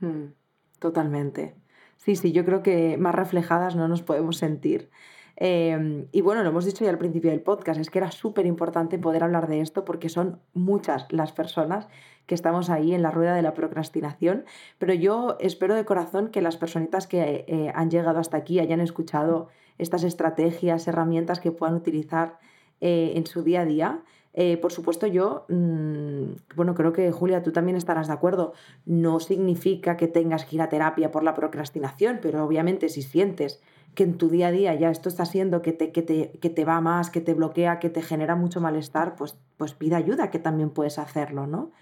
Mm, 0.00 0.32
totalmente. 0.78 1.54
Sí, 2.00 2.16
sí, 2.16 2.32
yo 2.32 2.46
creo 2.46 2.62
que 2.62 2.96
más 2.96 3.14
reflejadas 3.14 3.76
no 3.76 3.86
nos 3.86 4.02
podemos 4.02 4.38
sentir. 4.38 4.88
Em, 5.36 6.06
y 6.12 6.22
bueno, 6.22 6.42
lo 6.42 6.48
hemos 6.48 6.64
dicho 6.64 6.82
ya 6.82 6.90
al 6.90 6.96
principio 6.96 7.30
del 7.30 7.42
podcast, 7.42 7.78
es 7.78 7.90
que 7.90 7.98
era 7.98 8.10
súper 8.10 8.46
importante 8.46 8.98
poder 8.98 9.22
hablar 9.22 9.48
de 9.48 9.60
esto 9.60 9.84
porque 9.84 10.08
son 10.08 10.40
muchas 10.54 11.06
las 11.12 11.32
personas 11.32 11.88
que 12.24 12.34
estamos 12.34 12.70
ahí 12.70 12.94
en 12.94 13.02
la 13.02 13.10
rueda 13.10 13.34
de 13.34 13.42
la 13.42 13.52
procrastinación, 13.52 14.44
pero 14.78 14.94
yo 14.94 15.36
espero 15.40 15.74
de 15.74 15.84
corazón 15.84 16.28
que 16.28 16.40
las 16.40 16.56
personitas 16.56 17.06
que 17.06 17.44
eh, 17.46 17.70
han 17.74 17.90
llegado 17.90 18.18
hasta 18.18 18.38
aquí 18.38 18.60
hayan 18.60 18.80
escuchado 18.80 19.48
estas 19.76 20.02
estrategias, 20.02 20.88
herramientas 20.88 21.38
que 21.38 21.52
puedan 21.52 21.74
utilizar 21.76 22.38
eh, 22.80 23.12
en 23.14 23.26
su 23.26 23.42
día 23.42 23.60
a 23.60 23.66
día 23.66 24.02
eh, 24.32 24.56
por 24.58 24.72
supuesto, 24.72 25.06
yo, 25.06 25.44
mm, 25.48 26.54
bueno, 26.54 26.74
creo 26.74 26.92
que 26.92 27.10
Julia, 27.10 27.42
tú 27.42 27.52
también 27.52 27.76
estarás 27.76 28.06
de 28.06 28.12
acuerdo. 28.12 28.52
No 28.86 29.18
significa 29.20 29.96
que 29.96 30.06
tengas 30.06 30.44
que 30.44 30.56
ir 30.56 30.62
a 30.62 30.68
terapia 30.68 31.10
por 31.10 31.24
la 31.24 31.34
procrastinación, 31.34 32.20
pero 32.22 32.44
obviamente 32.44 32.88
si 32.88 33.02
sientes 33.02 33.60
que 33.94 34.04
en 34.04 34.18
tu 34.18 34.28
día 34.28 34.48
a 34.48 34.52
día 34.52 34.74
ya 34.74 34.90
esto 34.90 35.08
está 35.08 35.24
siendo 35.24 35.62
que 35.62 35.72
te, 35.72 35.90
que 35.90 36.02
te, 36.02 36.30
que 36.40 36.48
te 36.48 36.64
va 36.64 36.80
más, 36.80 37.10
que 37.10 37.20
te 37.20 37.34
bloquea, 37.34 37.80
que 37.80 37.90
te 37.90 38.02
genera 38.02 38.36
mucho 38.36 38.60
malestar, 38.60 39.16
pues, 39.16 39.36
pues 39.56 39.74
pide 39.74 39.96
ayuda, 39.96 40.30
que 40.30 40.38
también 40.38 40.70
puedes 40.70 40.98
hacerlo, 40.98 41.48
¿no? 41.48 41.72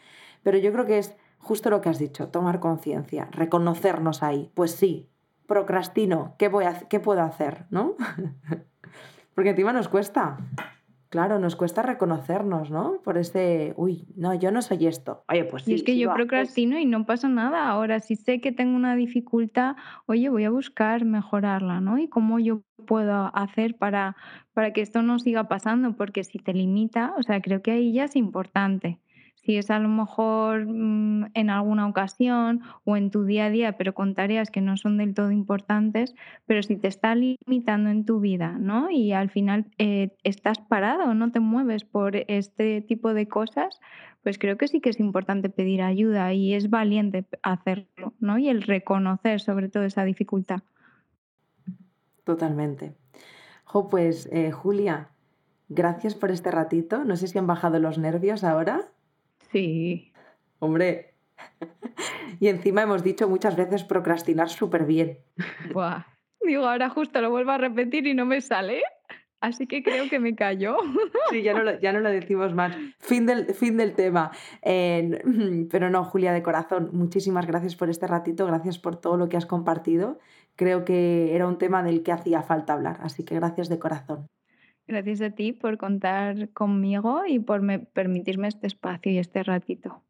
Pero 0.42 0.56
yo 0.56 0.72
creo 0.72 0.86
que 0.86 0.98
es 0.98 1.16
justo 1.38 1.68
lo 1.68 1.82
que 1.82 1.90
has 1.90 1.98
dicho, 1.98 2.28
tomar 2.28 2.60
conciencia, 2.60 3.28
reconocernos 3.30 4.22
ahí. 4.22 4.50
Pues 4.54 4.70
sí, 4.72 5.10
procrastino, 5.46 6.34
¿qué, 6.38 6.48
voy 6.48 6.64
a, 6.64 6.78
qué 6.88 6.98
puedo 6.98 7.22
hacer? 7.22 7.66
¿No? 7.70 7.94
Porque 9.34 9.50
encima 9.50 9.72
nos 9.72 9.88
cuesta. 9.88 10.38
Claro, 11.10 11.38
nos 11.38 11.56
cuesta 11.56 11.80
reconocernos, 11.80 12.70
¿no? 12.70 13.00
Por 13.02 13.16
ese, 13.16 13.72
uy, 13.76 14.06
no, 14.14 14.34
yo 14.34 14.50
no 14.50 14.60
soy 14.60 14.86
esto. 14.86 15.24
Oye, 15.28 15.44
pues 15.44 15.62
sí. 15.62 15.72
Y 15.72 15.74
es 15.76 15.82
que 15.82 15.98
yo 15.98 16.12
procrastino 16.12 16.78
y 16.78 16.84
no 16.84 17.06
pasa 17.06 17.28
nada. 17.28 17.68
Ahora, 17.68 18.00
si 18.00 18.14
sé 18.14 18.42
que 18.42 18.52
tengo 18.52 18.76
una 18.76 18.94
dificultad, 18.94 19.76
oye, 20.04 20.28
voy 20.28 20.44
a 20.44 20.50
buscar 20.50 21.06
mejorarla, 21.06 21.80
¿no? 21.80 21.96
Y 21.98 22.08
cómo 22.08 22.38
yo 22.38 22.60
puedo 22.86 23.30
hacer 23.34 23.76
para, 23.76 24.16
para 24.52 24.74
que 24.74 24.82
esto 24.82 25.00
no 25.00 25.18
siga 25.18 25.48
pasando, 25.48 25.96
porque 25.96 26.24
si 26.24 26.38
te 26.38 26.52
limita, 26.52 27.14
o 27.16 27.22
sea, 27.22 27.40
creo 27.40 27.62
que 27.62 27.70
ahí 27.70 27.92
ya 27.92 28.04
es 28.04 28.14
importante 28.14 29.00
si 29.48 29.56
es 29.56 29.70
a 29.70 29.78
lo 29.78 29.88
mejor 29.88 30.66
mm, 30.66 31.30
en 31.32 31.48
alguna 31.48 31.88
ocasión 31.88 32.60
o 32.84 32.98
en 32.98 33.10
tu 33.10 33.24
día 33.24 33.46
a 33.46 33.50
día, 33.50 33.78
pero 33.78 33.94
con 33.94 34.14
tareas 34.14 34.50
que 34.50 34.60
no 34.60 34.76
son 34.76 34.98
del 34.98 35.14
todo 35.14 35.30
importantes, 35.30 36.14
pero 36.44 36.62
si 36.62 36.76
te 36.76 36.86
está 36.86 37.14
limitando 37.14 37.88
en 37.88 38.04
tu 38.04 38.20
vida, 38.20 38.58
¿no? 38.58 38.90
Y 38.90 39.12
al 39.12 39.30
final 39.30 39.64
eh, 39.78 40.14
estás 40.22 40.58
parado, 40.58 41.14
no 41.14 41.32
te 41.32 41.40
mueves 41.40 41.86
por 41.86 42.14
este 42.14 42.82
tipo 42.82 43.14
de 43.14 43.26
cosas, 43.26 43.80
pues 44.22 44.38
creo 44.38 44.58
que 44.58 44.68
sí 44.68 44.82
que 44.82 44.90
es 44.90 45.00
importante 45.00 45.48
pedir 45.48 45.80
ayuda 45.80 46.34
y 46.34 46.52
es 46.52 46.68
valiente 46.68 47.24
hacerlo, 47.42 48.12
¿no? 48.20 48.36
Y 48.36 48.50
el 48.50 48.60
reconocer 48.60 49.40
sobre 49.40 49.70
todo 49.70 49.84
esa 49.84 50.04
dificultad. 50.04 50.60
Totalmente. 52.24 52.92
Jo, 53.64 53.88
pues 53.88 54.28
eh, 54.30 54.52
Julia, 54.52 55.08
gracias 55.70 56.14
por 56.14 56.32
este 56.32 56.50
ratito. 56.50 57.04
No 57.04 57.16
sé 57.16 57.28
si 57.28 57.38
han 57.38 57.46
bajado 57.46 57.78
los 57.78 57.96
nervios 57.96 58.44
ahora. 58.44 58.90
Sí. 59.52 60.12
Hombre. 60.58 61.14
y 62.40 62.48
encima 62.48 62.82
hemos 62.82 63.02
dicho 63.02 63.28
muchas 63.28 63.56
veces 63.56 63.84
procrastinar 63.84 64.48
súper 64.48 64.84
bien. 64.84 65.18
Buah. 65.72 66.04
Digo, 66.40 66.66
ahora 66.66 66.88
justo 66.88 67.20
lo 67.20 67.30
vuelvo 67.30 67.50
a 67.50 67.58
repetir 67.58 68.06
y 68.06 68.14
no 68.14 68.24
me 68.24 68.40
sale. 68.40 68.82
Así 69.40 69.66
que 69.66 69.82
creo 69.82 70.08
que 70.08 70.18
me 70.18 70.34
callo. 70.34 70.76
Sí, 71.30 71.42
ya 71.42 71.52
no 71.52 71.62
lo, 71.62 71.78
ya 71.78 71.92
no 71.92 72.00
lo 72.00 72.08
decimos 72.08 72.54
más. 72.54 72.74
Fin 72.98 73.26
del, 73.26 73.52
fin 73.54 73.76
del 73.76 73.94
tema. 73.94 74.30
pero 74.62 75.90
no, 75.90 76.04
Julia, 76.04 76.32
de 76.32 76.42
corazón, 76.42 76.88
muchísimas 76.92 77.46
gracias 77.46 77.76
por 77.76 77.90
este 77.90 78.06
ratito, 78.06 78.46
gracias 78.46 78.78
por 78.78 78.96
todo 78.96 79.18
lo 79.18 79.28
que 79.28 79.36
has 79.36 79.44
compartido. 79.44 80.18
Creo 80.56 80.86
que 80.86 81.34
era 81.34 81.46
un 81.46 81.58
tema 81.58 81.82
del 81.82 82.02
que 82.02 82.12
hacía 82.12 82.42
falta 82.42 82.72
hablar, 82.72 82.98
así 83.02 83.24
que 83.24 83.34
gracias 83.34 83.68
de 83.68 83.78
corazón. 83.78 84.26
Gracias 84.88 85.20
a 85.20 85.30
ti 85.30 85.52
por 85.52 85.76
contar 85.76 86.48
conmigo 86.54 87.20
y 87.26 87.38
por 87.40 87.60
permitirme 87.92 88.48
este 88.48 88.66
espacio 88.66 89.12
y 89.12 89.18
este 89.18 89.42
ratito. 89.42 90.02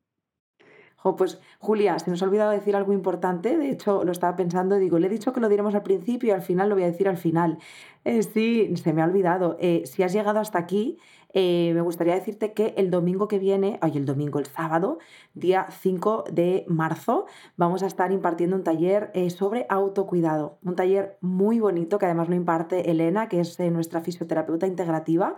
pues 1.17 1.41
Julia, 1.59 1.99
se 1.99 2.13
nos 2.13 2.23
ha 2.23 2.27
olvidado 2.27 2.53
decir 2.53 2.77
algo 2.77 2.93
importante, 2.93 3.59
de 3.59 3.71
hecho 3.71 4.05
lo 4.05 4.13
estaba 4.13 4.37
pensando, 4.37 4.77
digo, 4.77 5.01
le 5.01 5.09
he 5.09 5.11
dicho 5.11 5.33
que 5.33 5.41
lo 5.41 5.49
diéramos 5.49 5.75
al 5.75 5.83
principio 5.83 6.29
y 6.29 6.31
al 6.33 6.43
final 6.43 6.69
lo 6.69 6.77
voy 6.77 6.85
a 6.85 6.93
decir 6.93 7.09
al 7.09 7.17
final. 7.17 7.59
Eh, 8.05 8.23
sí, 8.23 8.73
se 8.77 8.93
me 8.93 9.03
ha 9.03 9.07
olvidado. 9.07 9.57
Eh, 9.59 9.83
si 9.85 10.05
has 10.05 10.13
llegado 10.13 10.39
hasta 10.39 10.61
aquí, 10.61 10.99
Eh, 11.35 11.73
me 11.75 11.83
gustaría 11.83 12.15
decirte 12.15 12.55
que 12.55 12.75
el 12.79 12.91
domingo 12.91 13.29
que 13.29 13.39
viene, 13.39 13.79
ay, 13.83 13.93
el 13.97 14.07
domingo, 14.07 14.39
el 14.39 14.47
sábado, 14.47 14.99
día 15.35 15.67
5 15.71 16.25
de 16.33 16.65
marzo, 16.69 17.27
vamos 17.57 17.83
a 17.83 17.87
estar 17.87 18.13
impartiendo 18.13 18.57
un 18.57 18.65
taller 18.65 19.11
eh, 19.15 19.29
sobre 19.31 19.67
autocuidado. 19.69 20.59
Un 20.65 20.75
taller 20.75 21.19
muy 21.21 21.61
bonito 21.61 21.99
que 21.99 22.07
además 22.07 22.29
lo 22.29 22.35
imparte 22.35 22.91
Elena, 22.91 23.29
que 23.29 23.41
es 23.41 23.59
nuestra 23.59 24.01
fisioterapeuta 24.01 24.67
integrativa. 24.67 25.37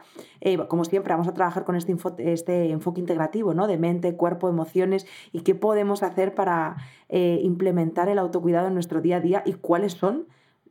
como 0.68 0.84
siempre, 0.84 1.12
vamos 1.12 1.28
a 1.28 1.34
trabajar 1.34 1.64
con 1.64 1.76
este, 1.76 1.96
este 2.18 2.70
enfoque 2.70 3.00
integrativo, 3.00 3.54
¿no? 3.54 3.66
De 3.66 3.78
mente, 3.78 4.16
cuerpo, 4.16 4.48
emociones 4.48 5.06
y 5.32 5.40
qué 5.40 5.54
podemos 5.54 6.02
hacer 6.02 6.34
para 6.34 6.76
implementar 7.08 8.08
el 8.08 8.18
autocuidado 8.18 8.68
en 8.68 8.74
nuestro 8.74 9.00
día 9.00 9.16
a 9.16 9.20
día 9.20 9.42
y 9.44 9.54
cuáles 9.54 9.94
son 9.94 10.26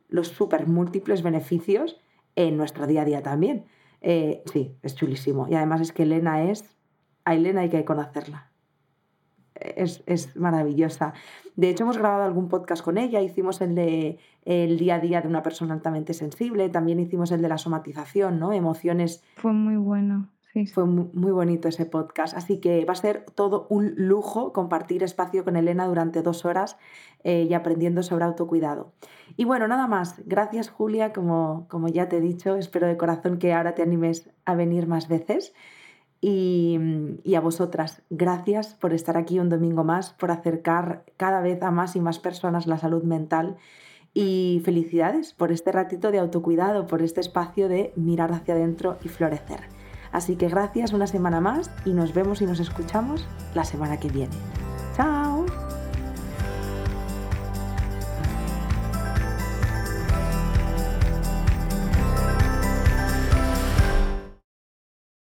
los 0.08 0.28
súper 0.28 0.66
múltiples 0.66 1.22
beneficios 1.22 2.00
en 2.36 2.56
nuestro 2.56 2.86
día 2.86 3.02
a 3.02 3.04
día 3.04 3.22
también. 3.22 3.66
Eh, 4.00 4.42
sí, 4.52 4.76
es 4.82 4.94
chulísimo. 4.94 5.46
Y 5.48 5.54
además 5.54 5.80
es 5.80 5.92
que 5.92 6.04
Elena 6.04 6.44
es... 6.44 6.76
A 7.24 7.34
Elena 7.34 7.60
hay 7.60 7.68
que 7.68 7.84
conocerla. 7.84 8.50
Es, 9.54 10.02
es, 10.06 10.34
maravillosa. 10.36 11.12
De 11.54 11.68
hecho, 11.68 11.84
hemos 11.84 11.98
grabado 11.98 12.24
algún 12.24 12.48
podcast 12.48 12.82
con 12.82 12.96
ella, 12.96 13.20
hicimos 13.20 13.60
el 13.60 13.74
de 13.74 14.18
el 14.46 14.78
día 14.78 14.94
a 14.94 15.00
día 15.00 15.20
de 15.20 15.28
una 15.28 15.42
persona 15.42 15.74
altamente 15.74 16.14
sensible, 16.14 16.70
también 16.70 16.98
hicimos 16.98 17.30
el 17.30 17.42
de 17.42 17.48
la 17.48 17.58
somatización, 17.58 18.38
¿no? 18.38 18.52
Emociones. 18.54 19.22
Fue 19.36 19.52
muy 19.52 19.76
bueno. 19.76 20.30
Fue 20.72 20.84
muy, 20.84 21.30
bonito 21.30 21.68
ese 21.68 21.86
podcast. 21.86 22.36
Así 22.36 22.58
que 22.58 22.84
va 22.84 22.92
a 22.92 22.96
ser 22.96 23.24
todo 23.34 23.68
un 23.70 23.94
lujo 23.96 24.52
compartir 24.52 25.04
espacio 25.04 25.44
con 25.44 25.56
Elena 25.56 25.86
durante 25.86 26.22
dos 26.22 26.44
horas 26.44 26.76
eh, 27.22 27.46
y 27.48 27.54
aprendiendo 27.54 28.02
sobre 28.02 28.24
autocuidado. 28.24 28.92
Y 29.36 29.44
bueno, 29.44 29.68
nada 29.68 29.86
más. 29.86 30.20
Gracias 30.26 30.68
Julia, 30.68 31.12
como, 31.12 31.66
como 31.68 31.86
ya 31.88 32.08
te 32.08 32.16
he 32.16 32.20
dicho. 32.20 32.56
Espero 32.56 32.88
de 32.88 32.96
corazón 32.96 33.38
que 33.38 33.52
ahora 33.52 33.76
te 33.76 33.82
animes 33.82 34.28
a 34.44 34.56
venir 34.56 34.88
más 34.88 35.08
veces. 35.08 35.54
Y, 36.20 36.78
y, 37.22 37.34
a 37.36 37.40
vosotras, 37.40 38.02
gracias 38.10 38.74
por 38.74 38.92
estar 38.92 39.16
aquí 39.16 39.38
un 39.38 39.48
domingo 39.48 39.84
más, 39.84 40.12
por 40.12 40.30
acercar 40.30 41.04
cada 41.16 41.40
vez 41.40 41.62
a 41.62 41.70
más 41.70 41.96
y 41.96 42.00
más 42.00 42.18
personas 42.18 42.66
la 42.66 42.76
salud 42.76 43.04
mental. 43.04 43.56
Y 44.12 44.60
felicidades 44.64 45.32
por 45.32 45.52
este 45.52 45.70
ratito 45.70 46.10
de 46.10 46.18
autocuidado, 46.18 46.88
por 46.88 47.02
este 47.02 47.20
espacio 47.20 47.68
de 47.68 47.92
mirar 47.94 48.32
hacia 48.32 48.54
adentro 48.54 48.98
y 49.04 49.08
florecer. 49.08 49.79
Así 50.12 50.36
que 50.36 50.48
gracias 50.48 50.92
una 50.92 51.06
semana 51.06 51.40
más 51.40 51.70
y 51.84 51.92
nos 51.92 52.14
vemos 52.14 52.42
y 52.42 52.46
nos 52.46 52.60
escuchamos 52.60 53.26
la 53.54 53.64
semana 53.64 53.98
que 53.98 54.08
viene. 54.08 54.34
¡Chao! 54.96 55.46